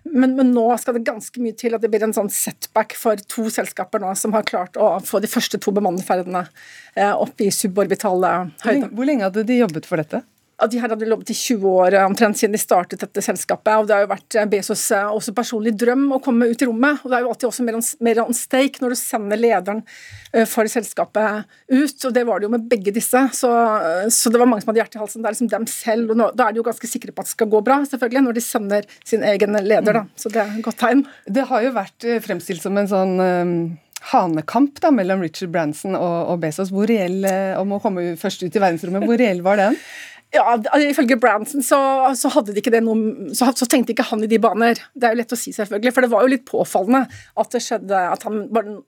Men, 0.05 0.35
men, 0.37 0.51
nå 0.53 0.67
skal 0.79 0.99
det 0.99 1.07
ganske 1.07 1.41
mye 1.41 1.57
til 1.57 1.75
at 1.75 1.83
det 1.83 1.89
blir 1.93 2.05
en 2.05 2.13
sånn 2.15 2.29
setback 2.33 2.93
for 2.99 3.21
to 3.31 3.47
selskaper 3.53 4.03
nå 4.03 4.11
som 4.21 4.37
har 4.37 4.45
klart 4.47 4.77
å 4.77 4.99
få 5.05 5.23
de 5.25 5.31
første 5.31 5.59
to 5.59 5.73
bemannede 5.75 6.45
eh, 6.95 7.11
opp 7.11 7.41
i 7.41 7.49
suborbitale 7.55 8.35
høyder. 8.67 8.93
Hvor 8.93 9.09
lenge 9.09 9.25
hadde 9.25 9.47
de 9.49 9.63
jobbet 9.63 9.89
for 9.89 10.03
dette? 10.03 10.21
At 10.63 10.71
de 10.71 10.79
her 10.79 10.93
hadde 10.93 11.07
lovet 11.09 11.33
i 11.33 11.37
20 11.37 11.65
år 11.67 11.97
eh, 11.99 12.07
omtrent 12.07 12.39
siden 12.39 12.55
de 12.55 12.61
startet 12.63 13.03
dette 13.03 13.23
selskapet. 13.25 13.73
og 13.75 13.89
Det 13.89 13.97
har 13.97 14.05
jo 14.05 14.11
vært 14.13 14.37
eh, 14.39 14.47
Bezos 14.51 14.85
eh, 14.95 15.11
også 15.11 15.35
personlig 15.35 15.75
drøm 15.81 16.07
å 16.15 16.21
komme 16.23 16.49
ut 16.51 16.63
i 16.63 16.69
rommet. 16.69 17.03
og 17.03 17.11
Det 17.11 17.19
er 17.19 17.25
jo 17.25 17.33
alltid 17.33 17.49
også 17.49 17.67
mer 17.67 17.79
on, 17.81 17.87
mer 18.07 18.23
on 18.23 18.39
stake 18.39 18.83
når 18.83 18.95
du 18.95 19.01
sender 19.01 19.41
lederen 19.41 19.83
for 20.51 20.67
selskapet 20.71 21.45
ut. 21.71 22.07
og 22.07 22.15
Det 22.15 22.25
var 22.27 22.41
det 22.41 22.49
jo 22.49 22.55
med 22.55 22.67
begge 22.71 22.95
disse. 22.95 23.21
Så, 23.35 23.51
så 24.15 24.33
det 24.33 24.41
var 24.41 24.51
mange 24.51 24.65
som 24.65 24.73
hadde 24.73 24.83
hjertet 24.83 24.99
i 24.99 25.03
halsen. 25.03 25.23
Det 25.23 25.31
er 25.31 25.37
liksom 25.37 25.53
dem 25.53 25.69
selv. 25.71 26.15
og 26.15 26.21
nå, 26.21 26.31
Da 26.39 26.49
er 26.49 26.55
de 26.55 26.63
jo 26.63 26.67
ganske 26.67 26.91
sikre 26.91 27.15
på 27.15 27.23
at 27.23 27.31
det 27.31 27.37
skal 27.37 27.51
gå 27.51 27.63
bra, 27.67 27.81
selvfølgelig, 27.91 28.27
når 28.27 28.39
de 28.39 28.45
sender 28.47 28.91
sin 29.07 29.27
egen 29.27 29.59
leder. 29.63 30.01
da, 30.01 30.07
Så 30.19 30.31
det 30.31 30.43
er 30.43 30.59
et 30.59 30.67
godt 30.67 30.83
tegn. 30.83 31.07
Det 31.27 31.47
har 31.51 31.67
jo 31.67 31.75
vært 31.75 32.11
fremstilt 32.27 32.63
som 32.63 32.79
en 32.79 32.91
sånn 32.91 33.17
um 33.25 33.57
hanekamp 34.05 34.83
da, 34.85 34.91
mellom 34.93 35.23
Richard 35.25 35.49
Branson 35.49 35.95
og, 35.97 36.17
og 36.29 36.43
Bezos 36.43 36.69
hvor 36.75 36.85
reell, 36.91 37.25
om 37.57 37.71
å 37.73 37.79
komme 37.81 38.11
først 38.21 38.43
ut 38.45 38.53
i 38.53 38.61
verdensrommet. 38.61 39.07
Hvor 39.09 39.17
reell 39.17 39.41
var 39.47 39.57
den? 39.63 39.79
Ja, 40.35 40.57
Ifølge 40.83 41.19
Branson 41.21 41.63
så, 41.63 41.79
så, 42.19 42.31
noe, 42.83 43.35
så, 43.39 43.53
så, 43.55 43.69
tenkte 43.71 43.95
ikke 43.95 44.09
han 44.09 44.25
i 44.27 44.31
de 44.31 44.41
baner. 44.43 44.81
Det 44.95 45.07
er 45.07 45.15
jo 45.15 45.21
lett 45.21 45.37
å 45.37 45.39
si, 45.39 45.53
selvfølgelig, 45.55 45.95
for 45.95 46.05
det 46.05 46.11
var 46.11 46.25
jo 46.25 46.33
litt 46.33 46.49
påfallende 46.49 47.05
at 47.39 47.55
det 47.55 47.63
skjedde 47.63 48.01
at 48.17 48.27
han 48.27 48.49
bare 48.55 48.81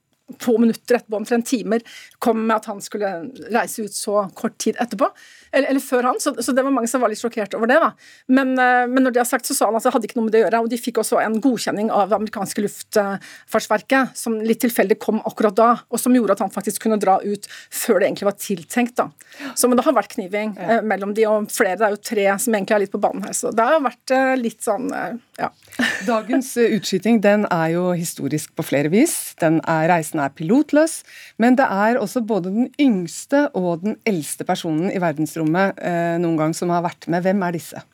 få 0.43 0.57
minutter 0.59 0.99
etterpå, 0.99 1.21
omtrent 1.21 1.47
timer, 1.47 1.83
kom 2.19 2.41
med 2.49 2.57
at 2.57 2.67
han 2.71 2.81
skulle 2.83 3.11
reise 3.55 3.87
ut 3.87 3.95
så 3.95 4.25
kort 4.35 4.57
tid 4.63 4.79
etterpå. 4.83 5.09
Eller, 5.57 5.71
eller 5.73 5.81
før 5.81 6.11
han, 6.11 6.21
så, 6.21 6.35
så, 6.37 6.53
det 6.53 6.65
var 6.67 6.75
mange 6.75 6.91
som 6.91 7.01
var 7.01 7.09
litt 7.13 7.21
sjokkert 7.23 7.57
over 7.57 7.71
det. 7.71 7.79
da. 7.81 7.93
Men, 8.29 8.53
eh, 8.61 8.85
men, 8.91 9.07
når 9.07 9.17
det 9.17 9.23
er 9.23 9.29
sagt, 9.29 9.49
så 9.49 9.57
sa 9.57 9.71
han 9.71 9.79
at 9.79 9.87
det 9.87 9.95
hadde 9.95 10.11
ikke 10.11 10.19
noe 10.19 10.29
med 10.29 10.37
det 10.37 10.43
å 10.43 10.47
gjøre. 10.47 10.63
Og 10.67 10.73
de 10.73 10.81
fikk 10.81 11.01
også 11.01 11.21
en 11.23 11.39
godkjenning 11.41 11.89
av 11.95 12.11
det 12.11 12.19
amerikanske 12.19 12.65
luftfartsverket, 12.65 14.13
som 14.19 14.37
litt 14.45 14.61
tilfeldig 14.67 14.99
kom 15.01 15.23
akkurat 15.25 15.57
da, 15.57 15.71
og 15.89 16.03
som 16.03 16.15
gjorde 16.17 16.37
at 16.37 16.45
han 16.45 16.53
faktisk 16.53 16.85
kunne 16.85 17.01
dra 17.01 17.17
ut 17.25 17.49
før 17.73 18.03
det 18.03 18.11
egentlig 18.11 18.29
var 18.29 18.37
tiltenkt. 18.43 19.01
da. 19.01 19.09
Så 19.57 19.71
men 19.71 19.81
det 19.81 19.87
har 19.87 19.97
vært 19.97 20.13
kniving 20.17 20.53
ja. 20.59 20.77
eh, 20.77 20.85
mellom 20.85 21.17
de, 21.17 21.25
og 21.31 21.49
flere. 21.53 21.79
Det 21.81 21.89
er 21.89 21.97
jo 21.97 22.03
tre 22.13 22.29
som 22.45 22.59
egentlig 22.59 22.77
er 22.77 22.85
litt 22.85 22.93
på 22.93 23.03
banen 23.03 23.25
her. 23.25 23.37
Så 23.37 23.55
det 23.57 23.69
har 23.71 23.81
vært 23.85 24.15
eh, 24.15 24.35
litt 24.41 24.61
sånn, 24.67 24.91
eh, 24.93 25.17
ja. 25.41 25.51
Dagens 26.11 26.53
eh, 26.61 26.77
utskyting 26.77 27.23
den 27.25 27.49
er 27.49 27.73
jo 27.79 27.89
historisk 27.97 28.53
på 28.57 28.67
flere 28.67 28.93
vis. 28.93 29.17
Den 29.41 29.63
er, 29.65 29.89
reisen 29.93 30.21
er 30.21 30.37
pilotløs, 30.37 31.01
men 31.41 31.57
det 31.57 31.67
er 31.73 32.01
også 32.01 32.25
både 32.29 32.53
den 32.53 32.71
yngste 32.83 33.47
og 33.57 33.87
den 33.87 33.97
eldste 34.09 34.45
personen 34.49 34.93
i 34.93 35.01
verdensrommet 35.03 35.46
eh, 35.55 36.17
noen 36.19 36.37
gang 36.41 36.55
som 36.57 36.73
har 36.75 36.83
vært 36.83 37.07
med. 37.13 37.23
Hvem 37.23 37.47
er 37.47 37.59
disse? 37.59 37.85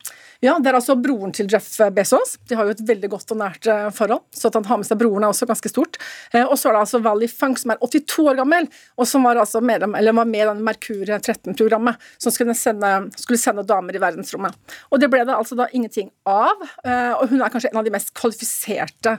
Ja, 0.43 0.57
Det 0.59 0.73
er 0.73 0.75
altså 0.75 0.97
broren 0.99 1.31
til 1.31 1.47
Jeff 1.47 1.69
Bezos. 1.95 2.35
De 2.51 2.57
har 2.59 2.67
jo 2.67 2.75
et 2.75 2.81
veldig 2.83 3.13
godt 3.13 3.31
og 3.31 3.39
nært 3.39 3.67
eh, 3.71 3.85
forhold. 3.95 4.25
Så 4.35 4.49
at 4.49 4.57
han 4.59 4.67
har 4.67 4.81
med 4.81 4.89
seg 4.89 4.99
broren 4.99 5.23
er 5.23 5.31
også 5.31 5.47
ganske 5.47 5.71
stort. 5.71 6.01
Eh, 6.35 6.43
og 6.43 6.57
så 6.59 6.69
er 6.69 6.75
det 6.75 6.81
altså 6.81 7.01
Valley 7.05 7.31
Funk, 7.31 7.61
som 7.63 7.71
er 7.71 7.79
82 7.79 8.27
år 8.33 8.41
gammel, 8.41 8.67
og 8.99 9.07
som 9.07 9.23
var, 9.23 9.39
altså 9.39 9.63
eller 9.63 10.19
var 10.19 10.27
med 10.27 10.43
i 10.43 10.49
den 10.51 10.65
Merkur 10.67 11.07
13-programmet, 11.07 12.11
som 12.19 12.35
skulle 12.35 12.59
sende, 12.59 12.91
skulle 13.23 13.39
sende, 13.39 13.63
damer 13.63 13.95
i 13.95 14.03
verdensrommet. 14.03 14.59
Og 14.91 14.99
det 14.99 15.13
ble 15.15 15.23
det 15.23 15.37
altså 15.37 15.55
da 15.63 15.71
ingenting 15.71 16.11
av. 16.27 16.67
Eh, 16.83 17.15
og 17.15 17.31
hun 17.31 17.39
er 17.39 17.55
kanskje 17.55 17.71
en 17.71 17.79
av 17.85 17.87
de 17.87 17.95
mest 17.95 18.15
kvalifiserte 18.19 19.19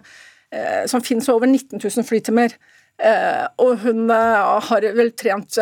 som 0.86 1.02
finnes 1.02 1.26
over 1.34 1.50
19 1.50 1.80
000 1.82 2.06
flytimer. 2.06 2.54
og 3.58 3.80
hun 3.82 4.12
har 4.14 4.86
vel 4.94 5.10
trent 5.18 5.58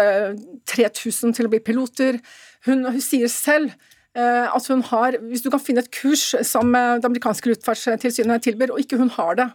3000 0.67 1.31
til 1.37 1.47
å 1.47 1.51
bli 1.53 1.61
piloter. 1.63 2.17
Hun, 2.65 2.85
hun 2.85 3.01
sier 3.01 3.31
selv 3.31 3.71
Eh, 4.11 4.55
at 4.55 4.67
hun 4.67 4.81
har 4.83 5.15
Hvis 5.23 5.41
du 5.41 5.49
kan 5.49 5.59
finne 5.63 5.79
et 5.79 5.91
kurs 5.95 6.33
som 6.43 6.73
det 6.73 7.07
amerikanske 7.07 7.47
luftfartstilsynet 7.47 8.43
tilbyr, 8.43 8.73
og 8.75 8.79
ikke 8.79 8.97
hun 8.99 9.09
har 9.09 9.37
det, 9.39 9.45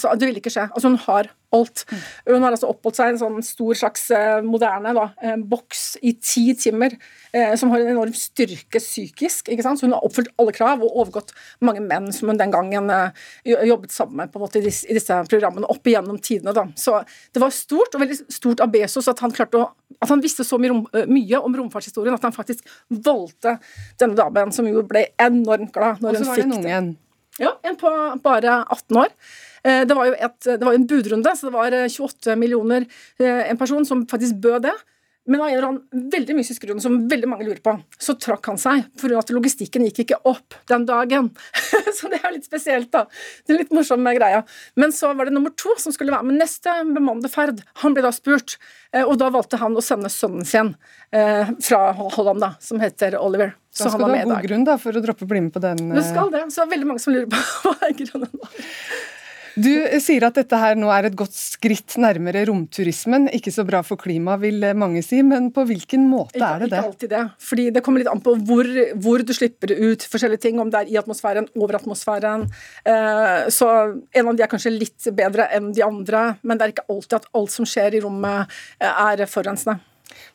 så 0.00 0.12
det 0.18 0.28
vil 0.28 0.40
ikke 0.40 0.52
skje. 0.52 0.68
Altså 0.70 0.90
Hun 0.90 1.00
har 1.06 1.30
alt. 1.54 1.84
Hun 2.26 2.42
har 2.42 2.54
altså 2.54 2.70
oppholdt 2.72 2.98
seg 2.98 3.10
i 3.10 3.14
en 3.14 3.20
sånn 3.20 3.44
stor 3.46 3.78
slags 3.78 4.08
eh, 4.14 4.40
moderne 4.42 4.90
da, 4.96 5.04
boks 5.38 5.84
i 6.02 6.14
ti 6.18 6.48
timer, 6.58 6.96
eh, 7.30 7.54
som 7.60 7.70
har 7.70 7.84
en 7.84 7.92
enorm 7.92 8.14
styrke 8.18 8.82
psykisk. 8.82 9.52
ikke 9.52 9.66
sant? 9.66 9.78
Så 9.80 9.86
Hun 9.86 9.94
har 9.96 10.06
oppfylt 10.06 10.32
alle 10.40 10.54
krav 10.56 10.82
og 10.82 10.98
overgått 11.04 11.30
mange 11.64 11.84
menn 11.84 12.10
som 12.14 12.32
hun 12.32 12.40
den 12.40 12.54
gangen 12.54 12.90
eh, 12.90 13.24
jobbet 13.44 13.94
sammen 13.94 14.22
med 14.22 14.32
på 14.32 14.40
en 14.40 14.46
måte 14.46 14.60
i 14.60 14.66
disse, 14.66 14.88
i 14.90 14.98
disse 14.98 15.20
programmene 15.30 15.70
opp 15.70 15.86
igjennom 15.86 16.18
tidene. 16.18 16.56
da. 16.56 16.66
Så 16.74 17.00
Det 17.32 17.42
var 17.42 17.54
stort, 17.54 17.94
og 17.94 18.02
veldig 18.02 18.18
stort 18.32 18.64
av 18.64 18.74
Bezos 18.74 19.08
at 19.10 19.22
han 19.22 19.34
klarte 19.34 19.62
å 19.62 19.70
at 20.02 20.10
han 20.10 20.20
visste 20.20 20.44
så 20.44 20.58
mye, 20.60 20.72
rom, 20.72 20.82
mye 21.08 21.38
om 21.40 21.54
romfartshistorien 21.56 22.16
at 22.16 22.26
han 22.26 22.34
faktisk 22.34 22.66
valgte 22.88 23.56
denne 24.00 24.18
damen, 24.18 24.52
som 24.52 24.66
jo 24.68 24.82
ble 24.88 25.06
enormt 25.22 25.72
glad 25.72 26.02
når 26.02 26.18
hun 26.18 26.24
fikk 26.24 26.24
det. 26.24 26.26
Og 26.26 26.26
så 26.26 26.30
var 26.30 26.42
det 26.42 26.50
noen 26.50 26.68
igjen. 26.68 26.92
Ja, 27.42 27.56
en 27.66 27.76
på 27.76 27.90
bare 28.22 28.60
18 28.70 28.96
år. 28.96 29.10
Eh, 29.64 29.82
det 29.88 29.96
var 29.96 30.10
jo 30.10 30.14
et, 30.14 30.40
det 30.46 30.62
var 30.62 30.76
en 30.76 30.86
budrunde, 30.86 31.36
så 31.36 31.48
det 31.48 31.54
var 31.56 31.74
28 31.74 32.30
eh, 32.30 32.38
millioner 32.38 32.86
eh, 33.18 33.50
en 33.50 33.58
person 33.58 33.86
som 33.86 34.04
faktisk 34.10 34.38
bød 34.44 34.68
det. 34.68 34.74
Men 35.26 35.40
av 35.40 35.48
en 35.48 35.54
eller 35.54 35.68
annen 35.68 36.10
veldig 36.12 36.36
mystisk 36.36 36.66
grunn 36.66 36.82
som 36.84 36.98
veldig 37.08 37.28
mange 37.30 37.46
lurer 37.46 37.62
på, 37.64 37.72
så 37.98 38.12
trakk 38.20 38.50
han 38.50 38.60
seg 38.60 38.82
for 39.00 39.14
at 39.16 39.32
logistikken 39.32 39.86
gikk 39.88 40.02
ikke 40.04 40.18
opp 40.28 40.56
den 40.68 40.84
dagen. 40.88 41.30
så 41.96 42.10
det 42.12 42.20
er 42.20 42.34
litt 42.34 42.44
spesielt, 42.44 42.90
da. 42.92 43.06
Det 43.46 43.54
er 43.54 43.62
litt 43.62 43.72
morsom 43.74 44.04
greia. 44.04 44.42
Men 44.76 44.92
så 44.92 45.14
var 45.16 45.30
det 45.30 45.36
nummer 45.36 45.54
to 45.56 45.72
som 45.80 45.96
skulle 45.96 46.12
være 46.12 46.28
med 46.28 46.42
neste 46.42 46.76
bemannede 46.90 47.32
ferd. 47.32 47.64
Han 47.80 47.96
ble 47.96 48.04
da 48.04 48.12
spurt, 48.12 48.58
og 49.04 49.16
da 49.22 49.32
valgte 49.32 49.60
han 49.62 49.76
å 49.76 49.84
sende 49.84 50.12
sønnen 50.12 50.44
sin 50.48 50.74
fra 51.64 51.80
Holland, 51.96 52.42
da, 52.42 52.54
som 52.60 52.82
heter 52.82 53.16
Oliver. 53.20 53.54
Så 53.74 53.88
da 53.88 53.90
skal 53.90 54.12
du 54.12 54.14
ha 54.14 54.24
god 54.28 54.46
grunn 54.46 54.68
da, 54.68 54.76
for 54.78 54.94
å 54.94 55.02
droppe 55.02 55.26
å 55.26 55.30
bli 55.30 55.40
med 55.46 55.54
på 55.54 55.62
den. 55.62 55.88
Du 55.90 56.02
skal 56.04 56.30
det. 56.30 56.44
Så 56.52 56.62
det 56.62 56.68
er 56.68 56.72
veldig 56.76 56.92
mange 56.92 57.02
som 57.02 57.14
lurer 57.14 57.30
på 57.32 57.40
hva 57.64 57.74
er 57.88 57.96
grunnen 57.98 58.36
var. 58.44 58.64
Du 59.54 59.70
sier 60.02 60.24
at 60.26 60.34
dette 60.34 60.58
her 60.58 60.74
nå 60.78 60.88
er 60.90 61.06
et 61.08 61.16
godt 61.18 61.34
skritt 61.36 61.94
nærmere 62.02 62.42
romturismen. 62.48 63.28
Ikke 63.36 63.52
så 63.54 63.62
bra 63.66 63.84
for 63.86 64.00
klimaet, 64.00 64.42
vil 64.42 64.66
mange 64.78 65.02
si, 65.06 65.20
men 65.26 65.50
på 65.54 65.66
hvilken 65.68 66.08
måte 66.10 66.40
ikke, 66.40 66.48
er 66.48 66.64
det 66.64 66.70
det? 66.72 66.80
Ikke 66.80 66.90
alltid 66.90 67.14
det. 67.14 67.22
Fordi 67.50 67.68
det 67.76 67.84
kommer 67.86 68.02
litt 68.02 68.10
an 68.10 68.24
på 68.24 68.34
hvor, 68.48 68.70
hvor, 69.04 69.24
du 69.24 69.32
slipper 69.36 69.74
ut 69.76 70.06
forskjellige 70.10 70.46
ting, 70.48 70.60
om 70.62 70.72
det 70.74 70.82
er 70.82 70.92
i 70.94 70.98
atmosfæren, 71.00 71.48
over 71.54 71.78
atmosfæren. 71.78 72.48
Eh, 72.82 73.46
så 73.54 73.70
en 73.94 74.30
av 74.32 74.34
de 74.34 74.46
er 74.46 74.50
kanskje 74.50 74.74
litt 74.74 75.10
bedre 75.14 75.48
enn 75.54 75.70
de 75.76 75.86
andre, 75.86 76.26
men 76.42 76.58
det 76.58 76.66
er 76.66 76.76
ikke 76.76 76.88
alltid 76.90 77.20
at 77.22 77.30
alt 77.38 77.54
som 77.54 77.68
skjer 77.68 77.98
i 77.98 78.04
rommet 78.04 78.62
er 78.82 79.26
forurensende. 79.30 79.78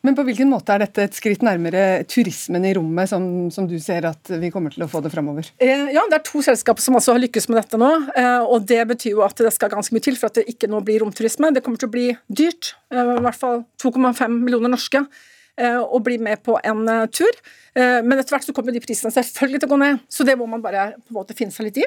Men 0.06 0.16
på 0.16 0.24
hvilken 0.26 0.50
måte 0.50 0.74
er 0.74 0.84
dette 0.84 1.04
et 1.06 1.16
skritt 1.16 1.44
nærmere 1.46 2.02
turismen 2.08 2.64
i 2.68 2.72
rommet, 2.76 3.10
som, 3.10 3.24
som 3.52 3.66
du 3.68 3.76
ser 3.82 4.06
at 4.08 4.32
vi 4.40 4.52
kommer 4.52 4.74
til 4.74 4.84
å 4.86 4.90
få 4.90 5.02
det 5.04 5.12
framover? 5.12 5.50
Eh, 5.62 5.90
ja, 5.94 6.04
det 6.10 6.20
er 6.20 6.26
to 6.26 6.42
selskaper 6.44 6.84
som 6.84 6.98
altså 6.98 7.16
har 7.16 7.22
lykkes 7.24 7.50
med 7.50 7.60
dette 7.60 7.80
nå. 7.80 7.90
Eh, 8.16 8.44
og 8.44 8.68
Det 8.70 8.80
betyr 8.92 9.16
jo 9.16 9.24
at 9.26 9.40
det 9.40 9.52
skal 9.56 9.72
ganske 9.72 9.96
mye 9.96 10.06
til 10.06 10.18
for 10.20 10.30
at 10.30 10.40
det 10.40 10.48
ikke 10.52 10.70
nå 10.70 10.82
blir 10.86 11.02
romturisme. 11.04 11.52
Det 11.54 11.64
kommer 11.66 11.80
til 11.80 11.90
å 11.90 11.94
bli 11.96 12.06
dyrt. 12.28 12.74
Eh, 12.94 13.14
I 13.18 13.24
hvert 13.26 13.40
fall 13.40 13.64
2,5 13.82 14.40
millioner 14.40 14.72
norske 14.72 15.04
å 15.60 15.98
bli 16.00 16.14
med 16.22 16.40
på 16.40 16.54
en 16.64 16.86
tur. 17.12 17.36
Men 17.74 18.18
etter 18.18 18.34
hvert 18.34 18.46
så 18.46 18.54
kommer 18.56 18.74
de 18.74 18.82
prisene 18.82 19.12
selvfølgelig 19.14 19.60
til 19.62 19.68
å 19.68 19.72
gå 19.72 19.78
ned, 19.78 20.00
så 20.10 20.24
det 20.26 20.34
må 20.38 20.46
man 20.50 20.62
bare 20.64 20.88
på 20.96 21.12
en 21.12 21.18
måte 21.20 21.36
finne 21.38 21.54
seg 21.54 21.68
litt 21.68 21.78
i. 21.78 21.86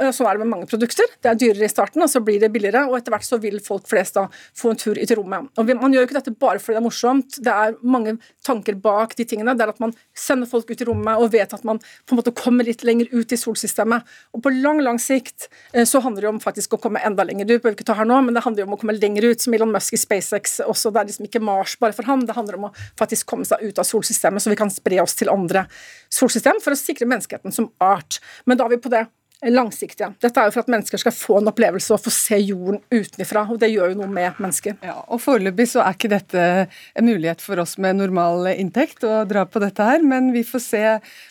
Sånn 0.00 0.26
er 0.26 0.38
det 0.38 0.46
med 0.46 0.48
mange 0.48 0.66
produkter. 0.68 1.10
Det 1.20 1.28
er 1.28 1.36
dyrere 1.36 1.66
i 1.66 1.70
starten, 1.70 2.00
og 2.00 2.08
så 2.08 2.22
blir 2.24 2.40
det 2.40 2.48
billigere. 2.54 2.86
Og 2.88 2.96
etter 2.96 3.12
hvert 3.12 3.26
så 3.26 3.36
vil 3.40 3.58
folk 3.60 3.84
flest 3.88 4.16
da 4.16 4.26
få 4.56 4.72
en 4.72 4.78
tur 4.80 4.96
ut 4.96 5.10
i 5.12 5.16
rommet. 5.18 5.50
Og 5.60 5.72
Man 5.76 5.92
gjør 5.92 6.06
jo 6.06 6.08
ikke 6.08 6.16
dette 6.16 6.32
bare 6.40 6.60
fordi 6.62 6.78
det 6.78 6.80
er 6.80 6.86
morsomt. 6.86 7.36
Det 7.44 7.52
er 7.52 7.76
mange 7.84 8.16
tanker 8.46 8.78
bak 8.80 9.12
de 9.18 9.26
tingene. 9.28 9.52
Det 9.58 9.66
er 9.66 9.74
at 9.74 9.82
man 9.82 9.92
sender 10.16 10.48
folk 10.48 10.70
ut 10.70 10.80
i 10.80 10.86
rommet 10.88 11.20
og 11.20 11.32
vet 11.34 11.52
at 11.52 11.66
man 11.68 11.80
på 11.80 12.14
en 12.14 12.20
måte 12.20 12.32
kommer 12.36 12.64
litt 12.64 12.84
lenger 12.86 13.12
ut 13.12 13.32
i 13.32 13.38
solsystemet. 13.40 14.08
Og 14.32 14.44
på 14.44 14.52
lang, 14.56 14.80
lang 14.84 15.00
sikt 15.02 15.50
eh, 15.74 15.84
så 15.84 16.00
handler 16.00 16.26
det 16.26 16.32
om 16.32 16.40
faktisk 16.40 16.78
å 16.78 16.80
komme 16.80 17.02
enda 17.04 17.26
lenger 17.28 17.52
ut. 17.52 17.60
Bør 17.66 17.76
ikke 17.76 17.86
ta 17.90 17.98
her 17.98 18.08
nå, 18.08 18.22
men 18.24 18.36
det 18.36 18.44
handler 18.46 18.64
jo 18.64 18.70
om 18.70 18.78
å 18.78 18.80
komme 18.80 18.96
lenger 18.96 19.28
ut, 19.28 19.44
som 19.44 19.56
Elon 19.56 19.74
Musk 19.74 19.98
i 19.98 20.00
SpaceX 20.00 20.58
også. 20.64 20.94
Det 20.94 21.02
er 21.02 21.10
liksom 21.12 21.28
ikke 21.28 21.44
Mars 21.44 21.76
bare 21.80 21.96
for 21.96 22.08
ham. 22.08 22.24
Det 22.24 22.38
handler 22.38 22.56
om 22.56 22.70
å 22.70 22.72
faktisk 23.00 23.28
komme 23.28 23.48
seg 23.48 23.60
ut 23.66 23.80
av 23.80 23.88
solsystemet, 23.88 24.40
så 24.40 24.52
vi 24.54 24.60
kan 24.60 24.72
spre 24.72 25.02
oss 25.04 25.18
til 25.20 25.32
andre 25.32 25.66
solsystem 26.10 26.58
for 26.64 26.74
å 26.74 26.80
sikre 26.80 27.08
menneskeheten 27.10 27.54
som 27.54 27.70
art. 27.82 28.18
Men 28.48 28.58
da 28.58 28.66
er 28.66 28.74
vi 28.74 28.84
på 28.84 28.92
det 28.92 29.06
langsiktige. 29.48 30.10
Dette 30.20 30.40
er 30.40 30.48
jo 30.48 30.54
for 30.54 30.64
at 30.64 30.70
mennesker 30.72 31.00
skal 31.00 31.14
få 31.16 31.38
en 31.40 31.48
opplevelse 31.48 31.94
og 31.94 32.02
få 32.04 32.12
se 32.12 32.36
jorden 32.42 32.80
utenfra, 32.92 33.46
og 33.48 33.60
det 33.62 33.70
gjør 33.72 33.94
jo 33.94 34.00
noe 34.02 34.12
med 34.12 34.40
mennesker. 34.42 34.76
Ja, 34.84 34.98
og 35.08 35.22
Foreløpig 35.24 35.70
så 35.72 35.80
er 35.84 35.96
ikke 35.96 36.12
dette 36.12 36.46
en 36.68 37.08
mulighet 37.08 37.40
for 37.44 37.62
oss 37.62 37.76
med 37.80 38.00
normal 38.02 38.50
inntekt 38.52 39.06
å 39.08 39.22
dra 39.28 39.46
på 39.48 39.62
dette 39.64 39.86
her, 39.86 40.04
men 40.04 40.32
vi 40.36 40.44
får 40.46 40.64
se 40.66 40.84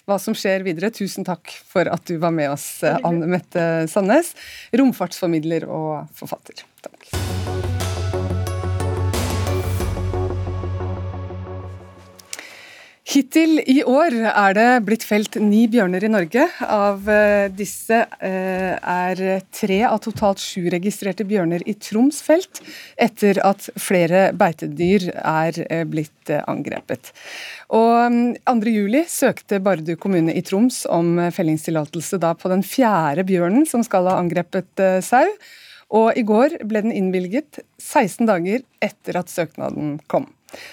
hva 0.09 0.19
som 0.21 0.37
skjer 0.37 0.65
videre. 0.65 0.93
Tusen 0.95 1.27
takk 1.27 1.53
for 1.69 1.89
at 1.91 2.05
du 2.09 2.17
var 2.21 2.33
med 2.33 2.55
oss, 2.55 2.69
Anne 2.81 3.29
Mette 3.29 3.65
Sandnes, 3.91 4.33
romfartsformidler 4.73 5.69
og 5.69 6.09
forfatter. 6.17 6.65
Takk. 6.85 7.28
Hittil 13.09 13.57
i 13.65 13.79
år 13.89 14.13
er 14.29 14.53
det 14.53 14.67
blitt 14.85 15.01
felt 15.07 15.39
ni 15.41 15.63
bjørner 15.71 16.03
i 16.05 16.11
Norge. 16.13 16.43
Av 16.61 17.07
eh, 17.09 17.47
disse 17.49 18.03
eh, 18.21 18.75
er 18.77 19.41
tre 19.49 19.79
av 19.87 19.97
totalt 20.05 20.37
sju 20.43 20.67
registrerte 20.69 21.25
bjørner 21.25 21.65
i 21.65 21.73
Troms 21.81 22.21
felt, 22.21 22.61
etter 23.01 23.41
at 23.41 23.65
flere 23.81 24.27
beitedyr 24.37 25.09
er 25.17 25.57
eh, 25.65 25.83
blitt 25.89 26.29
angrepet. 26.43 27.09
Og 27.73 28.13
2. 28.45 28.53
Mm, 28.53 28.63
juli 28.69 29.01
søkte 29.09 29.57
Bardu 29.57 29.95
kommune 29.97 30.37
i 30.37 30.45
Troms 30.45 30.83
om 30.85 31.15
fellingstillatelse 31.33 32.21
på 32.21 32.53
den 32.53 32.61
fjerde 32.61 33.25
bjørnen 33.25 33.65
som 33.65 33.81
skal 33.81 34.05
ha 34.05 34.19
angrepet 34.21 34.85
sau. 35.01 35.25
Og 35.97 36.13
i 36.13 36.21
går 36.21 36.59
ble 36.61 36.85
den 36.85 36.93
innvilget, 36.93 37.63
16 37.81 38.29
dager 38.29 38.61
etter 38.85 39.17
at 39.17 39.33
søknaden 39.33 39.97
kom. 40.05 40.29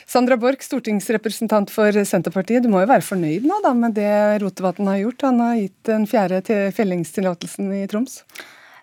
Sandra 0.07 0.39
Borch, 0.41 0.65
stortingsrepresentant 0.65 1.71
for 1.73 1.93
Senterpartiet. 2.09 2.65
Du 2.65 2.73
må 2.73 2.83
jo 2.83 2.91
være 2.91 3.05
fornøyd 3.07 3.47
nå 3.49 3.61
da, 3.65 3.73
med 3.77 3.97
det 3.99 4.13
Rotevatn 4.43 4.89
har 4.91 5.03
gjort? 5.03 5.27
Han 5.29 5.43
har 5.45 5.57
gitt 5.61 5.81
den 5.89 6.07
fjerde 6.11 6.43
fellingstillatelsen 6.77 7.73
i 7.77 7.87
Troms? 7.91 8.23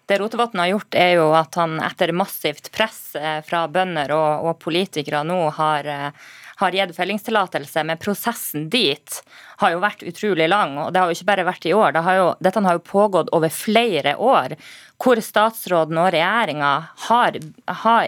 Det 0.06 0.20
Rotevatn 0.20 0.60
har 0.60 0.74
gjort, 0.74 0.96
er 1.00 1.14
jo 1.16 1.30
at 1.38 1.56
han 1.56 1.78
etter 1.84 2.12
massivt 2.16 2.72
press 2.76 3.16
eh, 3.16 3.40
fra 3.48 3.66
bønder 3.72 4.12
og, 4.12 4.50
og 4.50 4.58
politikere 4.60 5.24
nå 5.28 5.40
har 5.56 5.88
eh, 5.88 6.32
har 6.62 6.76
gitt 6.76 6.96
fellingstillatelse, 6.96 7.84
men 7.88 8.02
prosessen 8.02 8.70
dit 8.74 9.20
har 9.62 9.74
jo 9.74 9.82
vært 9.84 10.04
utrolig 10.06 10.48
lang. 10.52 10.78
Og 10.82 10.94
det 10.94 11.02
har 11.02 11.10
jo 11.10 11.18
ikke 11.18 11.30
bare 11.32 11.46
vært 11.48 11.68
i 11.70 11.74
år. 11.76 11.94
Det 11.96 12.04
har 12.06 12.18
jo, 12.20 12.28
dette 12.44 12.64
har 12.66 12.78
jo 12.78 12.84
pågått 12.88 13.32
over 13.36 13.54
flere 13.54 14.16
år. 14.18 14.58
Hvor 15.04 15.20
statsråden 15.20 16.00
og 16.00 16.12
regjeringa 16.16 16.74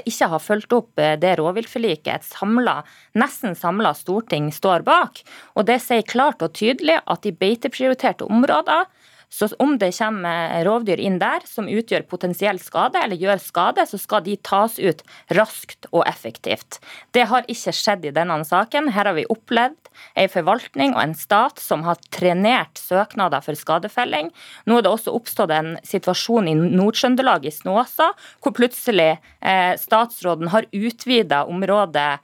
ikke 0.07 0.29
har 0.31 0.43
fulgt 0.43 0.75
opp 0.77 1.01
eh, 1.01 1.17
det 1.19 1.33
rovviltforliket 1.39 2.11
et 2.13 2.27
samlet, 2.27 2.87
nesten 3.19 3.57
samla 3.57 3.91
storting 3.97 4.51
står 4.55 4.85
bak. 4.87 5.19
Og 5.59 5.67
det 5.67 5.81
sier 5.83 6.05
klart 6.07 6.45
og 6.45 6.55
tydelig 6.55 7.01
at 7.03 7.27
i 7.27 7.35
beiteprioriterte 7.35 8.29
områder 8.29 8.85
Så 9.29 9.49
om 9.59 9.77
det 9.81 9.91
kommer 9.97 10.63
rovdyr 10.65 11.01
inn 11.01 11.17
der 11.21 11.45
som 11.49 11.69
utgjør 11.71 12.05
potensiell 12.09 12.59
skade 12.61 13.01
eller 13.01 13.19
gjør 13.19 13.41
skade, 13.41 13.85
så 13.87 13.99
skal 13.99 14.23
de 14.25 14.37
tas 14.37 14.77
ut 14.79 15.03
raskt 15.35 15.89
og 15.91 16.05
effektivt. 16.07 16.79
Det 17.15 17.27
har 17.31 17.47
ikke 17.51 17.73
skjedd 17.75 18.05
i 18.05 18.13
denne 18.15 18.37
saken. 18.45 18.91
Her 18.95 19.11
har 19.11 19.17
vi 19.17 19.27
opplevd 19.31 19.91
en 20.19 20.31
forvaltning 20.31 20.95
og 20.95 21.01
en 21.01 21.15
stat 21.17 21.59
som 21.61 21.85
har 21.87 21.99
trenert 22.13 22.79
søknader 22.79 23.43
for 23.45 23.57
skadefelling. 23.57 24.31
Nå 24.67 24.79
er 24.79 24.85
det 24.85 24.91
også 24.91 25.15
oppstått 25.15 25.53
en 25.55 25.75
situasjon 25.87 26.49
i 26.51 26.55
Nord-Trøndelag, 26.55 27.47
i 27.47 27.53
Snåsa, 27.53 28.11
hvor 28.43 28.55
plutselig 28.55 29.15
eh, 29.15 29.73
statsråden 29.79 30.51
har 30.53 30.69
utvida 30.75 31.45
området 31.49 32.19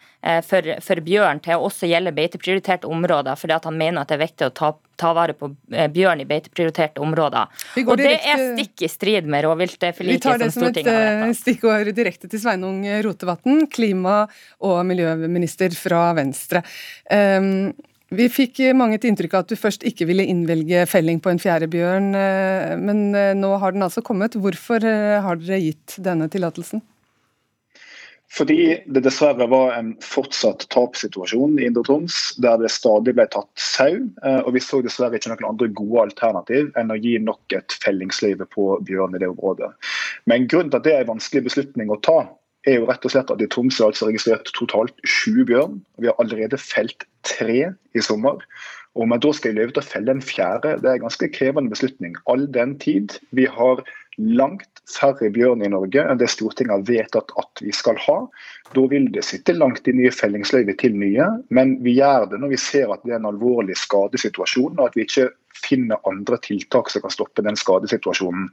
for, 0.45 0.67
for, 0.85 1.01
bjørn 1.01 1.41
til 1.41 1.57
å 1.57 1.67
også 1.67 1.89
gjelde 1.89 2.13
beiteprioriterte 2.13 2.89
områder, 2.89 3.37
fordi 3.39 3.57
han 3.63 3.77
mener 3.77 4.03
at 4.03 4.11
det 4.11 4.17
er 4.19 4.21
viktig 4.21 4.47
å 4.47 4.53
ta, 4.53 4.71
ta 5.01 5.13
vare 5.17 5.33
på 5.37 5.49
eh, 5.73 5.87
bjørn 5.91 6.21
i 6.21 6.27
beiteprioriterte 6.29 7.01
områder. 7.01 7.61
Og 7.85 7.93
Det 7.97 8.15
er 8.19 8.43
stikk 8.53 8.85
i 8.85 8.91
strid 8.91 9.29
med 9.29 9.45
rovviltforliket 9.47 10.27
som 10.27 10.53
Stortinget 10.53 10.53
har 10.53 10.53
vedtatt. 10.53 10.81
Vi 10.81 10.87
tar 10.87 11.03
det 11.03 11.11
som 11.11 11.21
et 11.25 11.29
eh, 11.29 11.37
stikkord 11.41 11.93
direkte 11.97 12.31
til 12.31 12.43
Sveinung 12.43 12.83
Rotevatn, 13.05 13.65
klima- 13.73 14.25
og 14.61 14.83
miljøminister 14.85 15.73
fra 15.77 16.11
Venstre. 16.17 16.61
Um, 17.09 17.71
vi 18.11 18.25
fikk 18.27 18.59
mange 18.75 18.97
til 18.99 19.13
inntrykk 19.13 19.37
av 19.37 19.45
at 19.45 19.51
du 19.53 19.55
først 19.55 19.85
ikke 19.87 20.03
ville 20.09 20.25
innvelge 20.27 20.83
felling 20.91 21.21
på 21.23 21.31
en 21.31 21.39
fjerde 21.39 21.69
bjørn, 21.71 22.09
eh, 22.19 22.73
men 22.75 23.05
eh, 23.15 23.31
nå 23.39 23.53
har 23.61 23.71
den 23.71 23.85
altså 23.85 24.03
kommet. 24.03 24.35
Hvorfor 24.35 24.83
eh, 24.83 25.19
har 25.23 25.39
dere 25.39 25.61
gitt 25.63 25.95
denne 26.03 26.27
tillatelsen? 26.31 26.83
Fordi 28.31 28.79
det 28.87 29.03
dessverre 29.03 29.47
var 29.51 29.73
en 29.75 29.91
fortsatt 30.05 30.63
tapssituasjon 30.71 31.57
i 31.59 31.65
Indre 31.67 31.83
Troms, 31.83 32.19
der 32.39 32.61
det 32.61 32.71
stadig 32.71 33.13
ble 33.17 33.25
tatt 33.33 33.49
sau. 33.59 33.97
Og 34.45 34.53
vi 34.55 34.61
så 34.63 34.79
dessverre 34.85 35.19
ikke 35.19 35.33
noen 35.33 35.49
andre 35.49 35.67
gode 35.75 36.05
alternativ 36.07 36.69
enn 36.79 36.93
å 36.93 36.99
gi 37.01 37.17
nok 37.19 37.57
et 37.57 37.75
fellingsløyve 37.83 38.47
på 38.55 38.69
bjørn 38.87 39.17
i 39.17 39.23
det 39.23 39.33
området. 39.33 39.73
Men 40.31 40.47
grunnen 40.47 40.71
til 40.71 40.79
at 40.79 40.87
det 40.87 40.95
er 40.95 41.03
en 41.03 41.15
vanskelig 41.17 41.49
beslutning 41.49 41.91
å 41.91 41.99
ta, 41.99 42.21
er 42.67 42.77
jo 42.77 42.87
rett 42.87 43.05
og 43.07 43.11
slett 43.13 43.31
at 43.33 43.41
i 43.41 43.49
Troms 43.51 43.79
er 43.81 43.89
altså 43.89 44.07
registrert 44.07 44.51
totalt 44.55 44.93
sju 45.03 45.43
bjørn. 45.49 45.81
Vi 45.99 46.07
har 46.07 46.19
allerede 46.21 46.59
felt 46.61 47.07
tre 47.27 47.73
i 47.73 48.05
sommer. 48.05 48.39
Og 48.95 49.05
Om 49.05 49.15
jeg 49.15 49.23
da 49.23 49.31
skal 49.35 49.51
i 49.53 49.57
løyve 49.57 49.73
til 49.75 49.81
å 49.83 49.87
felle 49.87 50.13
en 50.15 50.23
fjerde, 50.23 50.75
det 50.83 50.89
er 50.89 50.99
en 50.99 51.05
ganske 51.07 51.31
krevende 51.35 51.71
beslutning. 51.71 52.15
All 52.31 52.43
den 52.51 52.77
tid 52.79 53.17
vi 53.35 53.47
har 53.47 53.83
langt 54.17 54.81
færre 54.91 55.29
bjørn 55.33 55.63
i 55.65 55.69
Norge 55.71 56.03
enn 56.03 56.19
det 56.19 56.29
Stortinget 56.31 56.73
har 56.73 56.87
vedtatt 56.87 57.31
at 57.39 57.61
vi 57.63 57.71
skal 57.75 57.99
ha. 58.05 58.17
Da 58.75 58.85
vil 58.91 59.07
det 59.13 59.23
sitte 59.27 59.55
langt 59.55 59.87
i 59.87 59.95
nye 59.95 60.11
fellingsløyver 60.13 60.77
til 60.81 60.97
nye, 60.99 61.27
men 61.49 61.77
vi 61.85 61.95
gjør 61.99 62.27
det 62.31 62.41
når 62.41 62.53
vi 62.53 62.59
ser 62.61 62.91
at 62.91 63.05
det 63.05 63.15
er 63.15 63.21
en 63.21 63.29
alvorlig 63.31 63.77
skadesituasjon, 63.79 64.77
og 64.79 64.89
at 64.89 64.97
vi 64.97 65.07
ikke 65.07 65.29
finne 65.57 65.97
andre 66.07 66.37
tiltak 66.43 66.89
som 66.91 67.03
kan 67.03 67.13
stoppe 67.13 67.43
den 67.45 67.57
skadesituasjonen. 67.59 68.49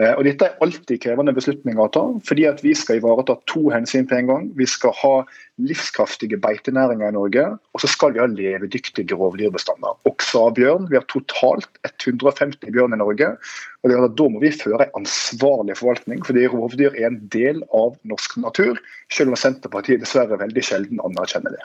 Eh, 0.00 0.12
og 0.14 0.24
Dette 0.26 0.48
er 0.48 0.64
alltid 0.64 1.02
krevende 1.02 1.34
beslutninger 1.36 1.82
å 1.84 1.90
ta, 1.92 2.04
fordi 2.26 2.46
at 2.50 2.62
vi 2.64 2.74
skal 2.78 3.00
ivareta 3.00 3.36
to 3.50 3.68
hensyn 3.72 4.08
på 4.10 4.18
en 4.18 4.30
gang. 4.30 4.50
Vi 4.58 4.68
skal 4.70 4.94
ha 5.02 5.14
livskraftige 5.60 6.40
beitenæringer 6.40 7.10
i 7.10 7.16
Norge, 7.16 7.46
og 7.74 7.82
så 7.82 7.90
skal 7.90 8.14
vi 8.14 8.22
ha 8.22 8.28
levedyktige 8.30 9.18
rovdyrbestander. 9.18 9.98
Også 10.08 10.46
av 10.46 10.54
bjørn. 10.58 10.88
Vi 10.90 10.98
har 10.98 11.06
totalt 11.12 11.68
150 11.88 12.72
bjørn 12.72 12.96
i 12.96 13.02
Norge. 13.02 13.34
og 13.82 13.88
det 13.88 13.96
er 13.96 14.04
at 14.04 14.16
Da 14.16 14.28
må 14.28 14.40
vi 14.42 14.50
føre 14.52 14.84
en 14.84 15.00
ansvarlig 15.00 15.76
forvaltning, 15.78 16.24
fordi 16.26 16.46
rovdyr 16.52 16.92
er 16.92 17.06
en 17.08 17.20
del 17.32 17.62
av 17.72 17.96
norsk 18.04 18.36
natur, 18.36 18.80
selv 19.08 19.32
om 19.32 19.36
Senterpartiet 19.40 20.00
dessverre 20.04 20.36
veldig 20.36 20.64
sjelden 20.64 21.00
anerkjenner 21.00 21.56
det. 21.56 21.64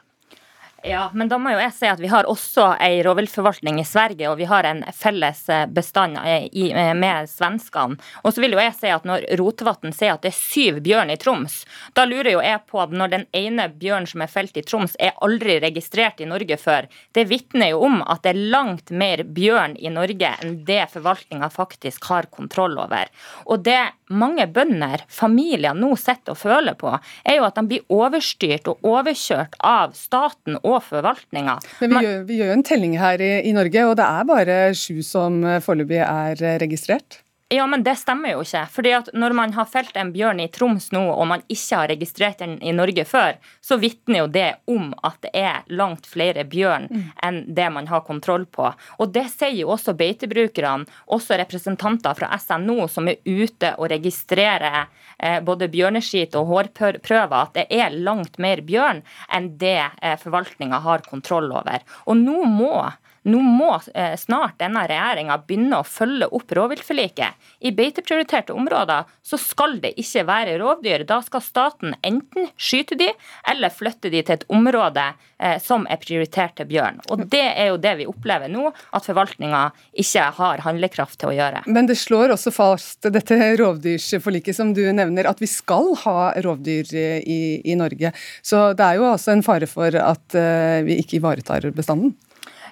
Ja, 0.87 1.09
men 1.13 1.29
da 1.31 1.39
må 1.41 1.49
jo 1.49 1.57
jeg 1.57 1.73
si 1.73 1.87
at 1.89 2.01
vi 2.01 2.09
har 2.11 2.27
også 2.29 2.67
ei 2.83 2.99
rovviltforvaltning 3.05 3.79
i 3.81 3.85
Sverige, 3.87 4.27
og 4.29 4.37
vi 4.37 4.45
har 4.45 4.67
en 4.69 4.83
felles 4.93 5.39
eh, 5.49 5.63
bestand 5.65 6.19
eh, 6.21 6.45
eh, 6.45 6.91
med 6.93 7.29
svenskene. 7.31 7.97
Og 8.21 8.35
så 8.35 8.43
vil 8.43 8.53
jo 8.53 8.61
jeg 8.61 8.75
si 8.77 8.91
at 8.93 9.07
når 9.09 9.25
Rotevatn 9.39 9.95
sier 9.95 10.13
at 10.13 10.21
det 10.21 10.29
er 10.29 10.37
syv 10.37 10.77
bjørn 10.85 11.09
i 11.09 11.17
Troms, 11.17 11.63
da 11.97 12.05
lurer 12.05 12.35
jo 12.35 12.43
jeg 12.45 12.61
på 12.69 12.83
at 12.83 12.93
når 12.93 13.15
den 13.15 13.25
ene 13.33 13.65
bjørnen 13.73 14.05
som 14.11 14.21
er 14.21 14.29
felt 14.29 14.61
i 14.61 14.65
Troms, 14.67 14.93
er 15.01 15.17
aldri 15.25 15.57
registrert 15.63 16.21
i 16.21 16.29
Norge 16.29 16.59
før, 16.61 16.85
det 17.17 17.25
vitner 17.33 17.73
jo 17.73 17.81
om 17.89 18.03
at 18.05 18.21
det 18.21 18.35
er 18.35 18.43
langt 18.53 18.93
mer 18.93 19.25
bjørn 19.25 19.79
i 19.81 19.89
Norge 19.89 20.35
enn 20.45 20.59
det 20.69 20.83
forvaltninga 20.93 21.49
faktisk 21.49 22.11
har 22.11 22.29
kontroll 22.29 22.77
over. 22.85 23.09
Og 23.49 23.65
det 23.65 23.81
mange 24.13 24.45
bønder, 24.51 25.03
familier, 25.09 25.75
nå 25.77 25.93
sitter 25.99 26.35
og 26.35 26.39
føler 26.39 26.77
på, 26.79 26.93
er 27.25 27.39
jo 27.39 27.47
at 27.47 27.57
de 27.57 27.65
blir 27.71 27.85
overstyrt 27.93 28.69
og 28.71 28.85
overkjørt 28.85 29.57
av 29.65 29.95
staten 29.97 30.59
og 30.61 30.79
forvaltninga. 30.85 31.57
Men 31.81 31.95
vi, 31.95 32.05
gjør, 32.05 32.23
vi 32.29 32.39
gjør 32.41 32.55
en 32.55 32.65
telling 32.67 32.97
her 33.01 33.23
i, 33.23 33.33
i 33.49 33.53
Norge, 33.55 33.85
og 33.89 33.97
det 33.99 34.07
er 34.07 34.31
bare 34.31 34.57
sju 34.77 35.01
som 35.05 35.41
foreløpig 35.65 36.01
er 36.05 36.45
registrert? 36.61 37.24
Ja, 37.53 37.67
men 37.67 37.83
det 37.85 37.93
stemmer 38.01 38.31
jo 38.33 38.41
ikke. 38.41 38.63
Fordi 38.73 38.91
at 38.97 39.09
Når 39.13 39.33
man 39.37 39.51
har 39.53 39.67
felt 39.69 39.97
en 39.97 40.09
bjørn 40.15 40.39
i 40.41 40.47
Troms 40.49 40.87
nå, 40.91 41.03
og 41.13 41.27
man 41.29 41.43
ikke 41.45 41.77
har 41.77 41.91
registrert 41.91 42.39
den 42.41 42.55
i 42.57 42.73
Norge 42.73 43.05
før, 43.05 43.37
så 43.61 43.77
vitner 43.77 44.23
jo 44.23 44.27
det 44.33 44.47
om 44.65 44.95
at 45.05 45.19
det 45.21 45.31
er 45.37 45.61
langt 45.69 46.09
flere 46.09 46.41
bjørn 46.49 46.89
mm. 46.89 47.03
enn 47.27 47.39
det 47.53 47.69
man 47.69 47.85
har 47.91 48.01
kontroll 48.07 48.47
på. 48.49 48.71
Og 48.97 49.13
Det 49.13 49.27
sier 49.29 49.53
jo 49.59 49.69
også 49.75 49.93
beitebrukerne, 49.93 50.89
også 51.05 51.37
representanter 51.37 52.17
fra 52.17 52.33
SNO 52.41 52.89
som 52.89 53.13
er 53.13 53.21
ute 53.25 53.75
og 53.77 53.91
registrerer 53.93 54.87
eh, 55.19 55.37
både 55.45 55.69
bjørneskit 55.69 56.33
og 56.35 56.49
hårprøver, 56.49 57.37
at 57.43 57.53
det 57.53 57.67
er 57.69 57.93
langt 57.93 58.39
mer 58.41 58.65
bjørn 58.65 59.05
enn 59.29 59.53
det 59.61 59.83
eh, 60.01 60.17
forvaltninga 60.17 60.81
har 60.81 61.05
kontroll 61.05 61.53
over. 61.53 61.85
Og 62.09 62.17
nå 62.17 62.41
må 62.49 62.87
nå 63.25 63.41
må 63.41 63.71
eh, 63.93 64.13
snart 64.19 64.59
denne 64.61 64.85
regjeringa 64.89 65.37
begynne 65.47 65.81
å 65.81 65.87
følge 65.87 66.29
opp 66.35 66.51
rovviltforliket. 66.55 67.45
I 67.65 67.71
beiteprioriterte 67.75 68.53
områder 68.53 69.09
så 69.25 69.39
skal 69.41 69.79
det 69.81 69.95
ikke 70.01 70.25
være 70.27 70.57
rovdyr. 70.61 71.05
Da 71.09 71.21
skal 71.25 71.41
staten 71.41 71.95
enten 72.05 72.51
skyte 72.55 72.97
de, 72.99 73.09
eller 73.49 73.73
flytte 73.73 74.11
de 74.13 74.21
til 74.21 74.37
et 74.37 74.45
område 74.53 75.07
eh, 75.39 75.57
som 75.63 75.87
er 75.89 76.01
prioritert 76.01 76.53
til 76.59 76.69
bjørn. 76.69 77.01
Og 77.09 77.25
Det 77.31 77.43
er 77.47 77.71
jo 77.71 77.79
det 77.81 77.95
vi 78.01 78.07
opplever 78.09 78.51
nå, 78.51 78.69
at 78.93 79.09
forvaltninga 79.09 79.63
ikke 80.05 80.27
har 80.37 80.61
handlekraft 80.67 81.17
til 81.21 81.33
å 81.33 81.35
gjøre. 81.35 81.63
Men 81.65 81.89
det 81.89 81.97
slår 81.99 82.35
også 82.35 82.53
fast, 82.53 83.09
dette 83.09 83.39
rovdyrsforliket 83.59 84.57
som 84.57 84.75
du 84.77 84.83
nevner, 84.93 85.25
at 85.29 85.41
vi 85.41 85.49
skal 85.49 85.95
ha 86.05 86.29
rovdyr 86.45 86.93
i, 86.93 87.39
i 87.65 87.79
Norge. 87.79 88.13
Så 88.45 88.67
det 88.77 88.85
er 88.85 89.01
jo 89.01 89.09
også 89.09 89.33
en 89.33 89.43
fare 89.45 89.69
for 89.69 89.97
at 89.97 90.37
uh, 90.37 90.85
vi 90.85 90.99
ikke 91.01 91.17
ivaretar 91.19 91.65
bestanden? 91.75 92.13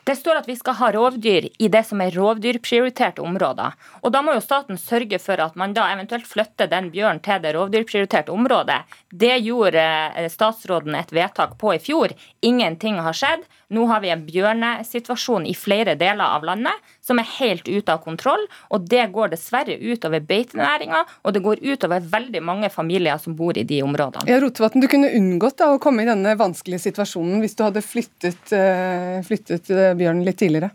Det 0.03 0.15
står 0.19 0.41
at 0.41 0.47
vi 0.49 0.55
skal 0.59 0.75
ha 0.81 0.89
rovdyr 0.91 1.45
i 1.63 1.67
det 1.71 1.83
som 1.87 2.01
er 2.03 2.11
rovdyrprioriterte 2.11 3.23
områder. 3.23 3.71
Og 4.03 4.11
Da 4.11 4.21
må 4.21 4.33
jo 4.35 4.43
staten 4.43 4.77
sørge 4.77 5.19
for 5.19 5.39
at 5.39 5.55
man 5.55 5.73
da 5.73 5.87
eventuelt 5.93 6.27
flytter 6.27 6.67
den 6.67 6.89
bjørnen 6.91 7.21
til 7.23 7.39
det 7.43 7.53
rovdyrprioriterte 7.55 8.33
området. 8.33 8.81
Det 9.09 9.37
gjorde 9.45 9.79
eh, 9.79 10.29
statsråden 10.29 10.95
et 10.99 11.13
vedtak 11.15 11.55
på 11.57 11.75
i 11.75 11.79
fjor. 11.79 12.11
Ingenting 12.41 12.99
har 12.99 13.15
skjedd. 13.15 13.47
Nå 13.73 13.87
har 13.87 14.03
vi 14.03 14.11
en 14.11 14.25
bjørnesituasjon 14.27 15.47
i 15.47 15.55
flere 15.55 15.95
deler 15.95 16.35
av 16.35 16.43
landet 16.51 16.92
som 17.03 17.19
er 17.19 17.27
helt 17.37 17.67
ute 17.67 17.93
av 17.93 18.03
kontroll. 18.03 18.45
og 18.71 18.87
Det 18.89 19.03
går 19.13 19.33
dessverre 19.33 19.77
utover 19.79 20.23
beitenæringa, 20.27 21.03
og 21.23 21.35
det 21.35 21.43
går 21.43 21.63
utover 21.63 22.03
veldig 22.13 22.43
mange 22.43 22.69
familier 22.73 23.19
som 23.21 23.35
bor 23.35 23.57
i 23.57 23.65
de 23.67 23.81
områdene. 23.83 24.27
Ja, 24.31 24.39
Rotevatn, 24.43 24.83
du 24.83 24.89
kunne 24.91 25.11
unngått 25.17 25.59
da, 25.59 25.73
å 25.73 25.81
komme 25.83 26.05
i 26.05 26.09
denne 26.09 26.37
vanskelige 26.39 26.87
situasjonen 26.87 27.43
hvis 27.43 27.57
du 27.59 27.65
hadde 27.67 27.83
flyttet, 27.83 28.55
eh, 28.55 29.19
flyttet 29.27 29.69
eh, 29.73 29.91
bjørnen 29.99 30.23
litt 30.27 30.39
tidligere? 30.39 30.71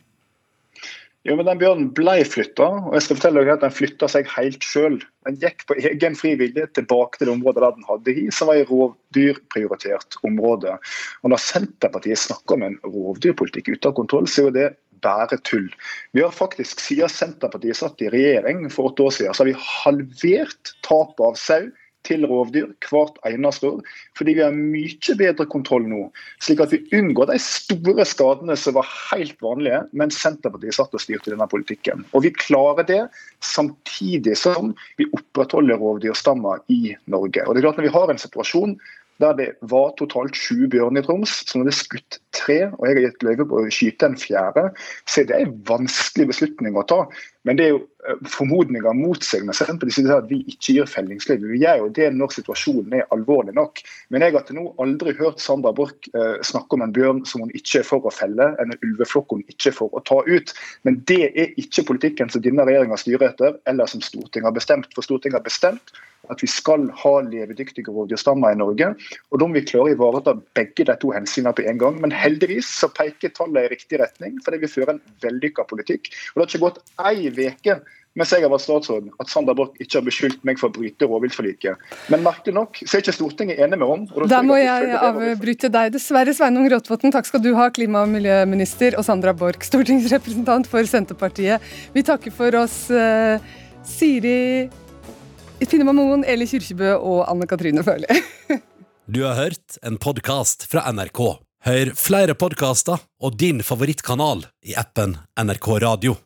Jo, 1.26 1.34
men 1.36 1.44
Den 1.48 1.58
bjørnen 1.60 1.88
ble 1.92 2.14
flytta, 2.24 2.66
og 2.88 2.94
jeg 2.96 3.04
skal 3.04 3.18
fortelle 3.18 3.42
dere 3.42 3.56
at 3.58 3.64
den 3.64 3.74
flytta 3.74 4.08
seg 4.08 4.28
helt 4.32 4.64
sjøl. 4.64 4.94
Den 5.26 5.36
gikk 5.42 5.64
på 5.68 5.76
egen 5.76 6.14
fri 6.16 6.30
vilje 6.40 6.68
tilbake 6.78 7.18
til 7.18 7.28
det 7.28 7.34
området 7.34 7.64
der 7.64 7.74
den 7.76 7.88
hadde 7.88 8.14
i, 8.14 8.22
som 8.32 8.48
var 8.48 8.60
i 8.60 8.64
rovdyrprioritert 8.68 10.16
område. 10.24 10.78
Og 11.20 11.32
Når 11.34 11.42
Senterpartiet 11.44 12.22
snakker 12.22 12.56
om 12.56 12.64
en 12.68 12.78
rovdyrpolitikk 12.86 13.74
ute 13.74 13.90
av 13.90 13.96
kontroll, 13.98 14.30
så 14.30 14.46
er 14.46 14.48
jo 14.48 14.54
det 14.56 14.68
bare 15.05 15.38
tull. 15.49 15.68
Vi 16.16 16.22
har 16.24 16.34
faktisk, 16.34 16.80
Siden 16.80 17.12
Senterpartiet 17.12 17.78
satt 17.78 18.01
i 18.03 18.11
regjering 18.12 18.66
for 18.72 18.92
åtte 18.92 19.09
år 19.09 19.14
siden, 19.18 19.34
så 19.34 19.44
har 19.44 19.53
vi 19.53 19.61
halvert 19.82 20.74
tapet 20.86 21.24
av 21.26 21.38
sau 21.38 21.68
til 22.07 22.24
rovdyr 22.28 22.70
hvert 22.88 23.18
eneste 23.28 23.68
år. 23.68 23.80
Fordi 24.18 24.34
vi 24.38 24.44
har 24.44 24.55
mye 24.55 25.16
bedre 25.18 25.46
kontroll 25.51 25.86
nå. 25.88 26.05
Slik 26.44 26.62
at 26.64 26.72
vi 26.74 26.80
unngår 26.96 27.30
de 27.32 27.38
store 27.42 28.07
skadene 28.09 28.57
som 28.59 28.76
var 28.78 28.88
helt 29.11 29.36
vanlige 29.44 29.82
mens 29.99 30.20
Senterpartiet 30.22 30.78
satt 30.78 30.94
og 30.94 31.03
styrte 31.03 31.32
denne 31.32 31.49
politikken. 31.51 32.07
Og 32.12 32.24
vi 32.26 32.32
klarer 32.34 32.86
det 32.88 33.03
samtidig 33.44 34.36
som 34.40 34.72
vi 35.01 35.09
opprettholder 35.11 35.80
rovdyrstammer 35.82 36.62
i 36.72 36.94
Norge. 37.11 37.44
Og 37.44 37.55
det 37.55 37.62
er 37.62 37.68
klart 37.68 37.82
Når 37.82 37.88
vi 37.88 37.96
har 37.99 38.11
en 38.11 38.24
situasjon 38.24 38.78
der 39.22 39.34
det 39.38 39.48
var 39.70 39.94
totalt 39.98 40.36
sju 40.38 40.68
bjørn 40.70 40.98
i 40.98 41.02
Troms, 41.04 41.32
som 41.48 41.62
hadde 41.62 41.74
skutt 41.74 42.20
tre, 42.34 42.68
og 42.76 42.84
jeg 42.86 42.96
har 42.96 43.04
gitt 43.08 43.24
løyve 43.26 43.46
på 43.50 43.60
å 43.60 43.70
skyte 43.72 44.06
en 44.06 44.18
fjerde, 44.18 44.68
så 45.08 45.24
det 45.26 45.34
er 45.34 45.46
en 45.46 45.56
vanskelig 45.68 46.28
beslutning 46.30 46.78
å 46.78 46.86
ta. 46.86 47.00
Men 47.48 47.58
det 47.58 47.64
er 47.64 47.72
jo 47.72 47.80
eh, 48.06 48.18
formodninger 48.28 48.96
mot 48.98 49.24
seg 49.24 49.46
når 49.46 49.56
Senterpartiet 49.56 49.96
sier 49.96 50.14
at 50.14 50.28
vi 50.30 50.40
ikke 50.52 50.74
gir 50.76 50.90
fellingsløyve. 50.90 51.50
Vi 51.54 51.62
gjør 51.62 51.82
jo 51.82 51.88
det 51.98 52.08
når 52.14 52.34
situasjonen 52.36 52.98
er 52.98 53.06
alvorlig 53.14 53.54
nok. 53.56 53.82
Men 54.12 54.24
jeg 54.24 54.36
har 54.36 54.44
til 54.46 54.58
nå 54.58 54.66
aldri 54.84 55.14
hørt 55.18 55.42
Sandra 55.42 55.72
Borch 55.76 56.10
eh, 56.12 56.36
snakke 56.46 56.76
om 56.76 56.84
en 56.84 56.94
bjørn 56.94 57.24
som 57.28 57.46
hun 57.46 57.54
ikke 57.56 57.80
er 57.82 57.88
for 57.88 58.04
å 58.04 58.12
felle, 58.14 58.52
en 58.60 58.76
ulveflokk 58.76 59.34
hun 59.34 59.46
ikke 59.48 59.72
er 59.72 59.78
for 59.80 59.96
å 59.96 60.04
ta 60.06 60.20
ut. 60.28 60.52
Men 60.86 61.00
det 61.10 61.22
er 61.30 61.56
ikke 61.62 61.86
politikken 61.88 62.30
som 62.30 62.44
denne 62.44 62.68
regjeringa 62.68 63.00
styrer 63.00 63.30
etter, 63.32 63.58
eller 63.70 63.90
som 63.90 64.04
Stortinget 64.04 64.50
har 64.50 64.58
bestemt. 64.60 64.92
For 64.94 65.06
Stortinget 65.06 65.40
har 65.40 65.48
bestemt 65.48 65.96
at 66.30 66.42
vi 66.42 66.48
skal 66.50 66.88
ha 67.02 67.14
levedyktige 67.24 67.92
rovdyrstammer 67.94 68.52
i 68.52 68.58
Norge. 68.60 68.94
og 69.30 69.40
Da 69.40 69.46
må 69.46 69.58
vi 69.58 69.66
klare 69.68 69.88
å 69.88 69.94
ivareta 69.94 70.34
begge 70.58 70.84
de 70.88 70.96
to 71.00 71.12
hensynene 71.14 71.54
på 71.56 71.66
en 71.68 71.78
gang. 71.78 72.00
Men 72.02 72.14
heldigvis 72.14 72.68
så 72.80 72.90
peker 72.92 73.34
tallet 73.36 73.68
i 73.68 73.74
riktig 73.74 74.02
retning, 74.02 74.40
fordi 74.44 74.62
vi 74.64 74.72
fører 74.72 74.96
en 74.96 75.04
vellykka 75.22 75.68
politikk. 75.70 76.12
Og 76.34 76.42
Det 76.42 76.44
har 76.44 76.50
ikke 76.52 76.66
gått 76.66 76.82
ei 76.98 77.30
uke 77.30 77.80
mens 78.18 78.32
jeg 78.34 78.42
har 78.42 78.50
vært 78.50 78.64
statsråd, 78.64 79.10
at 79.22 79.30
Sander 79.30 79.54
Borch 79.54 79.76
ikke 79.78 80.00
har 80.00 80.06
beskyldt 80.06 80.40
meg 80.48 80.58
for 80.58 80.72
å 80.72 80.74
bryte 80.74 81.06
rovviltforliket. 81.06 81.84
Men 82.10 82.24
merkelig 82.24 82.54
nok 82.56 82.80
så 82.80 82.96
er 82.96 83.04
ikke 83.04 83.14
Stortinget 83.14 83.60
enig 83.62 83.78
med 83.78 83.86
om. 83.86 84.26
Da 84.26 84.40
må 84.42 84.56
jeg 84.58 84.96
avbryte 84.96 85.70
deg 85.70 85.92
dessverre. 85.94 86.34
Sveinung 86.34 86.66
Rotevatn, 86.72 87.12
takk 87.14 87.28
skal 87.28 87.44
du 87.44 87.52
ha, 87.54 87.68
klima- 87.70 88.02
og 88.02 88.10
miljøminister, 88.16 88.98
og 88.98 89.06
Sandra 89.06 89.36
Borch, 89.38 89.62
stortingsrepresentant 89.68 90.66
for 90.66 90.88
Senterpartiet. 90.88 91.62
Vi 91.94 92.02
takker 92.02 92.34
for 92.34 92.58
oss, 92.58 92.88
uh, 92.90 93.38
Siri 93.86 94.66
Finne 95.66 95.92
Moen, 95.92 96.22
Eli 96.28 96.46
Kyrkjebø 96.46 96.94
og 96.96 97.24
Anne 97.26 97.48
Katrine 97.50 97.82
Førli. 97.86 98.06
du 99.14 99.24
har 99.24 99.34
hørt 99.40 99.78
en 99.82 99.98
podkast 99.98 100.68
fra 100.70 100.86
NRK. 100.94 101.22
Hør 101.66 101.90
flere 101.98 102.38
podkaster 102.38 103.02
og 103.18 103.40
din 103.40 103.64
favorittkanal 103.66 104.46
i 104.62 104.78
appen 104.78 105.16
NRK 105.42 105.70
Radio. 105.82 106.18